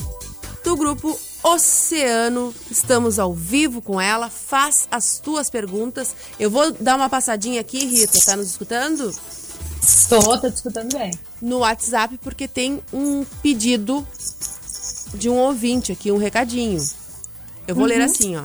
do 0.63 0.77
grupo 0.77 1.19
Oceano. 1.43 2.55
Estamos 2.71 3.19
ao 3.19 3.35
vivo 3.35 3.83
com 3.83 4.01
ela. 4.01 4.31
Faz 4.31 4.87
as 4.91 5.19
tuas 5.19 5.51
perguntas. 5.51 6.15
Eu 6.39 6.51
vou 6.51 6.71
dar 6.73 6.97
uma 6.97 7.09
passadinha 7.09 7.61
aqui, 7.61 7.85
Rita. 7.85 8.19
Tá 8.25 8.37
nos 8.37 8.49
escutando? 8.49 9.13
Estou, 9.83 10.39
tô 10.41 10.51
te 10.51 10.55
escutando 10.57 10.93
bem. 10.97 11.13
No 11.41 11.59
WhatsApp, 11.59 12.19
porque 12.19 12.47
tem 12.49 12.83
um 12.93 13.25
pedido 13.43 14.07
de 15.15 15.29
um 15.29 15.37
ouvinte 15.37 15.93
aqui, 15.93 16.11
um 16.13 16.19
recadinho. 16.19 16.83
Eu 17.67 17.75
vou 17.75 17.85
Uhum. 17.85 17.89
ler 17.91 18.01
assim, 18.03 18.37
ó. 18.37 18.45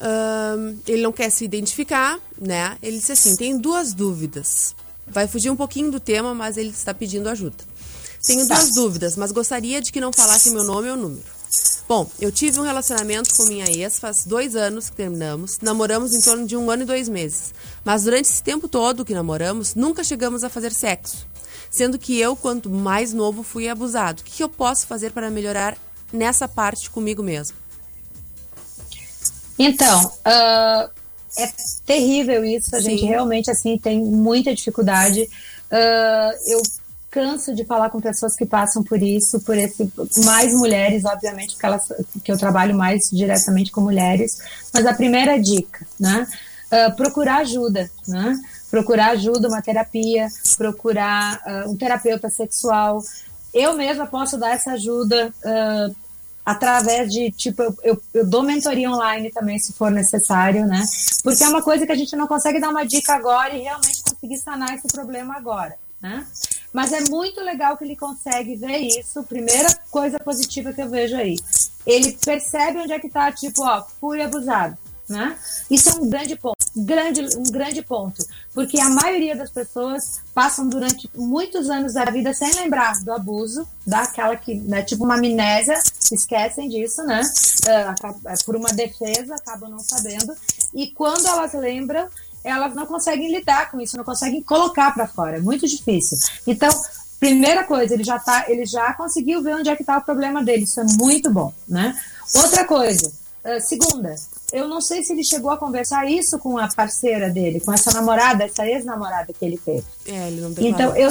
Ahn, 0.00 0.76
ele 0.86 1.02
não 1.02 1.12
quer 1.12 1.30
se 1.30 1.44
identificar, 1.44 2.18
né? 2.40 2.76
Ele 2.82 2.98
disse 2.98 3.12
assim: 3.12 3.36
tem 3.36 3.58
duas 3.58 3.92
dúvidas. 3.92 4.74
Vai 5.06 5.26
fugir 5.26 5.50
um 5.50 5.56
pouquinho 5.56 5.90
do 5.90 5.98
tema, 6.00 6.34
mas 6.34 6.56
ele 6.56 6.70
está 6.70 6.94
pedindo 6.94 7.28
ajuda. 7.28 7.56
Tenho 8.24 8.46
duas 8.46 8.72
dúvidas, 8.72 9.16
mas 9.16 9.32
gostaria 9.32 9.80
de 9.80 9.90
que 9.90 10.00
não 10.00 10.12
falasse 10.12 10.50
meu 10.50 10.62
nome 10.64 10.88
ou 10.90 10.96
número. 10.96 11.24
Bom, 11.88 12.08
eu 12.18 12.32
tive 12.32 12.58
um 12.58 12.62
relacionamento 12.62 13.34
com 13.36 13.44
minha 13.44 13.70
ex 13.70 13.98
faz 13.98 14.24
dois 14.24 14.56
anos 14.56 14.88
que 14.88 14.96
terminamos. 14.96 15.58
Namoramos 15.60 16.14
em 16.14 16.20
torno 16.20 16.46
de 16.46 16.56
um 16.56 16.70
ano 16.70 16.84
e 16.84 16.86
dois 16.86 17.08
meses. 17.08 17.52
Mas 17.84 18.04
durante 18.04 18.30
esse 18.30 18.42
tempo 18.42 18.66
todo 18.68 19.04
que 19.04 19.12
namoramos, 19.12 19.74
nunca 19.74 20.02
chegamos 20.02 20.42
a 20.42 20.48
fazer 20.48 20.72
sexo. 20.72 21.26
Sendo 21.70 21.98
que 21.98 22.18
eu, 22.18 22.34
quanto 22.34 22.70
mais 22.70 23.12
novo, 23.12 23.42
fui 23.42 23.68
abusado. 23.68 24.22
O 24.22 24.24
que 24.24 24.42
eu 24.42 24.48
posso 24.48 24.86
fazer 24.86 25.12
para 25.12 25.30
melhorar 25.30 25.76
nessa 26.12 26.48
parte 26.48 26.88
comigo 26.88 27.22
mesmo? 27.22 27.56
Então, 29.58 30.12
ah, 30.24 30.90
é 31.38 31.50
terrível 31.84 32.44
isso. 32.44 32.74
A 32.74 32.80
Sim. 32.80 32.90
gente 32.90 33.04
realmente 33.04 33.50
assim 33.50 33.78
tem 33.78 34.00
muita 34.00 34.54
dificuldade. 34.54 35.28
Ah, 35.70 36.30
eu 36.46 36.62
canso 37.12 37.54
de 37.54 37.62
falar 37.66 37.90
com 37.90 38.00
pessoas 38.00 38.34
que 38.34 38.46
passam 38.46 38.82
por 38.82 39.00
isso, 39.02 39.38
por 39.42 39.56
esse 39.56 39.92
mais 40.24 40.52
mulheres, 40.54 41.04
obviamente, 41.04 41.52
porque 41.52 41.66
elas 41.66 41.92
que 42.24 42.32
eu 42.32 42.38
trabalho 42.38 42.74
mais 42.74 43.02
diretamente 43.12 43.70
com 43.70 43.82
mulheres. 43.82 44.38
Mas 44.72 44.86
a 44.86 44.94
primeira 44.94 45.38
dica, 45.38 45.86
né? 46.00 46.26
ah, 46.72 46.90
procurar 46.90 47.42
ajuda, 47.42 47.90
né? 48.08 48.34
Procurar 48.70 49.10
ajuda, 49.10 49.46
uma 49.46 49.60
terapia, 49.60 50.26
procurar 50.56 51.38
ah, 51.44 51.64
um 51.68 51.76
terapeuta 51.76 52.30
sexual. 52.30 53.02
Eu 53.52 53.76
mesma 53.76 54.06
posso 54.06 54.38
dar 54.38 54.54
essa 54.54 54.72
ajuda 54.72 55.30
ah, 55.44 55.90
através 56.46 57.10
de, 57.10 57.30
tipo, 57.30 57.62
eu, 57.62 57.76
eu, 57.84 58.02
eu 58.14 58.26
dou 58.26 58.42
mentoria 58.42 58.90
online 58.90 59.30
também, 59.30 59.58
se 59.58 59.74
for 59.74 59.90
necessário, 59.90 60.66
né? 60.66 60.82
Porque 61.22 61.44
é 61.44 61.48
uma 61.48 61.62
coisa 61.62 61.84
que 61.84 61.92
a 61.92 61.96
gente 61.96 62.16
não 62.16 62.26
consegue 62.26 62.58
dar 62.58 62.70
uma 62.70 62.86
dica 62.86 63.12
agora 63.12 63.54
e 63.54 63.60
realmente 63.60 64.02
conseguir 64.02 64.38
sanar 64.38 64.74
esse 64.74 64.88
problema 64.88 65.36
agora, 65.36 65.76
né? 66.00 66.26
Mas 66.72 66.92
é 66.92 67.00
muito 67.10 67.40
legal 67.40 67.76
que 67.76 67.84
ele 67.84 67.96
consegue 67.96 68.56
ver 68.56 68.78
isso. 68.78 69.22
Primeira 69.24 69.68
coisa 69.90 70.18
positiva 70.18 70.72
que 70.72 70.80
eu 70.82 70.88
vejo 70.88 71.16
aí. 71.16 71.36
Ele 71.86 72.12
percebe 72.24 72.78
onde 72.78 72.92
é 72.92 72.98
que 72.98 73.08
tá, 73.08 73.30
tipo, 73.32 73.62
ó, 73.62 73.84
fui 74.00 74.22
abusado, 74.22 74.78
né? 75.08 75.36
Isso 75.70 75.90
é 75.90 75.94
um 75.94 76.08
grande 76.08 76.36
ponto. 76.36 76.56
Grande, 76.74 77.20
um 77.36 77.42
grande 77.42 77.82
ponto. 77.82 78.24
Porque 78.54 78.80
a 78.80 78.88
maioria 78.88 79.36
das 79.36 79.50
pessoas 79.50 80.20
passam 80.32 80.66
durante 80.68 81.10
muitos 81.14 81.68
anos 81.68 81.92
da 81.94 82.04
vida 82.06 82.32
sem 82.32 82.50
lembrar 82.54 82.98
do 83.04 83.12
abuso, 83.12 83.68
daquela 83.86 84.34
que, 84.36 84.54
né, 84.54 84.82
tipo 84.82 85.04
uma 85.04 85.16
amnésia, 85.16 85.78
esquecem 86.10 86.68
disso, 86.70 87.02
né? 87.02 87.20
Ah, 87.68 87.90
acaba- 87.90 88.34
por 88.46 88.56
uma 88.56 88.70
defesa, 88.72 89.34
acabam 89.34 89.68
não 89.70 89.80
sabendo. 89.80 90.34
E 90.72 90.86
quando 90.92 91.26
elas 91.26 91.52
lembram, 91.52 92.08
elas 92.44 92.74
não 92.74 92.86
conseguem 92.86 93.32
lidar 93.32 93.70
com 93.70 93.80
isso, 93.80 93.96
não 93.96 94.04
conseguem 94.04 94.42
colocar 94.42 94.92
para 94.92 95.06
fora. 95.06 95.36
É 95.36 95.40
muito 95.40 95.66
difícil. 95.66 96.18
Então, 96.46 96.70
primeira 97.20 97.64
coisa, 97.64 97.94
ele 97.94 98.04
já 98.04 98.18
tá, 98.18 98.46
ele 98.48 98.66
já 98.66 98.92
conseguiu 98.94 99.42
ver 99.42 99.54
onde 99.54 99.68
é 99.70 99.76
que 99.76 99.84
tá 99.84 99.98
o 99.98 100.02
problema 100.02 100.42
dele. 100.42 100.64
Isso 100.64 100.80
é 100.80 100.84
muito 100.98 101.30
bom, 101.30 101.52
né? 101.68 101.96
Outra 102.34 102.64
coisa, 102.64 103.12
ah, 103.44 103.60
segunda, 103.60 104.14
eu 104.52 104.68
não 104.68 104.80
sei 104.80 105.02
se 105.02 105.12
ele 105.12 105.24
chegou 105.24 105.50
a 105.50 105.56
conversar 105.56 106.08
isso 106.08 106.38
com 106.38 106.58
a 106.58 106.68
parceira 106.68 107.28
dele, 107.28 107.60
com 107.60 107.72
essa 107.72 107.92
namorada, 107.92 108.44
essa 108.44 108.66
ex-namorada 108.66 109.32
que 109.32 109.44
ele 109.44 109.58
teve. 109.58 109.84
É, 110.06 110.28
ele 110.28 110.40
não 110.40 110.54
Então, 110.58 110.96
eu. 110.96 111.10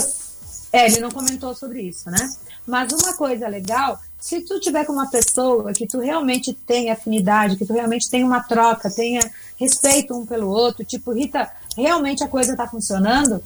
É, 0.74 0.86
ele 0.86 1.02
não 1.02 1.12
comentou 1.12 1.54
sobre 1.54 1.82
isso, 1.82 2.10
né? 2.10 2.30
Mas 2.66 2.94
uma 2.94 3.14
coisa 3.14 3.48
legal, 3.48 4.00
se 4.22 4.40
tu 4.42 4.60
tiver 4.60 4.86
com 4.86 4.94
uma 4.94 5.10
pessoa 5.10 5.74
que 5.74 5.88
tu 5.88 6.00
realmente 6.00 6.54
tem 6.54 6.92
afinidade, 6.92 7.58
que 7.58 7.66
tu 7.66 7.74
realmente 7.74 8.08
tem 8.08 8.24
uma 8.24 8.40
troca, 8.40 8.90
tenha 8.90 9.20
respeito 9.58 10.14
um 10.16 10.28
pelo 10.28 10.48
outro, 10.48 10.86
tipo, 10.86 11.12
Rita, 11.12 11.52
realmente 11.76 12.24
a 12.24 12.28
coisa 12.28 12.56
tá 12.56 12.68
funcionando, 12.68 13.44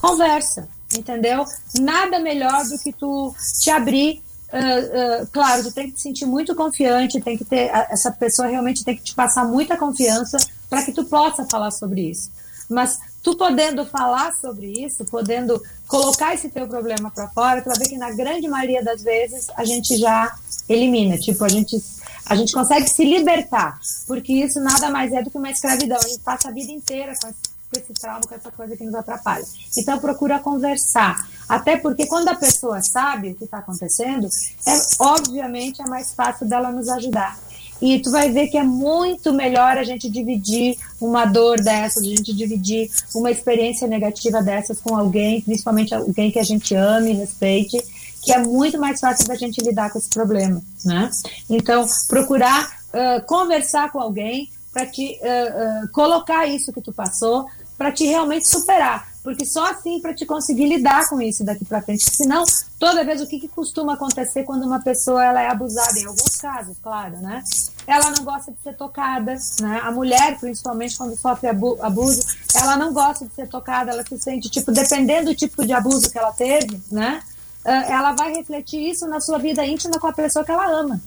conversa, 0.00 0.68
entendeu? 0.96 1.44
Nada 1.80 2.20
melhor 2.20 2.64
do 2.64 2.78
que 2.78 2.92
tu 2.92 3.34
te 3.60 3.70
abrir. 3.70 4.22
ah, 4.52 4.58
ah, 4.60 5.26
claro, 5.32 5.64
tu 5.64 5.72
tem 5.72 5.88
que 5.88 5.96
te 5.96 6.02
sentir 6.02 6.26
muito 6.26 6.54
confiante, 6.54 7.20
tem 7.20 7.36
que 7.36 7.44
ter. 7.44 7.68
Essa 7.90 8.12
pessoa 8.12 8.46
realmente 8.46 8.84
tem 8.84 8.96
que 8.96 9.02
te 9.02 9.14
passar 9.16 9.44
muita 9.44 9.76
confiança 9.76 10.36
para 10.70 10.84
que 10.84 10.92
tu 10.92 11.04
possa 11.06 11.44
falar 11.44 11.72
sobre 11.72 12.10
isso. 12.10 12.30
Mas 12.70 13.00
tu 13.24 13.34
podendo 13.34 13.86
falar 13.86 14.32
sobre 14.34 14.66
isso, 14.84 15.02
podendo 15.06 15.60
colocar 15.88 16.34
esse 16.34 16.50
teu 16.50 16.68
problema 16.68 17.10
para 17.10 17.26
fora, 17.28 17.62
tu 17.62 17.70
vai 17.70 17.78
ver 17.78 17.88
que 17.88 17.96
na 17.96 18.10
grande 18.10 18.46
maioria 18.46 18.84
das 18.84 19.02
vezes 19.02 19.48
a 19.56 19.64
gente 19.64 19.96
já 19.96 20.36
elimina. 20.68 21.16
Tipo, 21.16 21.42
a 21.42 21.48
gente, 21.48 21.82
a 22.26 22.36
gente 22.36 22.52
consegue 22.52 22.86
se 22.88 23.02
libertar. 23.02 23.80
Porque 24.06 24.30
isso 24.30 24.60
nada 24.60 24.90
mais 24.90 25.10
é 25.12 25.22
do 25.22 25.30
que 25.30 25.38
uma 25.38 25.50
escravidão. 25.50 25.96
A 25.96 26.06
gente 26.06 26.20
passa 26.20 26.48
a 26.48 26.52
vida 26.52 26.70
inteira 26.70 27.14
com 27.20 27.28
esse, 27.28 27.40
com 27.72 27.80
esse 27.80 27.94
trauma, 27.94 28.20
com 28.20 28.34
essa 28.34 28.50
coisa 28.52 28.76
que 28.76 28.84
nos 28.84 28.94
atrapalha. 28.94 29.44
Então 29.78 29.98
procura 29.98 30.38
conversar. 30.38 31.26
Até 31.48 31.78
porque 31.78 32.06
quando 32.06 32.28
a 32.28 32.34
pessoa 32.34 32.82
sabe 32.82 33.30
o 33.30 33.34
que 33.34 33.44
está 33.44 33.58
acontecendo, 33.58 34.28
é 34.66 34.78
obviamente 34.98 35.80
é 35.80 35.86
mais 35.86 36.12
fácil 36.12 36.46
dela 36.46 36.70
nos 36.70 36.90
ajudar. 36.90 37.38
E 37.84 38.00
tu 38.00 38.10
vai 38.10 38.30
ver 38.30 38.48
que 38.48 38.56
é 38.56 38.64
muito 38.64 39.30
melhor 39.30 39.76
a 39.76 39.84
gente 39.84 40.08
dividir 40.08 40.74
uma 40.98 41.26
dor 41.26 41.60
dessas, 41.60 42.02
a 42.02 42.06
gente 42.06 42.32
dividir 42.32 42.90
uma 43.14 43.30
experiência 43.30 43.86
negativa 43.86 44.42
dessas 44.42 44.80
com 44.80 44.96
alguém, 44.96 45.42
principalmente 45.42 45.94
alguém 45.94 46.30
que 46.30 46.38
a 46.38 46.42
gente 46.42 46.74
ame, 46.74 47.12
respeite, 47.12 47.76
que 48.22 48.32
é 48.32 48.38
muito 48.38 48.80
mais 48.80 48.98
fácil 49.00 49.28
da 49.28 49.34
gente 49.34 49.62
lidar 49.62 49.90
com 49.90 49.98
esse 49.98 50.08
problema, 50.08 50.62
né? 50.82 51.10
Então, 51.50 51.84
procurar 52.08 52.72
ah, 52.90 53.20
conversar 53.26 53.92
com 53.92 54.00
alguém 54.00 54.48
para 54.72 54.86
te 54.86 55.20
ah, 55.22 55.82
ah, 55.84 55.88
colocar 55.92 56.46
isso 56.46 56.72
que 56.72 56.80
tu 56.80 56.90
passou, 56.90 57.44
para 57.76 57.92
te 57.92 58.06
realmente 58.06 58.48
superar, 58.48 59.06
porque 59.24 59.44
só 59.46 59.70
assim 59.70 59.98
para 60.00 60.14
te 60.14 60.26
conseguir 60.26 60.66
lidar 60.68 61.08
com 61.08 61.20
isso 61.20 61.42
daqui 61.42 61.64
para 61.64 61.80
frente. 61.82 62.04
Senão, 62.14 62.44
toda 62.78 63.02
vez 63.02 63.20
o 63.22 63.26
que, 63.26 63.40
que 63.40 63.48
costuma 63.48 63.94
acontecer 63.94 64.44
quando 64.44 64.64
uma 64.64 64.80
pessoa 64.80 65.24
ela 65.24 65.40
é 65.40 65.48
abusada, 65.48 65.98
em 65.98 66.04
alguns 66.04 66.36
casos, 66.36 66.76
claro, 66.82 67.16
né? 67.16 67.42
Ela 67.86 68.10
não 68.10 68.22
gosta 68.22 68.52
de 68.52 68.58
ser 68.62 68.76
tocada, 68.76 69.34
né? 69.60 69.80
A 69.82 69.90
mulher, 69.90 70.38
principalmente 70.38 70.96
quando 70.96 71.16
sofre 71.16 71.48
abu- 71.48 71.78
abuso, 71.82 72.22
ela 72.54 72.76
não 72.76 72.92
gosta 72.92 73.24
de 73.26 73.34
ser 73.34 73.48
tocada, 73.48 73.90
ela 73.90 74.04
se 74.06 74.18
sente 74.18 74.50
tipo 74.50 74.70
dependendo 74.70 75.30
do 75.30 75.34
tipo 75.34 75.66
de 75.66 75.72
abuso 75.72 76.10
que 76.10 76.18
ela 76.18 76.32
teve, 76.32 76.80
né? 76.92 77.22
Ah, 77.64 77.84
ela 77.90 78.12
vai 78.12 78.34
refletir 78.34 78.90
isso 78.90 79.06
na 79.08 79.20
sua 79.20 79.38
vida 79.38 79.64
íntima 79.64 79.98
com 79.98 80.06
a 80.06 80.12
pessoa 80.12 80.44
que 80.44 80.52
ela 80.52 80.66
ama. 80.66 81.00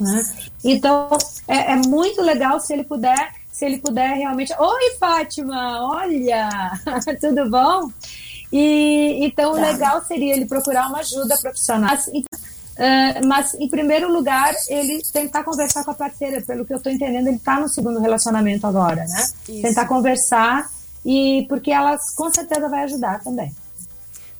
Né? 0.00 0.24
Então 0.64 1.06
é, 1.46 1.72
é 1.72 1.76
muito 1.76 2.22
legal 2.22 2.58
se 2.58 2.72
ele 2.72 2.82
puder, 2.82 3.34
se 3.52 3.64
ele 3.66 3.78
puder 3.78 4.16
realmente. 4.16 4.52
Oi, 4.58 4.96
Fátima, 4.98 5.86
olha, 5.88 6.48
tudo 7.20 7.48
bom? 7.50 7.90
E 8.52 9.24
então 9.24 9.52
o 9.52 9.54
legal 9.60 10.02
seria 10.04 10.34
ele 10.34 10.46
procurar 10.46 10.88
uma 10.88 10.98
ajuda 10.98 11.36
profissional. 11.38 11.90
Mas, 11.90 12.08
em- 12.08 12.24
ah, 12.78 13.20
mas 13.26 13.54
em 13.54 13.68
primeiro 13.68 14.12
lugar, 14.12 14.52
ele 14.68 15.02
tentar 15.12 15.44
conversar 15.44 15.84
com 15.84 15.90
a 15.90 15.94
parceira, 15.94 16.40
pelo 16.42 16.64
que 16.64 16.72
eu 16.72 16.78
estou 16.78 16.90
entendendo, 16.92 17.26
ele 17.28 17.36
está 17.36 17.60
no 17.60 17.68
segundo 17.68 18.00
relacionamento 18.00 18.66
agora, 18.66 19.04
né? 19.04 19.28
Isso. 19.48 19.62
Tentar 19.62 19.86
conversar 19.86 20.70
e 21.04 21.44
porque 21.48 21.70
ela 21.70 21.96
com 22.16 22.32
certeza 22.32 22.68
vai 22.68 22.84
ajudar 22.84 23.20
também. 23.22 23.54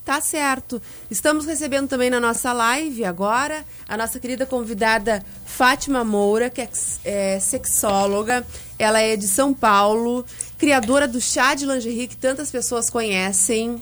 Tá 0.05 0.19
certo. 0.19 0.81
Estamos 1.09 1.45
recebendo 1.45 1.87
também 1.87 2.09
na 2.09 2.19
nossa 2.19 2.51
live 2.51 3.05
agora 3.05 3.63
a 3.87 3.95
nossa 3.95 4.19
querida 4.19 4.45
convidada 4.45 5.23
Fátima 5.45 6.03
Moura, 6.03 6.49
que 6.49 6.59
é, 6.61 6.69
é 7.05 7.39
sexóloga. 7.39 8.45
Ela 8.77 8.99
é 8.99 9.15
de 9.15 9.27
São 9.27 9.53
Paulo, 9.53 10.25
criadora 10.57 11.07
do 11.07 11.21
chá 11.21 11.53
de 11.53 11.65
lingerie 11.65 12.07
que 12.07 12.17
tantas 12.17 12.51
pessoas 12.51 12.89
conhecem, 12.89 13.81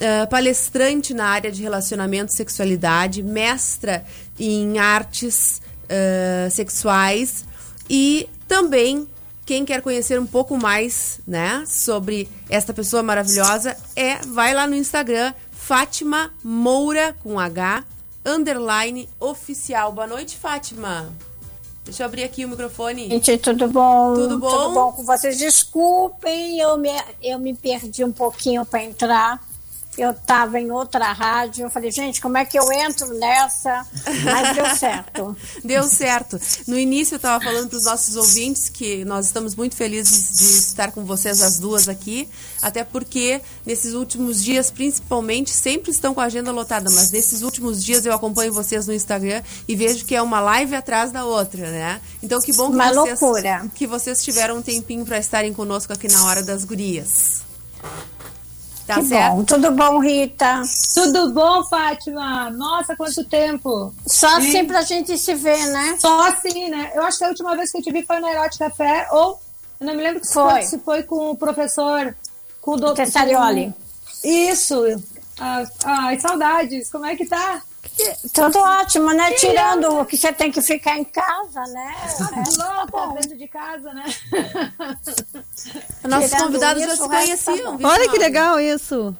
ah, 0.00 0.26
palestrante 0.26 1.14
na 1.14 1.26
área 1.26 1.50
de 1.50 1.62
relacionamento 1.62 2.32
e 2.32 2.36
sexualidade, 2.36 3.22
mestra 3.22 4.04
em 4.38 4.78
artes 4.78 5.60
ah, 5.88 6.50
sexuais 6.50 7.44
e 7.88 8.28
também 8.48 9.06
quem 9.44 9.64
quer 9.64 9.82
conhecer 9.82 10.18
um 10.20 10.26
pouco 10.26 10.56
mais, 10.56 11.20
né, 11.26 11.64
sobre 11.66 12.28
esta 12.48 12.72
pessoa 12.72 13.02
maravilhosa, 13.02 13.76
é 13.96 14.18
vai 14.18 14.54
lá 14.54 14.66
no 14.66 14.74
Instagram 14.74 15.34
Fátima 15.50 16.32
Moura 16.42 17.14
com 17.22 17.38
H 17.38 17.84
underline 18.24 19.08
oficial. 19.18 19.92
Boa 19.92 20.06
noite, 20.06 20.36
Fátima. 20.36 21.12
Deixa 21.84 22.02
eu 22.02 22.06
abrir 22.06 22.22
aqui 22.22 22.44
o 22.44 22.48
microfone. 22.48 23.08
Gente, 23.08 23.38
tudo 23.38 23.68
bom? 23.68 24.14
Tudo 24.14 24.38
bom? 24.38 24.48
Tudo 24.48 24.74
bom 24.74 24.92
com 24.92 25.04
vocês? 25.04 25.36
Desculpem, 25.38 26.58
eu 26.58 26.78
me, 26.78 26.90
eu 27.20 27.38
me 27.38 27.54
perdi 27.54 28.04
um 28.04 28.12
pouquinho 28.12 28.64
para 28.64 28.84
entrar. 28.84 29.51
Eu 29.96 30.12
estava 30.12 30.58
em 30.58 30.70
outra 30.70 31.12
rádio. 31.12 31.66
Eu 31.66 31.70
falei, 31.70 31.90
gente, 31.90 32.20
como 32.20 32.38
é 32.38 32.44
que 32.46 32.58
eu 32.58 32.72
entro 32.72 33.12
nessa? 33.18 33.86
Mas 34.24 34.56
deu 34.56 34.66
certo. 34.76 35.36
Deu 35.62 35.82
certo. 35.84 36.40
No 36.66 36.78
início 36.78 37.14
eu 37.14 37.16
estava 37.16 37.42
falando 37.44 37.68
para 37.68 37.78
os 37.78 37.84
nossos 37.84 38.16
ouvintes 38.16 38.70
que 38.70 39.04
nós 39.04 39.26
estamos 39.26 39.54
muito 39.54 39.76
felizes 39.76 40.38
de 40.38 40.44
estar 40.44 40.92
com 40.92 41.04
vocês 41.04 41.42
as 41.42 41.58
duas 41.58 41.88
aqui, 41.88 42.26
até 42.62 42.84
porque 42.84 43.42
nesses 43.66 43.92
últimos 43.92 44.42
dias, 44.42 44.70
principalmente, 44.70 45.50
sempre 45.50 45.90
estão 45.90 46.14
com 46.14 46.20
a 46.20 46.24
agenda 46.24 46.50
lotada, 46.50 46.90
mas 46.90 47.10
nesses 47.10 47.42
últimos 47.42 47.84
dias 47.84 48.06
eu 48.06 48.14
acompanho 48.14 48.52
vocês 48.52 48.86
no 48.86 48.94
Instagram 48.94 49.42
e 49.68 49.76
vejo 49.76 50.06
que 50.06 50.14
é 50.14 50.22
uma 50.22 50.40
live 50.40 50.74
atrás 50.74 51.12
da 51.12 51.24
outra, 51.26 51.70
né? 51.70 52.00
Então 52.22 52.40
que 52.40 52.52
bom 52.54 52.68
que 52.68 52.74
Uma 52.74 52.92
vocês 52.92 53.20
loucura. 53.20 53.66
que 53.74 53.86
vocês 53.86 54.22
tiveram 54.24 54.56
um 54.56 54.62
tempinho 54.62 55.04
para 55.04 55.18
estarem 55.18 55.52
conosco 55.52 55.92
aqui 55.92 56.08
na 56.10 56.24
hora 56.24 56.42
das 56.42 56.64
gurias. 56.64 57.42
Tá 58.94 59.00
que 59.00 59.06
certo? 59.06 59.34
bom. 59.36 59.44
Tudo 59.44 59.70
bom, 59.72 59.98
Rita? 59.98 60.62
Tudo 60.94 61.32
bom, 61.32 61.64
Fátima? 61.64 62.50
Nossa, 62.50 62.94
quanto 62.96 63.24
tempo! 63.24 63.92
Só 64.06 64.38
Hein? 64.40 64.48
assim 64.48 64.64
pra 64.66 64.82
gente 64.82 65.16
se 65.18 65.34
ver, 65.34 65.66
né? 65.68 65.96
Só 65.98 66.28
assim, 66.28 66.68
né? 66.68 66.90
Eu 66.94 67.02
acho 67.04 67.18
que 67.18 67.24
a 67.24 67.28
última 67.28 67.56
vez 67.56 67.70
que 67.70 67.78
eu 67.78 67.82
te 67.82 67.92
vi 67.92 68.04
foi 68.04 68.20
no 68.20 68.28
Erote 68.28 68.58
Café, 68.58 69.06
ou 69.10 69.38
eu 69.80 69.86
não 69.86 69.94
me 69.94 70.02
lembro 70.02 70.24
se 70.24 70.32
Foi. 70.32 70.62
se 70.62 70.78
foi 70.78 71.02
com 71.02 71.30
o 71.30 71.36
professor, 71.36 72.14
com 72.60 72.72
o 72.72 72.76
doutor. 72.76 72.96
Tessarioli. 73.04 73.72
Isso. 74.24 74.82
Ah, 75.40 75.64
ai, 75.84 76.20
saudades. 76.20 76.90
Como 76.90 77.04
é 77.06 77.16
que 77.16 77.26
tá? 77.26 77.60
Tudo 78.32 78.58
ótimo, 78.58 79.12
né? 79.12 79.30
Que 79.32 79.46
Tirando 79.48 80.00
o 80.00 80.04
que 80.06 80.16
você 80.16 80.32
tem 80.32 80.50
que 80.50 80.62
ficar 80.62 80.96
em 80.98 81.04
casa, 81.04 81.60
né? 81.60 81.94
Tá 82.18 82.84
louca, 82.90 83.14
dentro 83.20 83.36
de 83.36 83.48
casa, 83.48 83.92
né? 83.92 84.04
Nossos 86.08 86.30
Tirando 86.30 86.46
convidados 86.46 86.82
já 86.84 86.90
se 86.96 86.98
tá 86.98 87.08
conheciam, 87.08 87.76
viu, 87.76 87.88
Olha 87.88 88.08
que 88.08 88.18
legal 88.18 88.58
isso. 88.60 89.14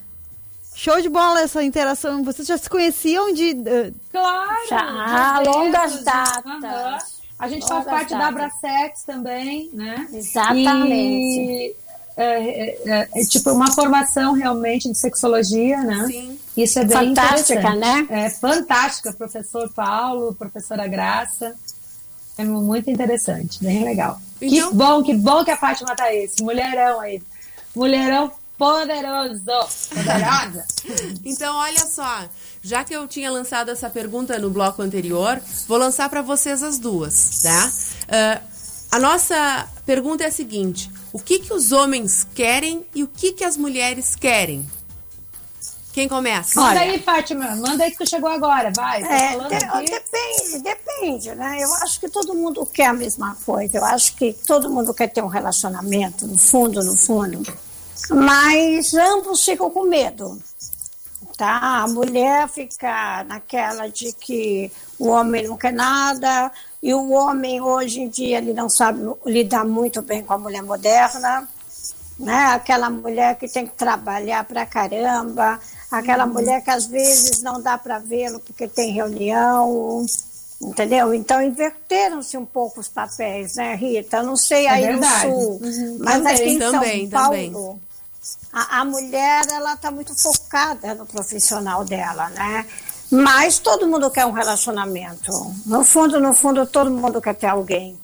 Show 0.74 1.00
de 1.00 1.08
bola 1.08 1.40
essa 1.42 1.62
interação. 1.62 2.24
Vocês 2.24 2.48
já 2.48 2.56
se 2.56 2.68
conheciam 2.68 3.32
de. 3.32 3.50
eh, 3.66 3.92
Claro! 4.10 4.68
Já, 4.68 4.78
já 4.78 5.38
longas 5.40 5.90
temos, 5.92 6.04
datas. 6.04 6.64
aham. 6.64 6.98
A 7.38 7.48
gente 7.48 7.66
faz 7.66 7.84
Longas 7.84 7.92
parte 7.92 8.10
da 8.10 8.18
datas. 8.30 8.34
Abrasex 8.62 9.02
também, 9.04 9.70
né? 9.72 10.08
Exatamente. 10.12 11.40
E, 11.40 11.76
é, 12.16 12.90
é, 12.90 13.08
é, 13.14 13.24
tipo 13.24 13.50
uma 13.50 13.72
formação 13.72 14.32
realmente 14.32 14.88
de 14.90 14.96
sexologia, 14.98 15.82
né? 15.82 16.06
Sim. 16.06 16.38
Isso 16.56 16.78
é 16.78 16.84
bem 16.84 17.14
Fantástica, 17.14 17.74
né? 17.74 18.06
É 18.10 18.30
fantástica, 18.30 19.12
professor 19.12 19.70
Paulo, 19.72 20.34
professora 20.34 20.86
Graça. 20.86 21.54
É 22.36 22.44
muito 22.44 22.90
interessante, 22.90 23.62
bem 23.62 23.84
legal. 23.84 24.20
Então- 24.40 24.70
Que 24.70 24.74
bom, 24.76 25.02
que 25.02 25.14
bom 25.14 25.44
que 25.44 25.50
a 25.50 25.56
Fátima 25.56 25.94
tá 25.94 26.12
esse. 26.12 26.42
Mulherão 26.42 27.00
aí. 27.00 27.22
Mulherão 27.74 28.30
poderoso. 28.58 29.42
Poderosa. 29.94 30.64
Então, 31.24 31.56
olha 31.56 31.86
só, 31.86 32.24
já 32.60 32.82
que 32.84 32.94
eu 32.94 33.06
tinha 33.06 33.30
lançado 33.30 33.70
essa 33.70 33.88
pergunta 33.88 34.38
no 34.38 34.50
bloco 34.50 34.82
anterior, 34.82 35.40
vou 35.68 35.78
lançar 35.78 36.08
para 36.10 36.20
vocês 36.22 36.62
as 36.62 36.78
duas, 36.78 37.40
tá? 37.42 37.70
Ah, 38.08 38.40
a 38.93 38.99
nossa 38.99 39.68
pergunta 39.84 40.22
é 40.22 40.28
a 40.28 40.32
seguinte: 40.32 40.88
o 41.12 41.18
que, 41.18 41.40
que 41.40 41.53
os 41.53 41.72
homens 41.72 42.24
querem 42.34 42.86
e 42.95 43.03
o 43.03 43.09
que, 43.09 43.32
que 43.32 43.43
as 43.43 43.57
mulheres 43.57 44.14
querem? 44.14 44.64
Quem 45.93 46.09
começa? 46.09 46.59
Manda 46.59 46.80
aí, 46.80 46.99
Fátima. 47.03 47.55
Manda 47.57 47.84
aí 47.84 47.90
que 47.90 47.99
tu 47.99 48.09
chegou 48.09 48.30
agora. 48.30 48.72
Vai. 48.74 49.03
Tá 49.03 49.14
É, 49.14 49.32
falando 49.32 49.49
de- 49.51 49.64
aqui. 49.64 49.90
depende, 49.90 50.59
depende, 50.62 51.34
né? 51.34 51.59
Eu 51.62 51.74
acho 51.82 52.01
que 52.01 52.09
todo 52.09 52.34
mundo 52.34 52.64
quer 52.64 52.86
a 52.86 52.93
mesma 52.95 53.36
coisa. 53.45 53.76
Eu 53.76 53.84
acho 53.84 54.14
que 54.16 54.32
todo 54.47 54.70
mundo 54.70 54.95
quer 54.95 55.09
ter 55.09 55.22
um 55.22 55.26
relacionamento, 55.26 56.26
no 56.26 56.38
fundo, 56.38 56.82
no 56.82 56.97
fundo. 56.97 57.43
Mas 58.11 58.95
ambos 58.95 59.45
ficam 59.45 59.68
com 59.70 59.84
medo. 59.84 60.40
Tá? 61.36 61.82
A 61.82 61.88
mulher 61.88 62.49
fica 62.49 63.24
naquela 63.24 63.86
de 63.88 64.12
que 64.14 64.72
o 64.99 65.09
homem 65.09 65.47
não 65.47 65.57
quer 65.59 65.72
nada, 65.74 66.51
e 66.82 66.92
o 66.94 67.10
homem 67.12 67.60
hoje 67.60 68.00
em 68.00 68.08
dia 68.08 68.38
ele 68.38 68.52
não 68.52 68.68
sabe 68.68 69.00
lidar 69.24 69.64
muito 69.64 70.02
bem 70.02 70.22
com 70.22 70.32
a 70.32 70.38
mulher 70.38 70.62
moderna 70.62 71.48
né? 72.18 72.46
Aquela 72.54 72.88
mulher 72.90 73.36
que 73.36 73.48
tem 73.48 73.66
que 73.66 73.72
trabalhar 73.74 74.44
pra 74.44 74.64
caramba, 74.66 75.58
aquela 75.90 76.26
mulher 76.26 76.62
que 76.62 76.70
às 76.70 76.86
vezes 76.86 77.42
não 77.42 77.60
dá 77.60 77.76
para 77.78 77.98
vê-lo 77.98 78.38
porque 78.38 78.68
tem 78.68 78.92
reunião, 78.92 80.04
entendeu? 80.60 81.12
Então 81.14 81.42
inverteram-se 81.42 82.36
um 82.36 82.44
pouco 82.44 82.80
os 82.80 82.88
papéis, 82.88 83.54
né, 83.56 83.74
Rita? 83.74 84.18
Eu 84.18 84.24
não 84.24 84.36
sei 84.36 84.66
É 84.66 84.70
aí 84.70 84.82
verdade. 84.86 85.26
no 85.26 85.32
sul, 85.34 85.60
Uhum. 85.62 85.96
mas 86.00 86.14
Também, 86.18 86.34
aqui 86.34 86.48
em 86.50 86.58
também, 86.58 87.10
São 87.10 87.18
Paulo, 87.20 87.30
também. 87.30 87.80
A, 88.52 88.80
a 88.80 88.84
mulher 88.84 89.42
ela 89.50 89.72
está 89.74 89.90
muito 89.90 90.14
focada 90.14 90.94
no 90.94 91.06
profissional 91.06 91.84
dela, 91.84 92.28
né? 92.30 92.66
Mas 93.12 93.58
todo 93.58 93.86
mundo 93.86 94.10
quer 94.10 94.24
um 94.24 94.30
relacionamento. 94.32 95.30
No 95.66 95.84
fundo, 95.84 96.18
no 96.18 96.32
fundo, 96.32 96.66
todo 96.66 96.90
mundo 96.90 97.20
quer 97.20 97.34
ter 97.34 97.46
alguém. 97.46 97.98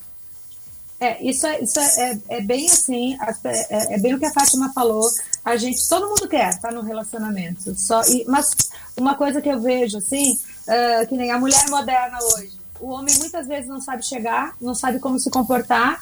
É, 1.00 1.22
isso, 1.24 1.46
é, 1.46 1.60
isso 1.62 1.78
é, 1.80 2.10
é, 2.10 2.18
é 2.38 2.40
bem 2.42 2.66
assim, 2.66 3.16
as- 3.20 3.42
é, 3.44 3.94
é 3.94 3.98
bem 3.98 4.14
o 4.14 4.18
que 4.18 4.26
a 4.26 4.32
Fátima 4.32 4.70
falou. 4.74 5.08
A 5.44 5.56
gente, 5.56 5.88
todo 5.88 6.08
mundo 6.08 6.28
quer 6.28 6.50
estar 6.50 6.72
no 6.72 6.82
relacionamento. 6.82 7.74
Só, 7.78 8.02
e, 8.02 8.24
mas 8.28 8.50
uma 8.98 9.14
coisa 9.14 9.40
que 9.40 9.48
eu 9.48 9.60
vejo, 9.60 9.96
assim, 9.98 10.38
ah, 10.68 11.06
que 11.06 11.16
nem 11.16 11.30
a 11.30 11.38
mulher 11.38 11.68
moderna 11.70 12.18
hoje. 12.34 12.52
O 12.80 12.90
homem 12.90 13.16
muitas 13.18 13.46
vezes 13.46 13.68
não 13.68 13.80
sabe 13.80 14.04
chegar, 14.04 14.54
não 14.60 14.74
sabe 14.74 14.98
como 14.98 15.18
se 15.18 15.30
comportar, 15.30 16.00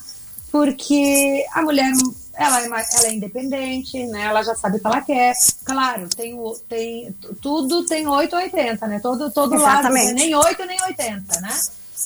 porque 0.51 1.45
a 1.53 1.63
mulher 1.63 1.93
ela 2.37 2.63
é, 2.63 2.69
mais- 2.69 2.95
ela 2.95 3.07
é 3.09 3.13
independente, 3.15 4.05
né? 4.07 4.23
Ela 4.25 4.43
já 4.43 4.55
sabe 4.55 4.77
o 4.77 4.81
que 4.81 4.87
ela 4.87 5.01
quer. 5.01 5.35
Claro, 5.65 6.09
tem, 6.09 6.39
tem 6.69 7.13
tudo 7.41 7.85
tem 7.87 8.07
8 8.07 8.37
ou 8.37 8.43
80, 8.43 8.87
né? 8.87 9.01
Todo, 9.01 9.31
todo 9.31 9.55
lado, 9.57 9.81
Exatamente. 9.81 10.07
né? 10.09 10.13
nem 10.13 10.35
8 10.35 10.65
nem 10.67 10.81
80, 10.83 11.41
né? 11.41 11.61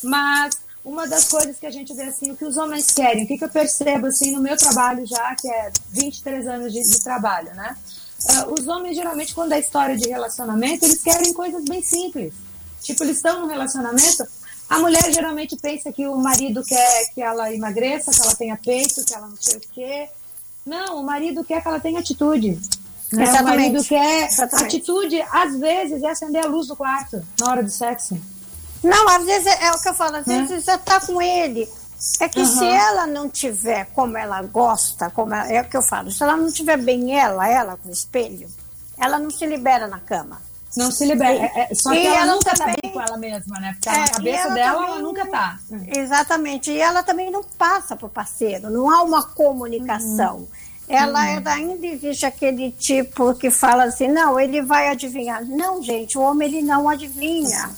Mas 0.05 0.55
uma 0.85 1.07
das 1.07 1.25
coisas 1.29 1.59
que 1.59 1.67
a 1.67 1.71
gente 1.71 1.93
vê 1.93 2.05
assim, 2.05 2.31
o 2.31 2.37
que 2.37 2.45
os 2.45 2.57
homens 2.57 2.91
querem, 2.91 3.25
o 3.25 3.27
que, 3.27 3.37
que 3.37 3.45
eu 3.45 3.51
percebo 3.51 4.07
assim 4.07 4.31
no 4.33 4.41
meu 4.41 4.57
trabalho 4.57 5.05
já, 5.07 5.35
que 5.35 5.49
é 5.49 5.71
23 5.91 6.47
anos 6.47 6.73
de, 6.73 6.83
de 6.83 7.01
trabalho, 7.03 7.53
né? 7.55 7.77
Ah, 8.29 8.47
os 8.49 8.67
homens 8.69 8.97
geralmente 8.97 9.35
quando 9.35 9.53
é 9.53 9.59
história 9.61 9.97
de 9.97 10.09
relacionamento, 10.09 10.85
eles 10.85 11.03
querem 11.03 11.33
coisas 11.33 11.65
bem 11.65 11.83
simples. 11.83 12.33
Tipo, 12.83 13.05
eles 13.05 13.17
estão 13.17 13.41
no 13.41 13.47
relacionamento, 13.47 14.27
a 14.69 14.79
mulher 14.79 15.13
geralmente 15.13 15.57
pensa 15.57 15.93
que 15.93 16.07
o 16.07 16.17
marido 16.17 16.63
quer 16.65 17.11
que 17.13 17.21
ela 17.21 17.53
emagreça, 17.53 18.13
que 18.13 18.23
ela 18.23 18.35
tenha 18.35 18.57
peito, 18.57 19.05
que 19.05 19.13
ela 19.15 19.27
não 19.27 19.37
sei 19.39 19.57
o 19.57 19.61
quê. 19.73 20.09
Não, 20.71 21.01
o 21.01 21.03
marido 21.03 21.43
quer 21.43 21.61
que 21.61 21.67
ela 21.67 21.81
tenha 21.81 21.99
atitude. 21.99 22.57
Né? 23.13 23.25
O 23.41 23.43
marido 23.43 23.83
quer 23.83 24.27
Exatamente. 24.29 24.77
atitude, 24.77 25.21
às 25.33 25.57
vezes, 25.59 26.01
é 26.01 26.11
acender 26.11 26.45
a 26.45 26.49
luz 26.49 26.69
do 26.69 26.77
quarto 26.77 27.21
na 27.41 27.51
hora 27.51 27.61
do 27.61 27.69
sexo. 27.71 28.17
Não, 28.81 29.09
às 29.09 29.25
vezes 29.25 29.49
é, 29.49 29.65
é 29.65 29.73
o 29.73 29.81
que 29.83 29.89
eu 29.89 29.95
falo, 29.95 30.15
às 30.19 30.27
Né? 30.27 30.43
vezes 30.47 30.65
você 30.65 30.79
tá 30.79 31.01
com 31.01 31.21
ele. 31.21 31.69
É 32.21 32.29
que 32.29 32.47
se 32.47 32.65
Aham. 32.65 32.73
ela 32.73 33.07
não 33.09 33.29
tiver 33.29 33.87
como 33.95 34.17
ela 34.17 34.41
gosta, 34.43 35.11
como 35.11 35.35
ela- 35.35 35.53
é 35.53 35.61
o 35.61 35.65
que 35.69 35.77
eu 35.77 35.83
falo, 35.83 36.11
se 36.13 36.23
ela 36.23 36.37
não 36.37 36.51
tiver 36.53 36.79
bem 36.79 37.19
ela, 37.19 37.47
ela 37.49 37.77
com 37.77 37.89
o 37.89 37.93
espelho, 37.93 38.49
ela 38.97 39.19
não 39.19 39.29
se 39.29 39.45
libera 39.45 39.89
na 39.89 39.99
cama. 39.99 40.41
Não 40.77 40.91
se 40.91 41.05
libera. 41.05 41.33
É, 41.33 41.69
é, 41.71 41.75
só 41.75 41.91
que 41.91 41.97
E 41.99 42.07
ela, 42.07 42.17
ela 42.17 42.35
nunca 42.35 42.51
tá 42.51 42.57
também- 42.59 42.77
bem 42.83 42.93
com 42.93 43.01
ela 43.01 43.17
mesma, 43.17 43.59
né? 43.61 43.73
Porque 43.73 43.89
É, 43.89 43.93
na 43.99 44.09
cabeça 44.09 44.43
ela 44.45 44.55
dela, 44.55 44.87
ela 44.87 44.99
nunca 45.01 45.27
tá. 45.27 45.59
Exatamente. 45.97 46.71
E 46.71 46.81
ela 46.81 47.03
também 47.03 47.31
não 47.31 47.43
passa 47.43 47.97
pro 47.97 48.09
parceiro, 48.09 48.71
não 48.71 48.89
há 48.89 49.03
uma 49.03 49.23
comunicação. 49.25 50.37
Uhum. 50.37 50.49
Ela 50.89 51.27
é, 51.29 51.43
ainda 51.47 51.87
existe 51.87 52.27
aquele 52.27 52.73
tipo 52.73 53.33
que 53.35 53.51
fala 53.51 53.85
assim, 53.85 54.09
não, 54.09 54.39
ele 54.41 54.61
vai 54.61 54.89
adivinhar. 54.89 55.45
Não, 55.45 55.81
gente, 55.83 56.19
o 56.19 56.21
homem 56.21 56.49
ele 56.49 56.63
não 56.63 56.89
adivinha. 56.89 57.71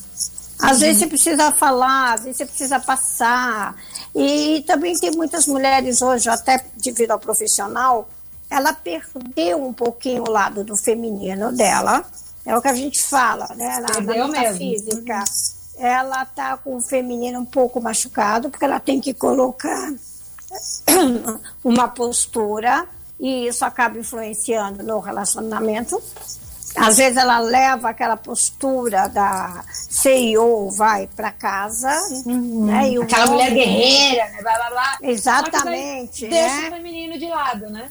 Às 0.58 0.80
vezes 0.80 0.98
você 1.00 1.06
precisa 1.08 1.50
falar, 1.52 2.14
às 2.14 2.22
vezes 2.22 2.36
você 2.38 2.46
precisa 2.46 2.78
passar. 2.80 3.74
E 4.14 4.62
também 4.66 4.96
tem 4.98 5.10
muitas 5.10 5.46
mulheres 5.46 6.00
hoje, 6.00 6.28
até 6.28 6.64
devido 6.76 7.10
ao 7.10 7.18
profissional, 7.18 8.08
ela 8.48 8.72
perdeu 8.72 9.62
um 9.66 9.72
pouquinho 9.72 10.24
o 10.26 10.30
lado 10.30 10.62
do 10.62 10.76
feminino 10.76 11.50
dela. 11.52 12.04
É 12.44 12.56
o 12.56 12.62
que 12.62 12.68
a 12.68 12.74
gente 12.74 13.02
fala, 13.02 13.48
né? 13.56 13.80
Na, 13.80 13.88
Perdeu 13.88 14.28
na 14.28 14.40
mesmo. 14.40 14.58
física. 14.58 15.24
Ela 15.76 16.24
tá 16.24 16.56
com 16.56 16.76
o 16.76 16.80
feminino 16.80 17.40
um 17.40 17.44
pouco 17.44 17.80
machucado, 17.80 18.50
porque 18.50 18.64
ela 18.64 18.80
tem 18.80 19.00
que 19.00 19.14
colocar 19.14 19.92
uma 21.64 21.88
postura 21.88 22.86
e 23.18 23.46
isso 23.46 23.64
acaba 23.64 23.98
influenciando 23.98 24.82
no 24.82 24.98
relacionamento. 24.98 26.02
Às 26.76 26.96
vezes 26.96 27.16
ela 27.18 27.38
leva 27.38 27.90
aquela 27.90 28.16
postura 28.16 29.06
da 29.08 29.62
CEO, 29.68 30.70
vai 30.70 31.08
para 31.14 31.30
casa, 31.30 31.90
né? 32.26 32.90
E 32.90 32.98
o 32.98 33.02
Aquela 33.02 33.26
mulher 33.26 33.50
homem- 33.50 33.54
guerreira, 33.64 34.24
né? 34.30 34.38
Blá, 34.42 34.54
blá, 34.56 34.70
blá. 34.70 34.98
Exatamente, 35.02 36.28
daí 36.28 36.30
Deixa 36.30 36.60
né? 36.62 36.68
o 36.68 36.72
feminino 36.72 37.18
de 37.18 37.26
lado, 37.28 37.70
né? 37.70 37.88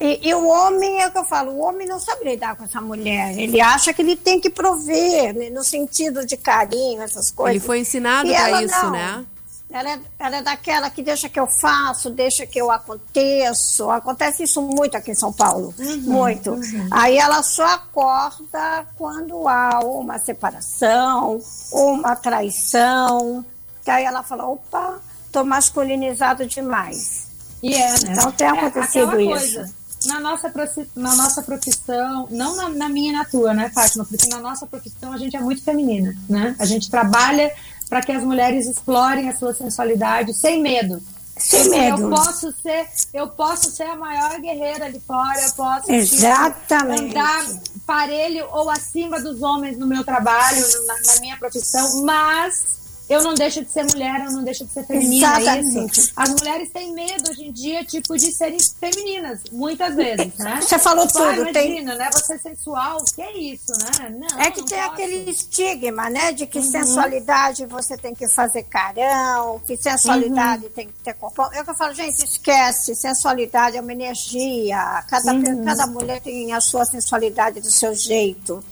E, 0.00 0.28
e 0.28 0.34
o 0.34 0.46
homem, 0.48 1.00
é 1.02 1.06
o 1.08 1.10
que 1.12 1.18
eu 1.18 1.24
falo, 1.24 1.52
o 1.52 1.58
homem 1.60 1.86
não 1.86 1.98
sabe 2.00 2.24
lidar 2.24 2.56
com 2.56 2.64
essa 2.64 2.80
mulher. 2.80 3.38
Ele 3.38 3.60
acha 3.60 3.92
que 3.92 4.02
ele 4.02 4.16
tem 4.16 4.40
que 4.40 4.50
prover, 4.50 5.34
né, 5.34 5.50
no 5.50 5.62
sentido 5.64 6.24
de 6.26 6.36
carinho, 6.36 7.02
essas 7.02 7.30
coisas. 7.30 7.56
Ele 7.56 7.64
foi 7.64 7.80
ensinado 7.80 8.28
pra 8.28 8.48
ela 8.48 8.62
isso, 8.62 8.82
não. 8.84 8.90
né? 8.90 9.24
Ela 9.68 9.90
é, 9.94 10.00
ela 10.18 10.36
é 10.36 10.42
daquela 10.42 10.88
que 10.88 11.02
deixa 11.02 11.28
que 11.28 11.38
eu 11.40 11.46
faço, 11.46 12.08
deixa 12.10 12.46
que 12.46 12.58
eu 12.58 12.70
aconteço. 12.70 13.90
Acontece 13.90 14.44
isso 14.44 14.62
muito 14.62 14.96
aqui 14.96 15.10
em 15.10 15.14
São 15.14 15.32
Paulo. 15.32 15.74
muito. 16.02 16.58
Aí 16.90 17.18
ela 17.18 17.42
só 17.42 17.66
acorda 17.66 18.86
quando 18.96 19.48
há 19.48 19.80
uma 19.80 20.18
separação, 20.18 21.40
uma 21.72 22.14
traição. 22.14 23.44
Que 23.84 23.90
aí 23.90 24.04
ela 24.04 24.22
fala, 24.22 24.46
opa, 24.46 25.00
tô 25.32 25.44
masculinizado 25.44 26.46
demais. 26.46 27.26
E 27.62 27.74
é, 27.74 27.90
né? 27.92 28.12
Então 28.12 28.30
tem 28.32 28.46
É, 28.46 28.50
acontecido 28.50 29.08
aquela 29.08 29.22
isso. 29.22 29.54
coisa, 29.56 29.74
Na 30.06 30.20
nossa, 30.20 30.52
na 30.94 31.14
nossa 31.16 31.42
profissão, 31.42 32.28
não 32.30 32.54
na, 32.54 32.68
na 32.68 32.88
minha 32.88 33.10
e 33.12 33.16
na 33.16 33.24
tua, 33.24 33.52
né, 33.52 33.68
Fátima? 33.74 34.04
Porque 34.04 34.28
na 34.28 34.38
nossa 34.38 34.66
profissão 34.66 35.12
a 35.12 35.18
gente 35.18 35.36
é 35.36 35.40
muito 35.40 35.62
feminina, 35.64 36.14
né? 36.28 36.54
A 36.58 36.64
gente 36.64 36.88
trabalha 36.90 37.52
para 37.88 38.02
que 38.02 38.12
as 38.12 38.22
mulheres 38.22 38.66
explorem 38.66 39.28
a 39.28 39.36
sua 39.36 39.54
sensualidade 39.54 40.34
sem 40.34 40.60
medo. 40.60 41.00
Sem 41.38 41.68
medo. 41.68 42.02
Eu 42.02 42.10
posso 42.10 42.52
ser, 42.62 42.86
eu 43.12 43.28
posso 43.28 43.70
ser 43.70 43.84
a 43.84 43.96
maior 43.96 44.40
guerreira 44.40 44.86
ali 44.86 45.00
fora, 45.00 45.38
eu 45.40 45.52
posso 45.52 45.82
tipo, 45.82 45.92
Exatamente. 45.92 47.10
andar 47.10 47.46
parelho 47.86 48.48
ou 48.52 48.70
acima 48.70 49.20
dos 49.20 49.42
homens 49.42 49.76
no 49.78 49.86
meu 49.86 50.02
trabalho, 50.02 50.64
na, 50.86 50.94
na 51.14 51.20
minha 51.20 51.36
profissão, 51.36 52.02
mas 52.04 52.76
eu 53.08 53.22
não 53.22 53.34
deixo 53.34 53.64
de 53.64 53.70
ser 53.70 53.84
mulher, 53.84 54.24
eu 54.24 54.32
não 54.32 54.42
deixo 54.42 54.64
de 54.64 54.72
ser 54.72 54.84
feminina. 54.84 55.26
é 55.26 55.40
Exatamente. 55.40 55.98
Isso. 56.00 56.12
As 56.16 56.30
mulheres 56.30 56.72
têm 56.72 56.92
medo 56.92 57.30
hoje 57.30 57.44
em 57.44 57.52
dia, 57.52 57.84
tipo, 57.84 58.16
de 58.16 58.32
serem 58.32 58.58
femininas, 58.80 59.40
muitas 59.52 59.94
vezes, 59.94 60.36
né? 60.38 60.60
Você 60.62 60.78
falou 60.78 61.06
Tipo, 61.06 61.18
ah, 61.22 61.34
tudo, 61.36 61.52
tem- 61.52 61.66
Imagina, 61.72 61.94
né? 61.94 62.10
Você 62.12 62.34
é 62.34 62.38
sensual, 62.38 63.04
que 63.14 63.22
é 63.22 63.38
isso, 63.38 63.72
né? 64.00 64.08
Não, 64.10 64.40
É 64.40 64.50
que 64.50 64.62
tem 64.64 64.78
posso. 64.78 64.90
aquele 64.92 65.30
estigma, 65.30 66.10
né? 66.10 66.32
De 66.32 66.46
que 66.46 66.58
Uhum. 66.58 66.70
sensualidade 66.70 67.64
você 67.66 67.96
tem 67.96 68.14
que 68.14 68.28
fazer 68.28 68.62
carão, 68.64 69.60
que 69.66 69.76
sensualidade 69.76 70.64
Uhum. 70.64 70.70
tem 70.70 70.86
que 70.88 70.94
ter 71.04 71.14
corpão. 71.14 71.48
Eu 71.52 71.64
que 71.64 71.70
eu 71.70 71.76
falo, 71.76 71.94
gente, 71.94 72.24
esquece, 72.24 72.94
sensualidade 72.94 73.76
é 73.76 73.80
uma 73.80 73.92
energia. 73.92 75.04
Cada, 75.08 75.32
Uhum. 75.32 75.64
cada 75.64 75.86
mulher 75.86 76.20
tem 76.20 76.52
a 76.52 76.60
sua 76.60 76.84
sensualidade 76.84 77.60
do 77.60 77.70
seu 77.70 77.94
jeito. 77.94 78.62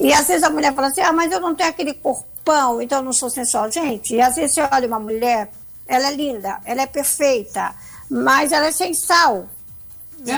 E 0.00 0.12
às 0.12 0.26
vezes 0.26 0.42
a 0.42 0.50
mulher 0.50 0.74
fala 0.74 0.88
assim, 0.88 1.00
ah, 1.02 1.12
mas 1.12 1.30
eu 1.30 1.40
não 1.40 1.54
tenho 1.54 1.68
aquele 1.70 1.94
corpão, 2.44 2.80
então 2.82 3.02
não 3.02 3.12
sou 3.12 3.30
sensual. 3.30 3.70
Gente, 3.70 4.20
às 4.20 4.36
vezes 4.36 4.54
você 4.54 4.68
olha 4.70 4.86
uma 4.86 5.00
mulher, 5.00 5.50
ela 5.88 6.08
é 6.08 6.14
linda, 6.14 6.60
ela 6.64 6.82
é 6.82 6.86
perfeita, 6.86 7.74
mas 8.10 8.52
ela 8.52 8.66
é 8.66 8.72
sem 8.72 8.92
sal. 8.94 9.46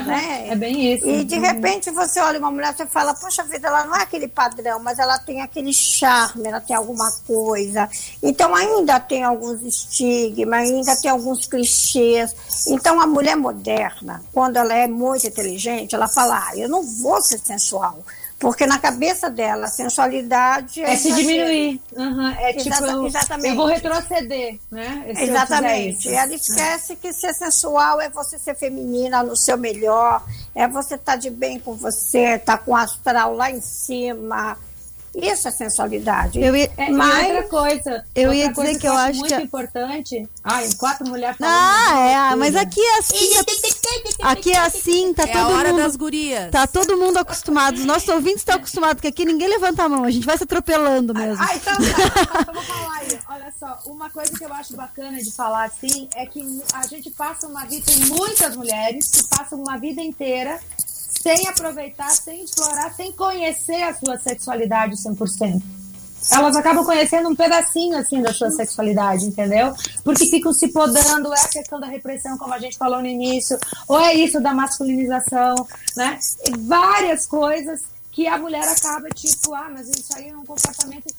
né? 0.05 0.49
É 0.49 0.57
bem 0.57 0.95
isso. 0.95 1.07
E 1.07 1.23
de 1.25 1.37
Uhum. 1.37 1.43
repente 1.43 1.91
você 1.93 2.19
olha 2.21 2.41
uma 2.41 2.51
mulher 2.51 2.75
e 2.77 2.87
fala, 2.87 3.15
poxa 3.15 3.45
vida, 3.45 3.69
ela 3.69 3.85
não 3.85 3.95
é 3.95 4.03
aquele 4.03 4.27
padrão, 4.27 4.81
mas 4.81 4.99
ela 4.99 5.17
tem 5.19 5.41
aquele 5.43 5.73
charme, 5.73 6.49
ela 6.49 6.61
tem 6.61 6.75
alguma 6.75 7.09
coisa. 7.25 7.89
Então 8.21 8.53
ainda 8.55 8.99
tem 8.99 9.23
alguns 9.23 9.63
estigmas, 9.63 10.69
ainda 10.69 10.97
tem 10.97 11.09
alguns 11.09 11.47
clichês. 11.47 12.35
Então 12.67 13.01
a 13.01 13.07
mulher 13.07 13.37
moderna, 13.37 14.25
quando 14.33 14.57
ela 14.57 14.75
é 14.75 14.89
muito 14.89 15.27
inteligente, 15.27 15.95
ela 15.95 16.09
fala, 16.09 16.49
ah, 16.49 16.57
eu 16.57 16.69
não 16.69 16.83
vou 16.83 17.21
ser 17.23 17.39
sensual. 17.39 18.01
Porque 18.39 18.67
na 18.67 18.79
cabeça 18.79 19.31
dela, 19.31 19.65
a 19.65 19.69
sensualidade 19.71 20.83
é, 20.83 20.93
É 20.93 20.97
se 20.97 21.11
diminuir. 21.15 21.81
Uhum, 21.97 22.29
É 22.33 22.53
tipo, 22.53 22.69
Exata- 22.69 22.87
eu, 22.93 23.07
exatamente. 23.07 23.49
eu 23.49 23.55
vou 23.57 23.67
retroceder, 23.67 24.59
né? 24.71 25.05
Se 25.17 25.23
Exatamente. 25.23 26.09
E 26.09 26.15
ela 26.15 26.35
esquece 26.35 26.97
que 26.97 27.13
ser 27.15 27.33
sensual 27.33 27.99
é 27.99 28.11
você 28.11 28.39
ser 28.39 28.55
feminina 28.55 29.23
no 29.23 29.35
seu 29.35 29.57
melhor, 29.57 30.23
é 30.55 30.69
você 30.69 30.97
estar 30.97 31.17
de 31.17 31.31
bem 31.31 31.59
com 31.59 31.75
você, 31.75 32.35
estar 32.37 32.59
com 32.59 32.73
o 32.73 32.77
astral 32.77 33.35
lá 33.35 33.51
em 33.51 33.61
cima. 33.63 34.59
Isso 35.17 35.49
é 35.49 35.51
sensualidade. 35.51 36.39
Eu 36.41 36.55
ia- 36.55 36.71
É, 36.77 36.91
Mas- 36.91 37.27
outra 37.29 37.43
coisa. 37.49 38.05
Eu 38.15 38.29
outra 38.31 38.35
ia 38.37 38.53
coisa 38.53 38.71
dizer 38.71 38.81
que 38.81 38.87
eu 38.89 38.93
acho 38.97 39.19
muito 39.19 39.29
que 39.29 39.35
a- 39.35 39.43
importante. 39.43 40.29
Ai, 40.45 40.69
quatro 40.79 41.09
mulheres 41.09 41.37
falando. 41.39 41.55
Ah, 41.55 42.31
é, 42.33 42.37
mas 42.37 42.55
aqui 42.55 42.81
é 42.81 42.99
assim. 42.99 43.31
Aqui 44.23 44.53
é 44.53 44.59
assim, 44.59 45.15
tá 45.15 45.23
É 45.25 45.33
a 45.33 45.45
todo 45.45 45.57
hora 45.57 45.69
mundo. 45.71 45.83
das 45.83 45.97
gurias. 45.97 46.51
Tá 46.51 46.67
todo 46.67 46.97
mundo 46.99 47.17
acostumado. 47.19 47.79
Os 47.79 47.85
nossos 47.85 48.09
ouvintes 48.09 48.39
estão 48.41 48.57
acostumados, 48.57 48.97
porque 48.97 49.09
aqui 49.09 49.25
ninguém 49.25 49.49
levanta 49.49 49.85
a 49.85 49.89
mão, 49.89 50.05
a 50.05 50.11
gente 50.11 50.27
vai 50.27 50.37
se 50.37 50.45
atropelando 50.45 51.15
mesmo. 51.15 51.43
Ah, 51.43 51.55
então 51.57 51.75
tá, 51.75 51.81
então 52.43 52.55
vou 52.55 52.63
falar 52.63 52.97
aí. 52.99 53.19
Olha 53.29 53.53
só, 53.59 53.79
uma 53.87 54.11
coisa 54.11 54.33
que 54.37 54.45
eu 54.45 54.53
acho 54.53 54.77
bacana 54.77 55.17
de 55.19 55.33
falar 55.33 55.65
assim 55.65 56.09
é 56.15 56.27
que 56.27 56.63
a 56.75 56.87
gente 56.87 57.11
passa 57.11 57.47
uma 57.47 57.65
vida, 57.65 57.85
tem 57.87 57.97
muitas 58.07 58.55
mulheres 58.57 59.09
que 59.11 59.23
passam 59.29 59.59
uma 59.61 59.79
vida 59.79 60.03
inteira 60.03 60.59
sem 61.27 61.49
aproveitar, 61.49 62.11
sem 62.11 62.45
explorar, 62.45 62.95
sem 62.95 63.11
conhecer 63.11 63.83
a 63.83 63.95
sua 63.95 64.17
sexualidade 64.17 64.95
100%. 64.95 65.61
Elas 66.33 66.57
acabam 66.57 66.85
conhecendo 66.85 67.29
um 67.29 67.37
pedacinho 67.37 67.97
assim 67.99 68.23
da 68.23 68.33
sua 68.33 68.51
sexualidade, 68.51 69.27
entendeu? 69.27 69.75
Porque 70.03 70.27
ficam 70.27 70.53
se 70.53 70.69
podando, 70.69 71.33
é 71.35 71.41
a 71.41 71.49
questão 71.49 71.79
da 71.79 71.87
repressão, 71.87 72.39
como 72.39 72.55
a 72.55 72.59
gente 72.59 72.77
falou 72.77 73.01
no 73.01 73.07
início, 73.07 73.59
ou 73.89 73.99
é 73.99 74.15
isso 74.15 74.41
da 74.41 74.53
masculinização, 74.53 75.55
né? 75.97 76.19
E 76.47 76.57
várias 76.59 77.27
coisas 77.27 77.81
que 78.11 78.27
a 78.27 78.39
mulher 78.39 78.67
acaba 78.67 79.09
tipo, 79.11 79.55
ah, 79.55 79.69
mas 79.73 79.89
isso 79.89 80.17
aí 80.17 80.29
é 80.29 80.37
um 80.37 80.45
comportamento 80.45 81.15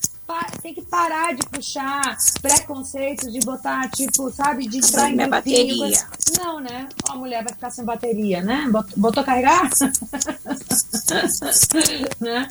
tem 0.62 0.74
que 0.74 0.82
parar 0.82 1.34
de 1.36 1.46
puxar 1.48 2.18
preconceitos, 2.42 3.32
de 3.32 3.40
botar, 3.40 3.90
tipo, 3.92 4.30
sabe, 4.32 4.68
de 4.68 4.78
entrar 4.80 5.10
em 5.10 5.16
Minha 5.16 5.28
bateria. 5.28 5.78
coisa- 5.78 6.08
Não, 6.38 6.60
né? 6.60 6.90
A 7.10 7.16
mulher 7.16 7.44
vai 7.44 7.54
ficar 7.54 7.70
sem 7.70 7.86
bateria, 7.86 8.42
né? 8.42 8.68
Bot- 8.70 8.94
Botou 8.98 9.24
carregar? 9.24 9.70
né? 12.20 12.48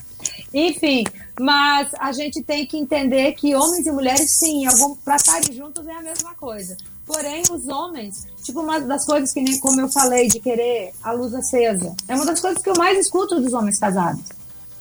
Enfim, 0.53 1.05
mas 1.39 1.89
a 1.99 2.12
gente 2.12 2.43
tem 2.43 2.66
que 2.66 2.77
entender 2.79 3.33
que 3.33 3.55
homens 3.55 3.87
e 3.87 3.93
mulheres, 3.93 4.37
sim, 4.39 4.62
para 5.05 5.16
estarem 5.16 5.53
juntos 5.53 5.87
é 5.87 5.93
a 5.93 6.03
mesma 6.03 6.35
coisa. 6.35 6.77
Porém, 7.07 7.43
os 7.51 7.68
homens, 7.68 8.27
tipo, 8.43 8.61
uma 8.61 8.81
das 8.81 9.05
coisas 9.05 9.33
que 9.33 9.41
nem 9.41 9.59
como 9.61 9.81
eu 9.81 9.89
falei, 9.89 10.29
de 10.29 10.41
querer 10.41 10.93
a 11.03 11.12
luz 11.12 11.35
acesa, 11.35 11.95
é 12.09 12.14
uma 12.14 12.27
das 12.27 12.41
coisas 12.41 12.62
que 12.62 12.68
eu 12.70 12.74
mais 12.77 12.99
escuto 12.99 13.41
dos 13.41 13.53
homens 13.53 13.79
casados. 13.79 14.22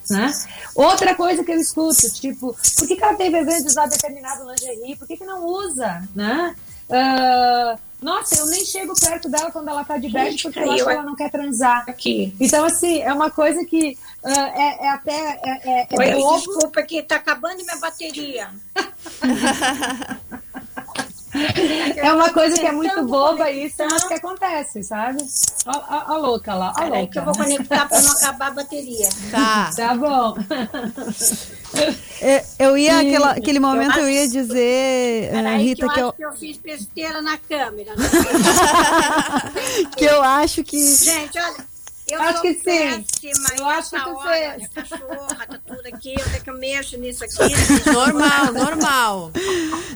Né? 0.09 0.31
Outra 0.75 1.15
coisa 1.15 1.43
que 1.43 1.51
eu 1.51 1.59
escuto, 1.59 2.09
tipo, 2.13 2.55
por 2.77 2.87
que, 2.87 2.95
que 2.95 3.03
ela 3.03 3.15
tem 3.15 3.31
vergonha 3.31 3.61
de 3.61 3.67
usar 3.67 3.87
determinado 3.87 4.49
lingerie? 4.49 4.95
Por 4.95 5.07
que, 5.07 5.17
que 5.17 5.25
não 5.25 5.45
usa? 5.45 6.07
Né? 6.15 6.55
Ah, 6.89 7.75
nossa, 8.01 8.35
eu 8.39 8.45
nem 8.47 8.63
chego 8.63 8.93
perto 8.99 9.29
dela 9.29 9.51
quando 9.51 9.69
ela 9.69 9.83
tá 9.83 9.97
de 9.97 10.09
bege 10.09 10.43
porque 10.43 10.59
eu 10.59 10.71
acho 10.71 10.83
que 10.83 10.91
ela 10.91 11.03
não 11.03 11.15
quer 11.15 11.31
transar. 11.31 11.85
Então, 12.39 12.65
assim, 12.65 13.01
é 13.01 13.11
uma 13.11 13.31
coisa 13.31 13.65
que 13.65 13.97
ah, 14.23 14.51
é, 14.53 14.85
é 14.85 14.89
até 14.89 15.39
é, 15.43 15.61
é, 15.63 15.87
é 15.89 16.17
Oi, 16.17 16.37
desculpa 16.37 16.83
que 16.83 17.01
tá 17.01 17.15
acabando 17.15 17.63
minha 17.63 17.77
bateria. 17.77 18.49
É 21.97 22.13
uma 22.13 22.29
coisa 22.31 22.57
que 22.57 22.65
é 22.65 22.71
muito 22.71 23.03
boba 23.05 23.49
isso, 23.51 23.75
mas 23.89 24.03
que 24.05 24.13
acontece, 24.13 24.83
sabe? 24.83 25.23
Ó, 25.65 25.71
ó 25.71 26.13
a 26.13 26.17
louca 26.17 26.53
lá, 26.53 26.73
a 26.75 26.85
louca. 26.85 27.07
que 27.07 27.19
eu 27.19 27.25
vou 27.25 27.35
conectar 27.35 27.87
para 27.87 28.01
não 28.01 28.11
acabar 28.11 28.47
a 28.47 28.51
bateria. 28.51 29.09
Tá. 29.31 29.71
Tá 29.75 29.95
bom. 29.95 30.35
É, 32.21 32.43
Eu 32.59 32.77
ia, 32.77 33.03
E- 33.03 33.07
aquela, 33.07 33.31
aquele 33.31 33.59
momento, 33.59 33.97
eu 33.99 34.05
eu 34.05 34.09
ia 34.09 34.27
dizer, 34.27 35.25
eh, 35.25 35.29
Peraí 35.31 35.57
que 35.57 35.63
Rita, 35.63 35.85
eu 35.85 35.89
que 35.89 35.99
eu, 35.99 36.07
acho 36.07 36.15
que 36.17 36.23
eu 36.23 36.33
fiz 36.33 36.57
besteira 36.57 37.21
na 37.21 37.37
câmera. 37.37 37.93
né? 37.95 38.09
que 39.97 40.05
eu 40.05 40.21
acho 40.23 40.63
que. 40.63 40.79
Gente, 40.79 41.37
olha, 41.39 41.74
eu 42.07 42.21
Acho 42.21 42.41
que 42.41 42.53
sim. 42.53 42.61
péssima 42.63 43.49
Eu 43.57 43.65
em 43.65 43.71
acho 43.71 43.89
que 43.89 43.95
essa 43.95 44.05
tu 44.05 44.15
hora, 44.15 44.29
fez. 44.29 44.67
cachorra, 44.69 45.47
tá 45.47 45.59
tudo 45.65 45.87
aqui, 45.87 46.13
eu 46.17 46.23
tenho 46.29 46.43
que 46.43 46.49
eu 46.49 46.57
mexo 46.59 46.97
nisso 46.99 47.23
aqui. 47.23 47.35
Normal, 47.91 48.53
normal. 48.53 49.31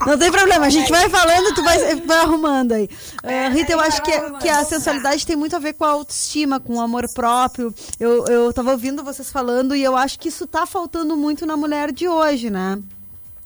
Não 0.05 0.18
tem 0.18 0.32
problema, 0.32 0.66
a 0.66 0.70
gente 0.70 0.89
vai 0.91 1.10
falando, 1.10 1.53
tu 1.53 1.64
vai, 1.64 1.95
vai 1.95 2.18
arrumando 2.20 2.72
aí. 2.74 2.89
Ah, 3.24 3.49
Rita, 3.49 3.72
eu 3.74 3.80
acho 3.80 4.01
que, 4.01 4.12
que 4.39 4.49
a 4.49 4.64
sensualidade 4.64 5.26
tem 5.26 5.36
muito 5.36 5.55
a 5.55 5.60
ver 5.60 5.74
com 5.74 5.86
a 5.86 5.89
autoestima, 5.89 6.60
com 6.60 6.76
o 6.78 6.82
amor 6.82 7.07
próprio. 7.14 7.74
Eu, 7.99 8.26
eu 8.26 8.53
tava 8.53 8.72
ouvindo 8.72 9.03
vocês 9.03 9.30
falando 9.30 9.76
e 9.76 9.84
eu 9.84 9.95
acho 9.95 10.20
que 10.20 10.30
isso 10.30 10.47
tá 10.47 10.66
faltando 10.66 11.16
muito 11.16 11.45
na 11.45 11.55
mulher 11.55 11.91
de 11.91 12.07
hoje, 12.07 12.49
né? 12.49 12.80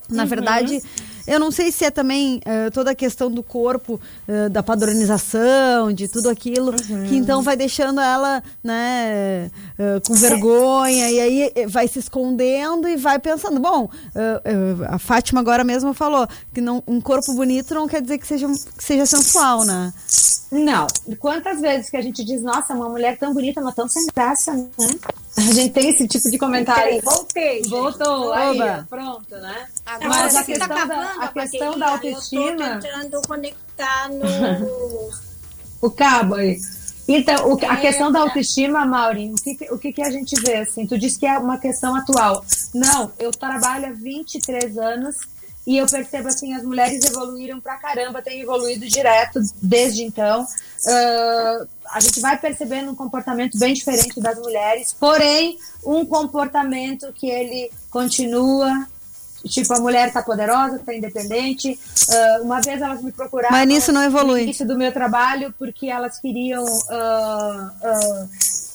Na 0.08 0.22
Uhum. 0.22 0.28
Eu 1.26 1.40
não 1.40 1.50
sei 1.50 1.72
se 1.72 1.84
é 1.84 1.90
também 1.90 2.40
eh, 2.44 2.70
toda 2.70 2.90
a 2.90 2.94
questão 2.94 3.30
do 3.30 3.42
corpo, 3.42 4.00
eh, 4.28 4.48
da 4.48 4.62
padronização, 4.62 5.92
de 5.92 6.06
tudo 6.06 6.28
aquilo, 6.28 6.72
que 7.08 7.16
então 7.16 7.42
vai 7.42 7.56
deixando 7.56 8.00
ela, 8.00 8.42
né, 8.62 9.50
eh, 9.78 10.00
com 10.06 10.14
vergonha, 10.14 11.10
e 11.10 11.20
aí 11.20 11.66
vai 11.66 11.88
se 11.88 11.98
escondendo 11.98 12.88
e 12.88 12.96
vai 12.96 13.18
pensando, 13.18 13.58
bom, 13.58 13.88
a 14.88 14.98
Fátima 14.98 15.40
agora 15.40 15.64
mesmo 15.64 15.94
falou 15.94 16.26
que 16.52 16.60
não, 16.60 16.82
um 16.86 17.00
corpo 17.00 17.32
bonito 17.34 17.74
não 17.74 17.88
quer 17.88 18.02
dizer 18.02 18.18
que 18.18 18.26
seja, 18.26 18.46
que 18.76 18.84
seja 18.84 19.06
sensual, 19.06 19.64
né? 19.64 19.92
Não. 20.54 20.86
Quantas 21.18 21.60
vezes 21.60 21.90
que 21.90 21.96
a 21.96 22.00
gente 22.02 22.24
diz, 22.24 22.40
nossa, 22.42 22.74
uma 22.74 22.88
mulher 22.88 23.18
tão 23.18 23.34
bonita, 23.34 23.60
mas 23.60 23.74
tão 23.74 23.88
sem 23.88 24.06
graça, 24.14 24.52
né? 24.52 24.68
A 25.36 25.40
gente 25.40 25.72
tem 25.72 25.88
esse 25.90 26.06
tipo 26.06 26.30
de 26.30 26.38
comentário. 26.38 27.02
Voltei, 27.02 27.56
gente. 27.56 27.70
Voltou, 27.70 28.32
aí, 28.32 28.58
pronto, 28.88 29.34
né? 29.34 29.66
Agora 29.84 30.08
Mas 30.08 30.36
a 30.36 30.44
você 30.44 30.58
tá 30.58 30.68
questão, 30.68 30.68
da, 30.68 30.74
acabando 30.74 31.13
a 31.20 31.28
questão 31.28 31.78
da 31.78 31.86
Eu 31.86 31.92
autoestima. 31.92 32.76
tô 32.76 32.80
tentando 32.88 33.22
conectar 33.26 34.08
no... 34.10 35.10
O 35.82 35.90
cabo 35.90 36.36
aí. 36.36 36.58
Então, 37.06 37.52
o- 37.52 37.58
a 37.66 37.74
É, 37.74 37.76
questão 37.76 38.10
da 38.10 38.20
autoestima, 38.20 38.86
Maureen, 38.86 39.32
o, 39.32 39.34
que, 39.34 39.58
o 39.72 39.78
que, 39.78 39.92
que 39.92 40.02
a 40.02 40.10
gente 40.10 40.34
vê? 40.40 40.56
Assim, 40.56 40.86
tu 40.86 40.96
disse 40.98 41.18
que 41.18 41.26
é 41.26 41.36
uma 41.38 41.58
questão 41.58 41.94
atual. 41.94 42.42
Não, 42.74 43.12
eu 43.18 43.30
trabalho 43.30 43.86
há 43.88 43.92
23 43.92 44.78
anos 44.78 45.14
e 45.66 45.76
eu 45.76 45.86
percebo 45.86 46.28
assim, 46.28 46.54
as 46.54 46.62
mulheres 46.62 47.04
evoluíram 47.04 47.60
pra 47.60 47.76
caramba, 47.76 48.22
têm 48.22 48.40
evoluído 48.40 48.86
direto 48.86 49.38
desde 49.60 50.02
então. 50.04 50.46
Ah, 50.88 51.66
a 51.92 52.00
gente 52.00 52.20
vai 52.20 52.38
percebendo 52.38 52.90
um 52.90 52.94
comportamento 52.94 53.58
bem 53.58 53.74
diferente 53.74 54.18
das 54.20 54.38
mulheres, 54.38 54.94
porém, 54.98 55.58
um 55.84 56.06
comportamento 56.06 57.12
que 57.12 57.28
ele 57.28 57.70
continua. 57.90 58.86
Tipo, 59.48 59.74
a 59.74 59.80
mulher 59.80 60.12
tá 60.12 60.22
poderosa, 60.22 60.78
tá 60.78 60.94
independente. 60.94 61.78
Ah, 62.10 62.38
uma 62.42 62.60
vez 62.60 62.80
elas 62.80 63.02
me 63.02 63.12
procuraram 63.12 63.52
Mas 63.52 63.66
nisso 63.68 63.92
não 63.92 64.02
evolui. 64.02 64.40
no 64.40 64.44
início 64.44 64.66
do 64.66 64.76
meu 64.76 64.92
trabalho 64.92 65.54
porque 65.58 65.86
elas 65.88 66.18
queriam 66.18 66.64
ah, 66.90 67.70
ah, 67.82 68.26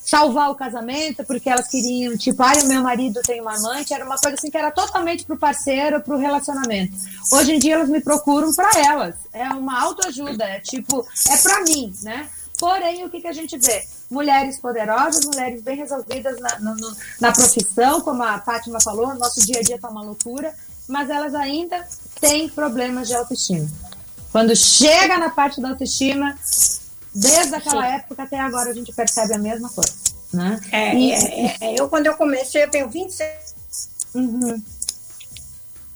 salvar 0.10 0.50
o 0.50 0.56
casamento, 0.56 1.24
porque 1.24 1.48
elas 1.48 1.68
queriam, 1.68 2.18
tipo, 2.18 2.42
ai, 2.42 2.62
o 2.62 2.68
meu 2.68 2.82
marido 2.82 3.22
tem 3.22 3.40
uma 3.40 3.56
amante, 3.56 3.94
era 3.94 4.04
uma 4.04 4.18
coisa 4.18 4.36
assim 4.36 4.50
que 4.50 4.58
era 4.58 4.72
totalmente 4.72 5.24
pro 5.24 5.38
parceiro, 5.38 6.02
pro 6.02 6.18
relacionamento. 6.18 6.94
Hoje 7.32 7.54
em 7.54 7.60
dia 7.60 7.76
elas 7.76 7.90
me 7.90 8.02
procuram 8.02 8.52
para 8.54 8.72
elas. 8.80 9.16
É 9.32 9.48
uma 9.50 9.80
autoajuda, 9.80 10.44
é 10.44 10.60
tipo, 10.62 11.06
é 11.30 11.38
para 11.38 11.64
mim, 11.64 11.94
né? 12.02 12.28
Porém, 12.60 13.06
o 13.06 13.10
que, 13.10 13.22
que 13.22 13.28
a 13.28 13.34
gente 13.34 13.58
vê? 13.58 13.88
Mulheres 14.12 14.60
poderosas, 14.60 15.24
mulheres 15.26 15.62
bem 15.62 15.78
resolvidas 15.78 16.40
na, 16.40 16.60
no- 16.60 16.96
na 17.22 17.32
profissão, 17.32 18.02
como 18.02 18.22
a 18.22 18.40
Fátima 18.40 18.82
falou, 18.82 19.16
nosso 19.16 19.46
dia 19.46 19.60
a 19.60 19.64
dia 19.64 19.80
tá 19.80 19.88
uma 19.90 20.04
loucura, 20.04 20.54
mas 20.88 21.10
elas 21.10 21.34
ainda 21.34 21.88
têm 22.20 22.50
problemas 22.50 23.08
de 23.08 23.16
autoestima. 23.16 23.68
Quando 24.32 24.56
chega 24.56 25.18
na 25.18 25.30
parte 25.30 25.62
da 25.62 25.70
autoestima, 25.70 26.38
desde 27.16 27.56
aquela 27.56 27.88
Sim. 27.88 27.96
época 27.96 28.24
até 28.24 28.40
agora 28.40 28.72
a 28.72 28.74
gente 28.74 28.92
percebe 28.94 29.34
a 29.34 29.38
mesma 29.40 29.70
coisa. 29.70 29.94
Né? 30.34 30.60
É, 30.72 30.96
E- 30.96 31.12
é, 31.12 31.58
é, 31.62 31.80
eu, 31.80 31.88
quando 31.90 32.08
eu 32.08 32.16
comecei, 32.16 32.64
eu 32.64 32.70
tenho 32.70 32.90
26 32.90 33.30
Uhum. 34.14 34.62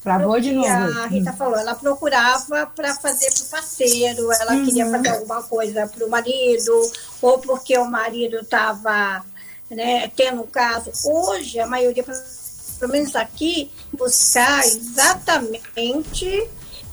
Travou 0.04 0.40
de 0.40 0.52
novo. 0.52 0.68
A 0.68 1.08
Rita 1.08 1.32
falou, 1.34 1.58
ela 1.58 1.76
procurava 1.76 2.66
para 2.68 2.94
fazer 2.96 3.32
para 3.32 3.44
o 3.44 3.46
parceiro, 3.48 4.32
ela 4.34 4.54
Uhum. 4.54 4.66
queria 4.66 4.90
fazer 4.92 5.10
alguma 5.10 5.42
coisa 5.44 5.88
para 5.88 6.06
o 6.06 6.10
marido, 6.10 6.92
ou 7.22 7.40
porque 7.40 7.78
o 7.78 7.86
marido 7.86 8.38
estava 8.40 9.24
né, 9.72 10.12
tendo 10.16 10.42
um 10.44 10.48
caso. 10.48 10.92
Hoje, 11.06 11.60
a 11.60 11.66
maioria, 11.66 12.04
pelo 12.04 12.92
menos 12.92 13.16
aqui, 13.16 13.72
buscar 13.94 14.64
exatamente 14.66 16.50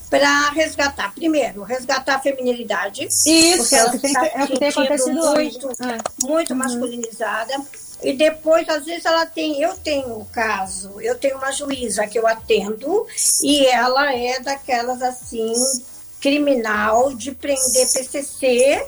para 0.08 0.50
resgatar. 0.50 1.12
Primeiro, 1.14 1.62
resgatar 1.62 2.16
a 2.16 2.20
feminilidade. 2.20 3.06
Isso, 3.06 3.56
porque 3.58 3.74
é 3.76 3.84
o 3.84 3.90
que 3.92 3.98
tem- 3.98 4.10
está 4.12 4.26
é 4.26 4.44
o 4.44 4.46
que 4.46 4.58
tem 4.58 4.68
acontecido 4.68 5.20
hoje. 5.20 5.34
muito, 5.60 5.68
É. 5.84 5.98
muito 6.26 6.54
masculinizada. 6.56 7.54
E 8.02 8.12
depois, 8.12 8.68
às 8.68 8.84
vezes, 8.84 9.04
ela 9.04 9.26
tem. 9.26 9.60
Eu 9.60 9.76
tenho 9.76 10.18
um 10.18 10.24
caso, 10.24 11.00
eu 11.00 11.18
tenho 11.18 11.36
uma 11.36 11.52
juíza 11.52 12.06
que 12.06 12.18
eu 12.18 12.26
atendo, 12.26 13.06
e 13.42 13.66
ela 13.66 14.14
é 14.14 14.40
daquelas 14.40 15.02
assim, 15.02 15.52
criminal, 16.20 17.14
de 17.14 17.32
prender 17.32 17.92
PCC, 17.92 18.86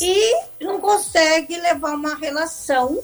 e 0.00 0.36
não 0.60 0.80
consegue 0.80 1.56
levar 1.58 1.94
uma 1.94 2.14
relação, 2.14 3.00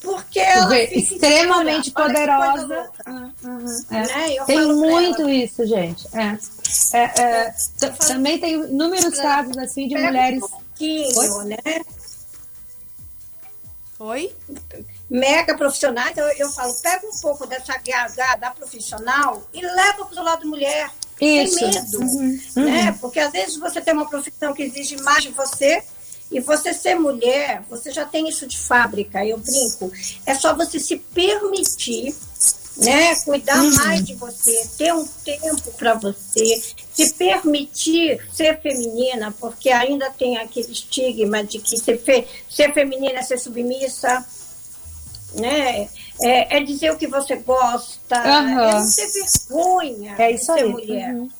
porque 0.00 0.40
ela. 0.40 0.74
Fica 0.74 0.98
extremamente 0.98 1.90
poderosa. 1.90 2.66
louca. 2.66 3.34
É. 3.90 4.44
Tem 4.44 4.66
muito 4.66 5.22
ela, 5.22 5.30
isso, 5.30 5.66
gente. 5.66 6.06
É. 6.14 6.38
É, 6.92 7.20
é, 7.20 7.54
também 8.06 8.38
tem 8.38 8.54
inúmeros 8.54 9.18
casos 9.18 9.56
assim 9.58 9.88
de 9.88 9.96
mulheres. 9.96 10.42
Um 10.42 10.48
pouquinho, 10.48 11.18
Oi? 11.18 11.44
né? 11.44 11.82
Oi? 14.00 14.34
mega 15.10 15.54
profissionais, 15.56 16.16
eu, 16.16 16.24
eu 16.38 16.50
falo, 16.50 16.72
pega 16.82 17.06
um 17.06 17.20
pouco 17.20 17.46
dessa 17.46 17.76
GH 17.76 18.38
da 18.40 18.50
profissional 18.50 19.46
e 19.52 19.60
leva 19.60 20.04
para 20.06 20.20
o 20.20 20.24
lado 20.24 20.48
mulher. 20.48 20.90
Isso. 21.20 21.58
Sem 21.58 21.68
medo. 21.70 22.00
Uhum, 22.00 22.40
Né? 22.56 22.90
uhum. 22.90 22.98
Porque 22.98 23.20
às 23.20 23.30
vezes 23.30 23.56
você 23.58 23.80
tem 23.80 23.92
uma 23.92 24.08
profissão 24.08 24.54
que 24.54 24.62
exige 24.62 24.96
mais 25.02 25.22
de 25.24 25.30
você. 25.30 25.82
E 26.32 26.38
você 26.38 26.72
ser 26.72 26.94
mulher, 26.94 27.60
você 27.68 27.90
já 27.90 28.06
tem 28.06 28.28
isso 28.28 28.46
de 28.46 28.56
fábrica, 28.56 29.24
eu 29.26 29.36
brinco. 29.36 29.90
É 30.24 30.32
só 30.32 30.54
você 30.54 30.78
se 30.78 30.96
permitir, 30.96 32.14
né? 32.76 33.16
Cuidar 33.24 33.60
Uhum. 33.60 33.74
mais 33.74 34.04
de 34.04 34.14
você, 34.14 34.64
ter 34.78 34.94
um 34.94 35.04
tempo 35.04 35.72
para 35.72 35.94
você, 35.94 36.62
se 37.06 37.14
permitir 37.14 38.20
ser 38.32 38.60
feminina, 38.60 39.32
porque 39.40 39.70
ainda 39.70 40.10
tem 40.10 40.36
aquele 40.38 40.72
estigma 40.72 41.42
de 41.44 41.58
que 41.58 41.76
ser, 41.78 41.98
fe- 41.98 42.26
ser 42.48 42.72
feminina 42.72 43.20
é 43.20 43.22
ser 43.22 43.38
submissa, 43.38 44.24
né? 45.34 45.88
É, 46.22 46.56
é 46.58 46.60
dizer 46.62 46.92
o 46.92 46.96
que 46.98 47.06
você 47.06 47.36
gosta, 47.36 48.16
Aham. 48.16 48.68
é 48.68 48.72
não 48.74 48.90
ter 48.90 49.06
vergonha 49.12 50.14
É 50.18 50.28
de 50.28 50.34
isso 50.34 50.46
ser 50.46 50.52
aí. 50.64 50.68
mulher. 50.68 51.14
Uhum. 51.14 51.30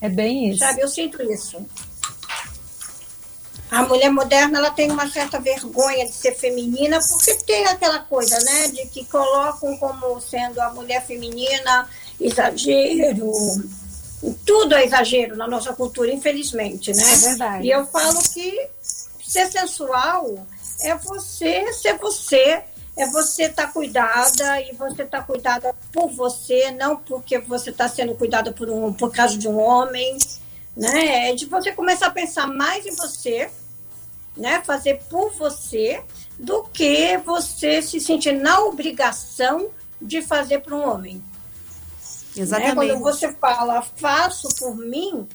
É 0.00 0.08
bem 0.08 0.48
isso. 0.50 0.58
Sabe, 0.60 0.80
eu 0.80 0.88
sinto 0.88 1.22
isso. 1.22 1.64
A 3.70 3.84
mulher 3.84 4.10
moderna 4.10 4.58
ela 4.58 4.70
tem 4.72 4.90
uma 4.90 5.08
certa 5.08 5.38
vergonha 5.38 6.04
de 6.04 6.12
ser 6.12 6.34
feminina, 6.34 6.98
porque 7.08 7.34
tem 7.46 7.64
aquela 7.66 8.00
coisa, 8.00 8.36
né, 8.40 8.68
de 8.68 8.86
que 8.86 9.04
colocam 9.04 9.76
como 9.76 10.20
sendo 10.20 10.60
a 10.60 10.72
mulher 10.72 11.06
feminina 11.06 11.88
exagero. 12.20 13.30
Tudo 14.44 14.74
é 14.74 14.84
exagero 14.84 15.36
na 15.36 15.48
nossa 15.48 15.72
cultura, 15.72 16.12
infelizmente, 16.12 16.92
né? 16.92 17.02
É 17.02 17.16
verdade. 17.16 17.66
E 17.66 17.70
eu 17.70 17.86
falo 17.86 18.20
que 18.22 18.68
ser 19.22 19.50
sensual 19.50 20.46
é 20.82 20.94
você 20.94 21.72
ser 21.72 21.96
você, 21.96 22.62
é 22.96 23.06
você 23.06 23.44
estar 23.44 23.72
cuidada 23.72 24.60
e 24.60 24.74
você 24.74 25.02
estar 25.02 25.26
cuidada 25.26 25.74
por 25.92 26.10
você, 26.10 26.70
não 26.72 26.96
porque 26.96 27.38
você 27.38 27.70
está 27.70 27.88
sendo 27.88 28.14
cuidada 28.14 28.52
por 28.52 28.68
um 28.68 28.92
por 28.92 29.10
causa 29.10 29.38
de 29.38 29.48
um 29.48 29.58
homem, 29.58 30.18
né? 30.76 31.30
É 31.30 31.34
de 31.34 31.46
você 31.46 31.72
começar 31.72 32.08
a 32.08 32.10
pensar 32.10 32.46
mais 32.46 32.84
em 32.84 32.94
você, 32.94 33.50
né? 34.36 34.60
Fazer 34.64 35.00
por 35.08 35.30
você 35.32 36.02
do 36.38 36.64
que 36.64 37.16
você 37.18 37.80
se 37.80 38.00
sentir 38.00 38.32
na 38.32 38.60
obrigação 38.60 39.70
de 40.00 40.20
fazer 40.22 40.60
para 40.60 40.74
um 40.74 40.88
homem. 40.88 41.22
Exatamente. 42.36 42.76
Né? 42.76 42.86
Quando 42.86 43.02
você 43.02 43.32
fala, 43.34 43.82
faço 43.82 44.48
por 44.58 44.76
mim, 44.76 45.26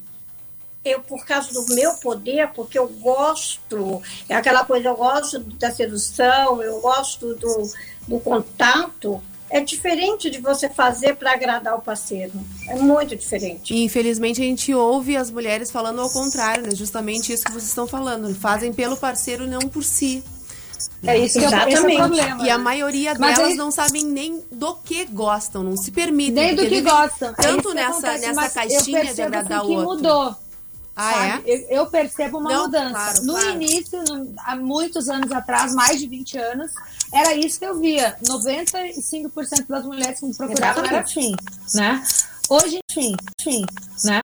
eu, 0.84 1.00
por 1.02 1.26
causa 1.26 1.52
do 1.52 1.74
meu 1.74 1.94
poder, 1.96 2.50
porque 2.50 2.78
eu 2.78 2.88
gosto, 2.88 4.02
é 4.30 4.36
aquela 4.36 4.64
coisa, 4.64 4.90
eu 4.90 4.96
gosto 4.96 5.40
da 5.40 5.72
sedução, 5.72 6.62
eu 6.62 6.80
gosto 6.80 7.34
do, 7.36 7.72
do 8.08 8.20
contato, 8.20 9.22
é 9.50 9.60
diferente 9.60 10.30
de 10.30 10.40
você 10.40 10.70
fazer 10.70 11.16
para 11.16 11.34
agradar 11.34 11.76
o 11.76 11.82
parceiro. 11.82 12.34
É 12.68 12.76
muito 12.76 13.16
diferente. 13.16 13.74
E 13.74 13.84
infelizmente 13.84 14.42
a 14.42 14.46
gente 14.46 14.74
ouve 14.74 15.16
as 15.16 15.32
mulheres 15.32 15.72
falando 15.72 16.02
ao 16.02 16.10
contrário, 16.10 16.64
né? 16.64 16.76
Justamente 16.76 17.32
isso 17.32 17.44
que 17.44 17.52
vocês 17.52 17.70
estão 17.70 17.88
falando. 17.88 18.34
Fazem 18.36 18.74
pelo 18.74 18.98
parceiro, 18.98 19.48
não 19.48 19.62
por 19.62 19.84
si. 19.84 20.24
É 21.06 21.18
isso 21.18 21.40
que 21.40 21.46
é 21.46 21.48
o- 21.50 21.52
esse 21.52 21.56
é 21.56 21.66
o 21.66 21.70
Exatamente. 21.70 21.98
problema. 21.98 22.46
E 22.46 22.50
a 22.50 22.58
né? 22.58 22.64
maioria 22.64 23.16
Mas 23.18 23.36
delas 23.36 23.52
aí- 23.52 23.58
não 23.58 23.72
sabem 23.72 24.04
nem 24.04 24.44
do 24.52 24.76
que 24.76 25.06
gostam, 25.06 25.64
não 25.64 25.76
se 25.78 25.92
permitem. 25.92 26.34
Nem 26.34 26.56
do 26.56 26.68
que 26.68 26.82
gostam. 26.82 27.30
É 27.30 27.34
Tanto 27.34 27.70
que 27.70 27.74
nessa, 27.76 27.90
acontece, 27.92 28.28
nessa 28.34 28.42
eu 28.64 28.70
caixinha 28.70 29.14
de 29.14 29.22
agradar 29.22 29.66
o 29.66 29.72
outro. 29.72 29.86
mudou. 29.96 30.36
Ah, 30.98 31.12
sabe? 31.12 31.52
é? 31.52 31.56
Eu, 31.70 31.82
eu 31.82 31.86
percebo 31.88 32.38
uma 32.38 32.50
Não, 32.50 32.64
mudança. 32.64 32.90
claro, 32.94 33.24
no 33.26 33.34
claro. 33.34 33.50
início, 33.52 34.02
no- 34.08 34.34
há 34.38 34.56
muitos 34.56 35.10
anos 35.10 35.30
atrás, 35.32 35.74
mais 35.76 36.00
de 36.00 36.08
20 36.08 36.38
anos, 36.38 36.72
era 37.14 37.34
isso 37.36 37.60
que 37.60 37.66
eu 37.66 37.78
via. 37.78 38.16
95% 38.26 39.68
das 39.68 39.84
mulheres 39.86 40.20
que 40.20 40.26
me 40.26 40.34
procuravam 40.34 40.86
era 40.86 41.02
assim, 41.02 41.36
né? 41.74 42.02
Hoje, 42.50 42.80
sim, 42.92 43.16
sim, 43.42 43.66
né? 44.06 44.14